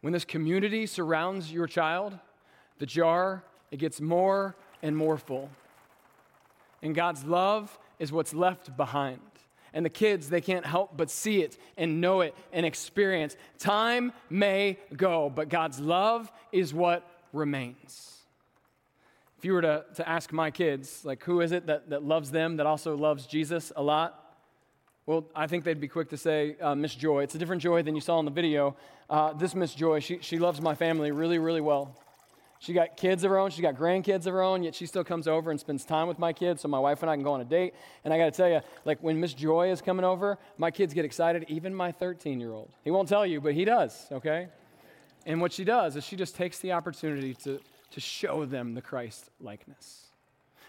When 0.00 0.14
this 0.14 0.24
community 0.24 0.86
surrounds 0.86 1.52
your 1.52 1.66
child, 1.66 2.18
the 2.78 2.86
jar, 2.86 3.44
it 3.70 3.78
gets 3.78 4.00
more 4.00 4.56
and 4.82 4.96
more 4.96 5.16
full. 5.18 5.50
And 6.82 6.94
God's 6.94 7.24
love 7.24 7.78
is 7.98 8.10
what's 8.12 8.34
left 8.34 8.76
behind. 8.76 9.20
And 9.72 9.84
the 9.84 9.90
kids, 9.90 10.28
they 10.28 10.40
can't 10.40 10.66
help 10.66 10.96
but 10.96 11.10
see 11.10 11.42
it 11.42 11.56
and 11.76 12.00
know 12.00 12.22
it 12.22 12.34
and 12.52 12.66
experience. 12.66 13.36
Time 13.58 14.12
may 14.28 14.78
go, 14.96 15.30
but 15.30 15.48
God's 15.48 15.78
love 15.78 16.32
is 16.50 16.74
what 16.74 17.08
remains. 17.32 18.16
If 19.38 19.44
you 19.44 19.52
were 19.52 19.62
to, 19.62 19.84
to 19.94 20.08
ask 20.08 20.32
my 20.32 20.50
kids, 20.50 21.04
like, 21.04 21.22
who 21.24 21.40
is 21.40 21.52
it 21.52 21.66
that, 21.66 21.90
that 21.90 22.02
loves 22.02 22.30
them, 22.30 22.56
that 22.56 22.66
also 22.66 22.96
loves 22.96 23.26
Jesus 23.26 23.72
a 23.76 23.82
lot? 23.82 24.36
Well, 25.06 25.24
I 25.34 25.46
think 25.46 25.64
they'd 25.64 25.80
be 25.80 25.88
quick 25.88 26.10
to 26.10 26.16
say 26.16 26.56
uh, 26.60 26.74
Miss 26.74 26.94
Joy. 26.94 27.22
It's 27.22 27.34
a 27.34 27.38
different 27.38 27.62
Joy 27.62 27.82
than 27.82 27.94
you 27.94 28.00
saw 28.00 28.18
in 28.18 28.24
the 28.24 28.30
video. 28.30 28.76
Uh, 29.08 29.32
this 29.32 29.54
Miss 29.54 29.74
Joy, 29.74 30.00
she, 30.00 30.18
she 30.20 30.38
loves 30.38 30.60
my 30.60 30.74
family 30.74 31.10
really, 31.10 31.38
really 31.38 31.60
well. 31.60 31.96
She 32.60 32.74
got 32.74 32.98
kids 32.98 33.24
of 33.24 33.30
her 33.30 33.38
own, 33.38 33.50
she 33.50 33.62
got 33.62 33.74
grandkids 33.74 34.26
of 34.26 34.34
her 34.34 34.42
own, 34.42 34.62
yet 34.62 34.74
she 34.74 34.84
still 34.84 35.02
comes 35.02 35.26
over 35.26 35.50
and 35.50 35.58
spends 35.58 35.82
time 35.82 36.06
with 36.08 36.18
my 36.18 36.34
kids 36.34 36.60
so 36.60 36.68
my 36.68 36.78
wife 36.78 37.00
and 37.00 37.10
I 37.10 37.16
can 37.16 37.24
go 37.24 37.32
on 37.32 37.40
a 37.40 37.44
date. 37.44 37.72
And 38.04 38.12
I 38.12 38.18
got 38.18 38.26
to 38.26 38.30
tell 38.32 38.50
you, 38.50 38.60
like 38.84 39.02
when 39.02 39.18
Miss 39.18 39.32
Joy 39.32 39.70
is 39.70 39.80
coming 39.80 40.04
over, 40.04 40.38
my 40.58 40.70
kids 40.70 40.92
get 40.92 41.06
excited, 41.06 41.46
even 41.48 41.74
my 41.74 41.90
13 41.90 42.38
year 42.38 42.52
old. 42.52 42.70
He 42.84 42.90
won't 42.90 43.08
tell 43.08 43.24
you, 43.24 43.40
but 43.40 43.54
he 43.54 43.64
does, 43.64 44.06
okay? 44.12 44.48
And 45.24 45.40
what 45.40 45.54
she 45.54 45.64
does 45.64 45.96
is 45.96 46.04
she 46.04 46.16
just 46.16 46.36
takes 46.36 46.58
the 46.58 46.72
opportunity 46.72 47.32
to, 47.44 47.60
to 47.92 48.00
show 48.00 48.44
them 48.44 48.74
the 48.74 48.82
Christ 48.82 49.30
likeness. 49.40 50.08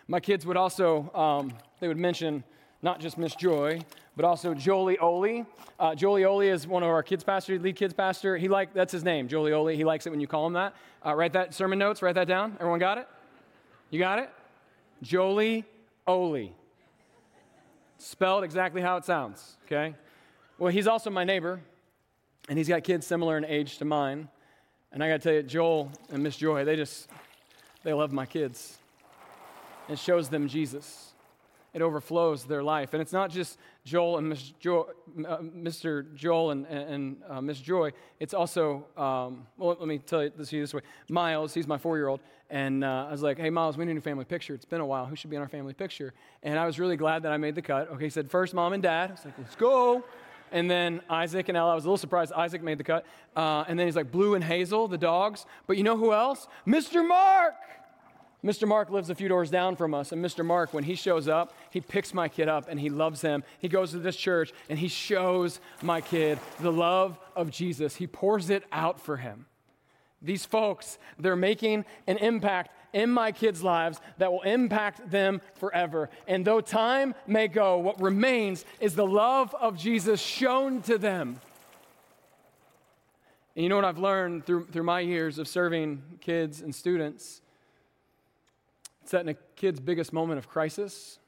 My 0.08 0.22
kids 0.22 0.46
would 0.46 0.58
also, 0.58 1.12
um, 1.14 1.54
they 1.82 1.90
would 1.90 1.98
mention 1.98 2.46
not 2.82 3.00
just 3.00 3.18
Miss 3.18 3.36
Joy, 3.36 3.82
but 4.16 4.26
also 4.26 4.54
Jolie 4.54 4.98
Oli. 4.98 5.46
Uh, 5.80 5.96
Jolie 5.96 6.26
Oli 6.26 6.50
is 6.50 6.68
one 6.68 6.84
of 6.84 6.90
our 6.90 7.04
kids 7.04 7.24
pastor, 7.24 7.58
lead 7.60 7.76
kids 7.76 7.94
pastor. 7.94 8.38
He 8.38 8.48
like 8.48 8.74
that's 8.74 8.92
his 8.92 9.04
name, 9.04 9.28
Jolie 9.28 9.54
Oli. 9.54 9.76
He 9.76 9.86
likes 9.86 10.06
it 10.06 10.10
when 10.10 10.20
you 10.20 10.28
call 10.28 10.48
him 10.48 10.54
that. 10.54 10.74
Uh, 11.06 11.16
write 11.16 11.34
that 11.34 11.54
sermon 11.54 11.80
notes. 11.80 12.02
Write 12.02 12.16
that 12.16 12.28
down. 12.28 12.54
Everyone 12.60 12.80
got 12.80 12.98
it? 12.98 13.08
You 13.90 14.00
got 14.00 14.20
it? 14.20 14.30
Jolie 15.02 15.66
Oli. 16.08 16.54
Spelled 17.98 18.44
exactly 18.44 18.82
how 18.82 18.98
it 18.98 19.06
sounds. 19.06 19.58
Okay. 19.66 19.96
Well, 20.58 20.72
he's 20.72 20.88
also 20.88 21.10
my 21.10 21.24
neighbor, 21.24 21.60
and 22.50 22.58
he's 22.58 22.68
got 22.68 22.84
kids 22.84 23.06
similar 23.06 23.38
in 23.38 23.46
age 23.46 23.78
to 23.78 23.86
mine. 23.86 24.28
And 24.92 25.04
I 25.04 25.08
got 25.08 25.22
to 25.22 25.24
tell 25.24 25.34
you, 25.34 25.44
Joel 25.44 25.92
and 26.10 26.22
Miss 26.22 26.36
Joy, 26.36 26.66
they 26.66 26.76
just 26.76 27.10
they 27.84 27.94
love 27.94 28.12
my 28.12 28.26
kids. 28.26 28.78
It 29.88 30.00
shows 30.00 30.30
them 30.30 30.48
Jesus 30.48 31.11
it 31.74 31.82
overflows 31.82 32.44
their 32.44 32.64
life. 32.64 32.94
And 32.94 33.02
it's 33.02 33.14
not 33.14 33.30
just 33.30 33.58
Joel 33.86 34.18
and 34.18 34.30
Miss 34.30 34.54
jo- 34.60 34.90
uh, 35.28 35.38
Mr. 35.38 36.14
Joel 36.16 36.52
and, 36.52 36.66
and 36.66 37.18
uh, 37.30 37.42
Miss 37.42 37.60
Joy. 37.60 37.92
It's 38.20 38.34
also, 38.34 38.86
um, 38.98 39.48
well, 39.58 39.78
let 39.80 39.88
me 39.88 39.98
tell 40.00 40.24
you 40.24 40.32
this, 40.36 40.50
this 40.50 40.74
way. 40.74 40.82
Miles, 41.10 41.54
he's 41.54 41.68
my 41.68 41.78
four 41.78 41.98
year 41.98 42.08
old. 42.08 42.20
And 42.50 42.84
uh, 42.84 43.08
I 43.08 43.12
was 43.12 43.24
like, 43.24 43.38
hey, 43.40 43.50
Miles, 43.50 43.78
we 43.78 43.86
need 43.86 43.96
a 43.96 44.02
family 44.02 44.26
picture. 44.26 44.54
It's 44.54 44.66
been 44.66 44.82
a 44.82 44.86
while. 44.86 45.06
Who 45.06 45.16
should 45.16 45.30
be 45.30 45.38
in 45.38 45.42
our 45.42 45.48
family 45.48 45.74
picture? 45.74 46.14
And 46.44 46.60
I 46.60 46.66
was 46.66 46.80
really 46.80 46.98
glad 46.98 47.24
that 47.24 47.32
I 47.32 47.38
made 47.38 47.56
the 47.56 47.62
cut. 47.62 47.90
Okay, 47.92 48.04
he 48.04 48.10
said, 48.10 48.30
first 48.30 48.54
mom 48.54 48.74
and 48.74 48.84
dad. 48.84 49.10
I 49.10 49.14
was 49.14 49.26
like, 49.26 49.38
let's 49.38 49.56
go. 49.56 50.04
And 50.52 50.70
then 50.70 51.00
Isaac 51.10 51.48
and 51.48 51.58
Ella, 51.58 51.72
I 51.72 51.76
was 51.76 51.86
a 51.86 51.88
little 51.88 51.98
surprised 51.98 52.34
Isaac 52.34 52.62
made 52.62 52.78
the 52.78 52.84
cut. 52.84 53.06
Uh, 53.38 53.64
and 53.70 53.80
then 53.80 53.88
he's 53.88 53.96
like, 53.96 54.12
Blue 54.12 54.36
and 54.36 54.44
Hazel, 54.44 54.90
the 54.90 54.98
dogs. 54.98 55.46
But 55.66 55.78
you 55.78 55.84
know 55.84 55.96
who 55.96 56.12
else? 56.12 56.48
Mr. 56.68 57.08
Mark! 57.08 57.54
Mr. 58.44 58.68
Mark 58.68 58.90
lives 58.90 59.12
a 59.12 59.16
few 59.16 59.28
doors 59.28 59.52
down 59.52 59.76
from 59.76 59.94
us, 59.94 60.12
and 60.12 60.24
Mr. 60.24 60.44
Mark, 60.44 60.74
when 60.74 60.84
he 60.84 60.96
shows 60.96 61.28
up, 61.28 61.54
he 61.70 61.80
picks 61.80 62.12
my 62.12 62.28
kid 62.28 62.50
up 62.50 62.68
and 62.68 62.80
he 62.80 62.90
loves 62.90 63.22
him. 63.22 63.44
He 63.60 63.68
goes 63.68 63.92
to 63.92 64.00
this 64.00 64.16
church 64.16 64.52
and 64.68 64.80
he 64.80 64.88
shows 64.88 65.60
my 65.84 66.02
kid 66.02 66.40
the 66.60 66.72
love 66.72 67.20
of 67.36 67.52
Jesus. 67.52 67.96
He 67.96 68.08
pours 68.08 68.50
it 68.50 68.64
out 68.72 69.00
for 69.00 69.18
him. 69.18 69.46
These 70.24 70.46
folks, 70.46 70.98
they're 71.20 71.36
making 71.36 71.86
an 72.08 72.18
impact 72.18 72.72
in 72.94 73.10
my 73.10 73.32
kids' 73.32 73.64
lives 73.64 74.00
that 74.18 74.32
will 74.32 74.42
impact 74.42 75.10
them 75.10 75.42
forever. 75.56 76.10
And 76.28 76.44
though 76.44 76.62
time 76.62 77.16
may 77.28 77.48
go, 77.48 77.78
what 77.78 78.02
remains 78.02 78.66
is 78.80 78.96
the 78.96 79.06
love 79.06 79.56
of 79.60 79.78
Jesus 79.78 80.20
shown 80.20 80.82
to 80.84 80.98
them. 80.98 81.40
And 83.56 83.64
you 83.64 83.70
know 83.70 83.76
what 83.76 83.86
I've 83.86 83.98
learned 83.98 84.46
through, 84.46 84.68
through 84.68 84.84
my 84.84 85.00
years 85.00 85.38
of 85.38 85.48
serving 85.48 86.02
kids 86.22 86.62
and 86.62 86.74
students? 86.74 87.42
It's 89.12 89.14
that 89.14 89.28
in 89.28 89.28
a 89.28 89.38
kid's 89.58 89.82
biggest 89.82 90.14
moment 90.14 90.38
of 90.38 90.48
crisis, 90.48 91.20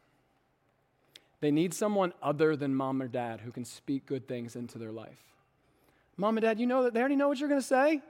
they 1.41 1.51
need 1.51 1.73
someone 1.73 2.13
other 2.21 2.55
than 2.55 2.73
mom 2.73 3.01
or 3.01 3.09
dad 3.09 3.41
who 3.41 3.51
can 3.51 3.65
speak 3.65 4.05
good 4.05 4.25
things 4.25 4.55
into 4.55 4.77
their 4.77 4.93
life. 4.93 5.21
Mom 6.15 6.37
and 6.37 6.43
dad, 6.43 6.61
you 6.61 6.65
know 6.65 6.83
that 6.83 6.93
they 6.93 7.01
already 7.01 7.17
know 7.17 7.27
what 7.27 7.41
you're 7.41 7.49
going 7.49 7.59
to 7.59 7.67
say. 7.67 8.01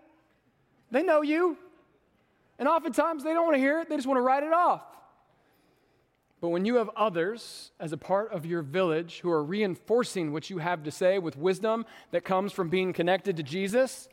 They 0.92 1.02
know 1.02 1.24
you. 1.24 1.58
And 2.60 2.68
oftentimes 2.68 3.24
they 3.24 3.34
don't 3.34 3.46
want 3.46 3.56
to 3.56 3.60
hear 3.60 3.80
it, 3.80 3.90
they 3.90 3.96
just 3.96 4.08
want 4.08 4.20
to 4.20 4.22
write 4.22 4.44
it 4.44 4.54
off. 4.54 4.84
But 6.40 6.50
when 6.50 6.66
you 6.66 6.76
have 6.76 6.92
others 6.96 7.72
as 7.80 7.94
a 7.94 7.98
part 7.98 8.32
of 8.32 8.46
your 8.46 8.62
village 8.62 9.22
who 9.22 9.32
are 9.32 9.44
reinforcing 9.44 10.32
what 10.32 10.52
you 10.52 10.60
have 10.60 10.84
to 10.84 10.92
say 10.92 11.18
with 11.18 11.36
wisdom 11.36 11.88
that 12.12 12.24
comes 12.24 12.54
from 12.54 12.70
being 12.70 12.94
connected 12.94 13.38
to 13.38 13.42
Jesus, 13.42 14.08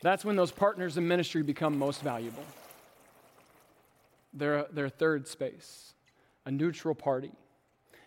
that's 0.00 0.24
when 0.24 0.34
those 0.34 0.50
partners 0.50 0.96
in 0.96 1.06
ministry 1.06 1.42
become 1.42 1.78
most 1.78 2.00
valuable. 2.00 2.44
They're, 4.34 4.66
they're 4.70 4.88
third 4.88 5.28
space 5.28 5.94
a 6.46 6.50
neutral 6.50 6.94
party. 6.94 7.32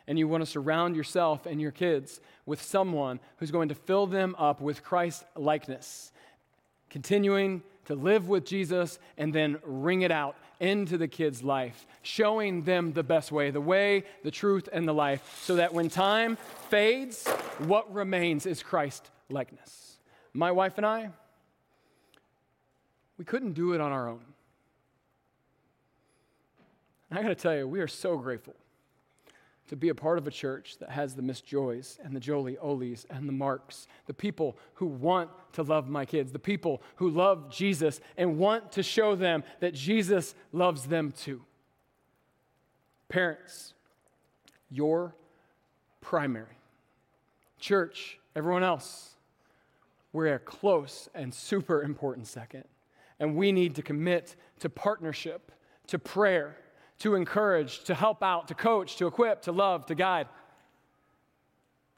And 0.08 0.18
you 0.18 0.28
want 0.28 0.42
to 0.42 0.46
surround 0.46 0.96
yourself 0.96 1.46
and 1.46 1.60
your 1.60 1.72
kids 1.72 2.22
with 2.46 2.62
someone 2.62 3.20
who's 3.38 3.52
going 3.52 3.70
to 3.70 3.76
fill 3.76 4.06
them 4.08 4.36
up 4.38 4.62
with 4.62 4.84
Christ 4.84 5.26
likeness, 5.36 6.12
continuing 6.90 7.64
to 7.86 7.96
live 7.96 8.30
with 8.30 8.46
Jesus 8.46 9.00
and 9.18 9.34
then 9.34 9.58
wring 9.64 10.04
it 10.04 10.12
out 10.12 10.38
into 10.60 10.98
the 10.98 11.08
kids' 11.08 11.44
life, 11.44 11.86
showing 12.04 12.64
them 12.64 12.94
the 12.94 13.04
best 13.04 13.32
way, 13.32 13.52
the 13.52 13.62
way, 13.62 14.04
the 14.24 14.32
truth, 14.32 14.70
and 14.72 14.88
the 14.88 14.94
life, 14.94 15.42
so 15.44 15.56
that 15.56 15.74
when 15.74 15.90
time 15.90 16.38
fades, 16.70 17.28
what 17.60 17.92
remains 17.94 18.46
is 18.46 18.64
Christ 18.64 19.10
likeness. 19.30 19.98
My 20.34 20.52
wife 20.52 20.74
and 20.78 20.86
I, 20.86 21.10
we 23.18 23.26
couldn't 23.26 23.54
do 23.54 23.74
it 23.74 23.82
on 23.82 23.92
our 23.92 24.08
own. 24.08 24.22
And 27.10 27.20
I 27.20 27.22
got 27.22 27.30
to 27.30 27.36
tell 27.36 27.56
you, 27.56 27.68
we 27.68 27.80
are 27.80 27.88
so 27.88 28.18
grateful 28.18 28.56
to 29.68 29.76
be 29.76 29.90
a 29.90 29.96
part 29.96 30.18
of 30.18 30.28
a 30.28 30.32
church 30.32 30.78
that 30.80 30.90
has 30.90 31.14
the 31.14 31.22
Miss 31.22 31.42
Joys 31.42 32.00
and 32.04 32.16
the 32.16 32.20
Jolie 32.20 32.58
Olies 32.58 33.06
and 33.10 33.28
the 33.28 33.34
Marks, 33.34 33.88
the 34.06 34.14
people 34.14 34.58
who 34.76 34.86
want 34.86 35.30
to 35.54 35.64
love 35.64 35.90
my 35.90 36.06
kids, 36.06 36.32
the 36.32 36.40
people 36.40 36.82
who 36.96 37.10
love 37.10 37.50
Jesus 37.50 38.00
and 38.16 38.38
want 38.38 38.72
to 38.74 38.84
show 38.84 39.16
them 39.16 39.44
that 39.60 39.74
Jesus 39.74 40.36
loves 40.54 40.86
them 40.86 41.12
too. 41.12 41.42
Parents, 43.10 43.74
you're 44.70 45.14
primary. 46.02 46.58
Church, 47.60 48.20
everyone 48.36 48.64
else, 48.64 49.16
we're 50.14 50.34
a 50.34 50.40
close 50.40 51.10
and 51.14 51.34
super 51.34 51.84
important 51.84 52.28
second. 52.28 52.64
And 53.20 53.36
we 53.36 53.52
need 53.52 53.76
to 53.76 53.82
commit 53.82 54.36
to 54.60 54.70
partnership, 54.70 55.52
to 55.88 56.00
prayer 56.00 56.58
to 57.00 57.16
encourage, 57.16 57.84
to 57.86 57.94
help 57.94 58.24
out, 58.24 58.48
to 58.48 58.54
coach, 58.54 58.98
to 58.98 59.08
equip, 59.08 59.44
to 59.44 59.52
love, 59.52 59.86
to 59.88 59.96
guide. 59.96 60.28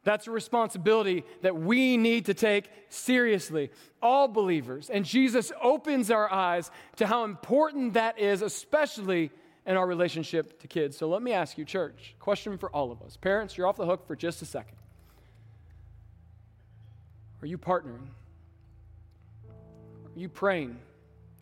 That's 0.03 0.27
a 0.27 0.31
responsibility 0.31 1.23
that 1.41 1.55
we 1.55 1.97
need 1.97 2.25
to 2.25 2.33
take 2.33 2.69
seriously, 2.89 3.69
all 4.01 4.27
believers. 4.27 4.89
And 4.89 5.05
Jesus 5.05 5.51
opens 5.61 6.09
our 6.09 6.31
eyes 6.31 6.71
to 6.97 7.05
how 7.05 7.25
important 7.25 7.93
that 7.93 8.17
is, 8.17 8.41
especially 8.41 9.31
in 9.65 9.77
our 9.77 9.85
relationship 9.85 10.59
to 10.61 10.67
kids. 10.67 10.97
So 10.97 11.07
let 11.09 11.21
me 11.21 11.31
ask 11.33 11.57
you, 11.57 11.65
church, 11.65 12.15
question 12.19 12.57
for 12.57 12.69
all 12.71 12.91
of 12.91 13.01
us. 13.01 13.17
Parents, 13.17 13.57
you're 13.57 13.67
off 13.67 13.77
the 13.77 13.85
hook 13.85 14.07
for 14.07 14.15
just 14.15 14.41
a 14.41 14.45
second. 14.45 14.77
Are 17.41 17.47
you 17.47 17.57
partnering? 17.57 18.07
Are 19.49 20.19
you 20.19 20.29
praying 20.29 20.77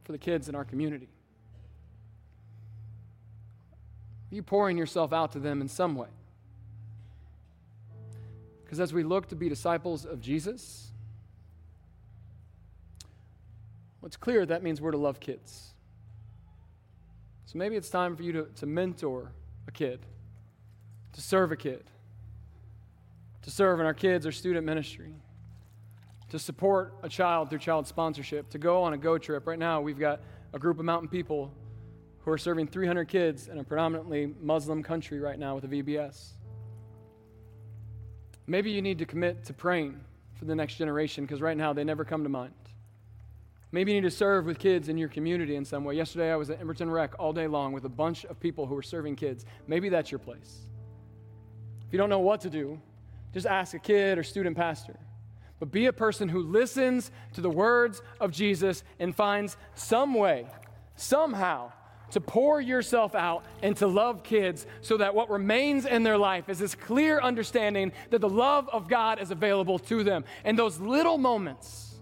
for 0.04 0.12
the 0.12 0.18
kids 0.18 0.50
in 0.50 0.56
our 0.56 0.66
community? 0.66 1.08
Are 4.17 4.17
you 4.30 4.44
pouring 4.44 4.78
yourself 4.78 5.14
out 5.14 5.32
to 5.34 5.40
them 5.40 5.62
in 5.62 5.68
some 5.68 5.96
way? 5.96 6.10
Because 8.64 8.80
as 8.80 8.94
we 8.94 9.04
look 9.04 9.30
to 9.30 9.36
be 9.36 9.48
disciples 9.48 10.06
of 10.06 10.20
Jesus, 10.20 10.92
what's 14.02 14.18
clear 14.18 14.46
that 14.46 14.62
means 14.62 14.82
we're 14.82 14.92
to 14.92 14.98
love 14.98 15.20
kids. 15.20 15.74
So 17.46 17.58
maybe 17.58 17.78
it's 17.78 17.90
time 17.90 18.18
for 18.18 18.24
you 18.24 18.34
to, 18.34 18.44
to 18.58 18.66
mentor 18.66 19.32
a 19.70 19.72
kid, 19.72 20.06
to 21.14 21.22
serve 21.22 21.54
a 21.54 21.56
kid, 21.56 21.90
to 23.44 23.50
serve 23.50 23.80
in 23.80 23.86
our 23.86 23.94
kids 23.94 24.28
or 24.28 24.34
student 24.34 24.66
ministry, 24.66 25.14
to 26.30 26.38
support 26.38 26.94
a 27.04 27.08
child 27.08 27.50
through 27.50 27.60
child 27.60 27.88
sponsorship, 27.88 28.50
to 28.50 28.58
go 28.58 28.84
on 28.84 28.92
a 28.92 28.98
go 28.98 29.18
trip. 29.18 29.48
Right 29.48 29.58
now, 29.58 29.80
we've 29.80 29.98
got 29.98 30.20
a 30.52 30.60
group 30.60 30.78
of 30.78 30.84
mountain 30.84 31.08
people 31.08 31.54
who 32.28 32.34
are 32.34 32.38
serving 32.38 32.68
300 32.68 33.08
kids 33.08 33.48
in 33.48 33.58
a 33.58 33.64
predominantly 33.64 34.34
Muslim 34.42 34.84
country 34.84 35.18
right 35.18 35.40
now 35.40 35.56
with 35.56 35.64
a 35.64 35.68
VBS. 35.70 36.32
Maybe 38.48 38.70
you 38.70 38.82
need 38.82 39.00
to 39.00 39.06
commit 39.06 39.46
to 39.46 39.54
praying 39.54 40.02
for 40.34 40.44
the 40.44 40.54
next 40.54 40.76
generation 40.76 41.24
because 41.24 41.40
right 41.40 41.56
now 41.56 41.72
they 41.72 41.86
never 41.86 42.04
come 42.04 42.24
to 42.24 42.30
mind. 42.30 42.52
Maybe 43.72 43.94
you 43.94 44.02
need 44.02 44.10
to 44.10 44.14
serve 44.14 44.46
with 44.46 44.60
kids 44.60 44.90
in 44.90 44.98
your 44.98 45.08
community 45.08 45.56
in 45.56 45.64
some 45.64 45.86
way. 45.86 45.96
Yesterday 45.96 46.30
I 46.30 46.36
was 46.36 46.50
at 46.50 46.60
Emerton 46.60 46.92
Rec 46.92 47.18
all 47.18 47.32
day 47.32 47.48
long 47.48 47.72
with 47.72 47.86
a 47.86 47.90
bunch 47.90 48.26
of 48.26 48.38
people 48.42 48.66
who 48.66 48.76
were 48.76 48.84
serving 48.84 49.16
kids. 49.16 49.46
Maybe 49.66 49.88
that's 49.88 50.12
your 50.12 50.20
place. 50.20 50.68
If 51.88 51.94
you 51.94 51.98
don't 51.98 52.10
know 52.10 52.20
what 52.20 52.42
to 52.42 52.50
do, 52.50 52.78
just 53.34 53.48
ask 53.48 53.74
a 53.74 53.80
kid 53.80 54.18
or 54.18 54.24
student 54.24 54.58
pastor. 54.58 55.00
But 55.62 55.72
be 55.72 55.86
a 55.86 55.94
person 55.94 56.28
who 56.28 56.42
listens 56.44 57.10
to 57.36 57.40
the 57.40 57.50
words 57.50 58.02
of 58.20 58.32
Jesus 58.32 58.84
and 59.00 59.16
finds 59.16 59.56
some 59.76 60.14
way, 60.14 60.48
somehow, 60.98 61.72
to 62.12 62.22
pour 62.22 62.62
yourself 62.62 63.16
out 63.16 63.44
and 63.62 63.76
to 63.78 63.88
love 63.88 64.24
kids 64.24 64.66
so 64.82 64.98
that 64.98 65.14
what 65.14 65.30
remains 65.30 65.86
in 65.86 66.04
their 66.04 66.18
life 66.18 66.50
is 66.50 66.60
this 66.60 66.76
clear 66.76 67.20
understanding 67.20 67.92
that 68.10 68.20
the 68.20 68.30
love 68.30 68.70
of 68.70 68.88
God 68.88 69.20
is 69.20 69.32
available 69.32 69.80
to 69.80 70.04
them. 70.04 70.24
And 70.44 70.58
those 70.58 70.80
little 70.80 71.18
moments, 71.18 72.00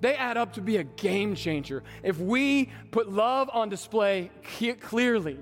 they 0.00 0.14
add 0.14 0.36
up 0.36 0.54
to 0.54 0.60
be 0.60 0.78
a 0.78 0.84
game 0.84 1.34
changer. 1.34 1.82
If 2.02 2.18
we 2.18 2.70
put 2.90 3.10
love 3.10 3.50
on 3.52 3.68
display 3.68 4.30
clearly, 4.80 5.38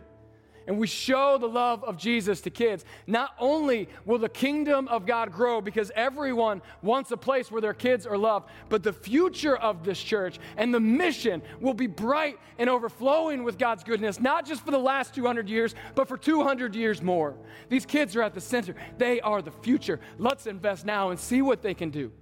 and 0.67 0.79
we 0.79 0.87
show 0.87 1.39
the 1.39 1.49
love 1.49 1.83
of 1.85 1.97
Jesus 1.97 2.41
to 2.43 2.51
kids, 2.51 2.85
not 3.07 3.35
only 3.39 3.89
will 4.05 4.19
the 4.19 4.29
kingdom 4.29 4.89
of 4.89 5.07
God 5.07 5.33
grow 5.33 5.61
because 5.61 5.91
everyone 5.95 6.63
wants 6.83 7.11
a 7.11 7.17
place 7.17 7.51
where 7.51 7.61
their 7.61 7.75
kids 7.75 8.07
are 8.07 8.19
loved, 8.19 8.49
but 8.69 8.83
the 8.83 8.93
future 8.93 9.57
of 9.57 9.85
this 9.85 10.03
church 10.03 10.39
and 10.57 10.73
the 10.73 10.81
mission 10.81 11.43
will 11.61 11.75
be 11.75 11.87
bright 11.87 12.39
and 12.59 12.69
overflowing 12.71 13.45
with 13.45 13.59
God's 13.59 13.85
goodness, 13.85 14.21
not 14.21 14.47
just 14.47 14.65
for 14.65 14.71
the 14.71 14.79
last 14.79 15.15
200 15.15 15.49
years, 15.49 15.75
but 15.95 16.09
for 16.09 16.17
200 16.17 16.75
years 16.75 17.03
more. 17.03 17.35
These 17.69 17.87
kids 17.87 18.15
are 18.17 18.23
at 18.23 18.35
the 18.35 18.41
center, 18.41 18.75
they 18.99 19.21
are 19.21 19.43
the 19.43 19.51
future. 19.51 20.01
Let's 20.19 20.47
invest 20.47 20.87
now 20.87 21.11
and 21.11 21.19
see 21.19 21.43
what 21.43 21.63
they 21.63 21.75
can 21.75 21.91
do. 21.91 22.13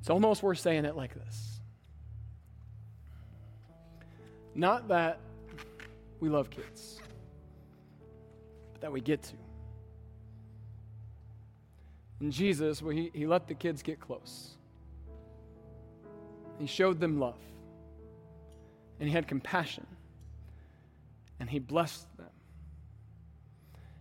It's 0.00 0.10
almost 0.10 0.42
worth 0.42 0.58
saying 0.58 0.84
it 0.84 0.96
like 0.96 1.14
this. 1.14 1.60
Not 4.54 4.88
that 4.88 5.20
we 6.20 6.28
love 6.28 6.50
kids, 6.50 7.00
but 8.72 8.80
that 8.80 8.92
we 8.92 9.00
get 9.00 9.22
to. 9.22 9.34
And 12.20 12.32
Jesus, 12.32 12.82
well, 12.82 12.94
he, 12.94 13.10
he 13.14 13.26
let 13.26 13.46
the 13.46 13.54
kids 13.54 13.82
get 13.82 14.00
close. 14.00 14.56
He 16.58 16.66
showed 16.66 16.98
them 16.98 17.20
love. 17.20 17.38
And 18.98 19.08
he 19.08 19.14
had 19.14 19.28
compassion. 19.28 19.86
And 21.38 21.48
he 21.48 21.60
blessed 21.60 22.08
them. 22.16 22.26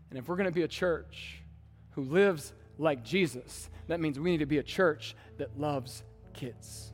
And 0.09 0.17
if 0.17 0.27
we're 0.27 0.37
going 0.37 0.49
to 0.49 0.55
be 0.55 0.63
a 0.63 0.67
church 0.67 1.43
who 1.91 2.01
lives 2.01 2.53
like 2.79 3.03
Jesus, 3.03 3.69
that 3.87 3.99
means 3.99 4.19
we 4.19 4.31
need 4.31 4.39
to 4.39 4.47
be 4.47 4.57
a 4.57 4.63
church 4.63 5.15
that 5.37 5.59
loves 5.59 6.01
kids. 6.33 6.91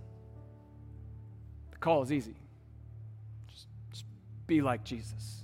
The 1.72 1.78
call 1.78 2.04
is 2.04 2.12
easy 2.12 2.36
be 4.54 4.62
like 4.62 4.84
Jesus. 4.84 5.44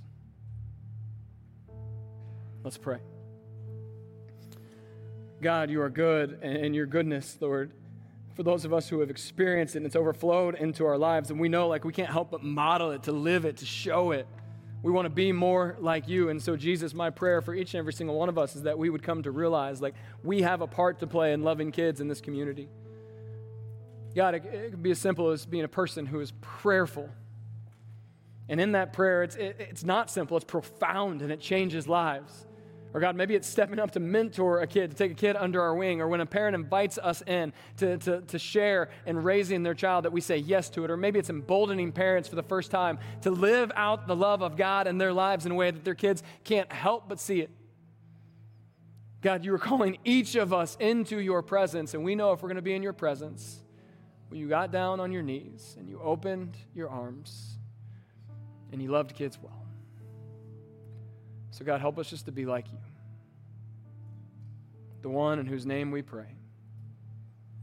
Let's 2.62 2.78
pray. 2.78 2.98
God, 5.42 5.68
you 5.68 5.80
are 5.82 5.90
good, 5.90 6.38
and 6.42 6.76
your 6.76 6.86
goodness, 6.86 7.36
Lord, 7.40 7.72
for 8.36 8.44
those 8.44 8.64
of 8.64 8.72
us 8.72 8.88
who 8.88 9.00
have 9.00 9.10
experienced 9.10 9.74
it 9.74 9.78
and 9.78 9.86
it's 9.86 9.96
overflowed 9.96 10.54
into 10.54 10.86
our 10.86 10.96
lives, 10.96 11.30
and 11.30 11.40
we 11.40 11.48
know 11.48 11.66
like 11.66 11.84
we 11.84 11.92
can't 11.92 12.10
help 12.10 12.30
but 12.30 12.44
model 12.44 12.92
it, 12.92 13.02
to 13.04 13.12
live 13.12 13.44
it, 13.44 13.56
to 13.56 13.66
show 13.66 14.12
it. 14.12 14.28
We 14.82 14.92
want 14.92 15.06
to 15.06 15.10
be 15.10 15.32
more 15.32 15.76
like 15.80 16.06
you. 16.06 16.28
And 16.28 16.40
so, 16.40 16.56
Jesus, 16.56 16.94
my 16.94 17.10
prayer 17.10 17.42
for 17.42 17.52
each 17.52 17.74
and 17.74 17.80
every 17.80 17.92
single 17.92 18.16
one 18.16 18.28
of 18.28 18.38
us 18.38 18.54
is 18.54 18.62
that 18.62 18.78
we 18.78 18.90
would 18.90 19.02
come 19.02 19.24
to 19.24 19.30
realize 19.32 19.82
like 19.82 19.94
we 20.22 20.42
have 20.42 20.60
a 20.60 20.68
part 20.68 21.00
to 21.00 21.06
play 21.06 21.32
in 21.32 21.42
loving 21.42 21.72
kids 21.72 22.00
in 22.00 22.06
this 22.06 22.20
community. 22.20 22.68
God, 24.14 24.36
it, 24.36 24.44
it 24.44 24.70
can 24.70 24.82
be 24.82 24.92
as 24.92 24.98
simple 25.00 25.30
as 25.30 25.44
being 25.46 25.64
a 25.64 25.68
person 25.68 26.06
who 26.06 26.20
is 26.20 26.32
prayerful. 26.40 27.10
And 28.50 28.60
in 28.60 28.72
that 28.72 28.92
prayer, 28.92 29.22
it's, 29.22 29.36
it, 29.36 29.56
it's 29.60 29.84
not 29.84 30.10
simple, 30.10 30.36
it's 30.36 30.44
profound 30.44 31.22
and 31.22 31.30
it 31.30 31.40
changes 31.40 31.86
lives. 31.86 32.46
Or 32.92 32.98
God, 32.98 33.14
maybe 33.14 33.36
it's 33.36 33.46
stepping 33.46 33.78
up 33.78 33.92
to 33.92 34.00
mentor 34.00 34.60
a 34.60 34.66
kid, 34.66 34.90
to 34.90 34.96
take 34.96 35.12
a 35.12 35.14
kid 35.14 35.36
under 35.36 35.62
our 35.62 35.76
wing, 35.76 36.00
or 36.00 36.08
when 36.08 36.20
a 36.20 36.26
parent 36.26 36.56
invites 36.56 36.98
us 36.98 37.22
in 37.22 37.52
to, 37.76 37.96
to, 37.98 38.22
to 38.22 38.38
share 38.40 38.90
in 39.06 39.22
raising 39.22 39.62
their 39.62 39.74
child, 39.74 40.04
that 40.04 40.10
we 40.10 40.20
say 40.20 40.36
yes 40.36 40.68
to 40.70 40.82
it. 40.82 40.90
Or 40.90 40.96
maybe 40.96 41.20
it's 41.20 41.30
emboldening 41.30 41.92
parents 41.92 42.28
for 42.28 42.34
the 42.34 42.42
first 42.42 42.72
time 42.72 42.98
to 43.22 43.30
live 43.30 43.70
out 43.76 44.08
the 44.08 44.16
love 44.16 44.42
of 44.42 44.56
God 44.56 44.88
in 44.88 44.98
their 44.98 45.12
lives 45.12 45.46
in 45.46 45.52
a 45.52 45.54
way 45.54 45.70
that 45.70 45.84
their 45.84 45.94
kids 45.94 46.24
can't 46.42 46.70
help 46.72 47.08
but 47.08 47.20
see 47.20 47.40
it. 47.40 47.50
God, 49.20 49.44
you 49.44 49.54
are 49.54 49.58
calling 49.58 49.98
each 50.04 50.34
of 50.34 50.52
us 50.52 50.76
into 50.80 51.20
your 51.20 51.42
presence, 51.42 51.94
and 51.94 52.02
we 52.02 52.16
know 52.16 52.32
if 52.32 52.42
we're 52.42 52.48
going 52.48 52.56
to 52.56 52.62
be 52.62 52.74
in 52.74 52.82
your 52.82 52.94
presence, 52.94 53.60
when 54.26 54.40
you 54.40 54.48
got 54.48 54.72
down 54.72 54.98
on 54.98 55.12
your 55.12 55.22
knees 55.22 55.76
and 55.78 55.88
you 55.88 56.00
opened 56.02 56.56
your 56.74 56.88
arms 56.88 57.59
and 58.72 58.80
he 58.80 58.88
loved 58.88 59.14
kids 59.14 59.38
well. 59.40 59.66
So, 61.50 61.64
God, 61.64 61.80
help 61.80 61.98
us 61.98 62.08
just 62.08 62.26
to 62.26 62.32
be 62.32 62.46
like 62.46 62.70
you, 62.70 62.78
the 65.02 65.08
one 65.08 65.38
in 65.38 65.46
whose 65.46 65.66
name 65.66 65.90
we 65.90 66.02
pray. 66.02 66.36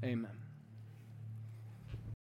Amen. 0.04 0.47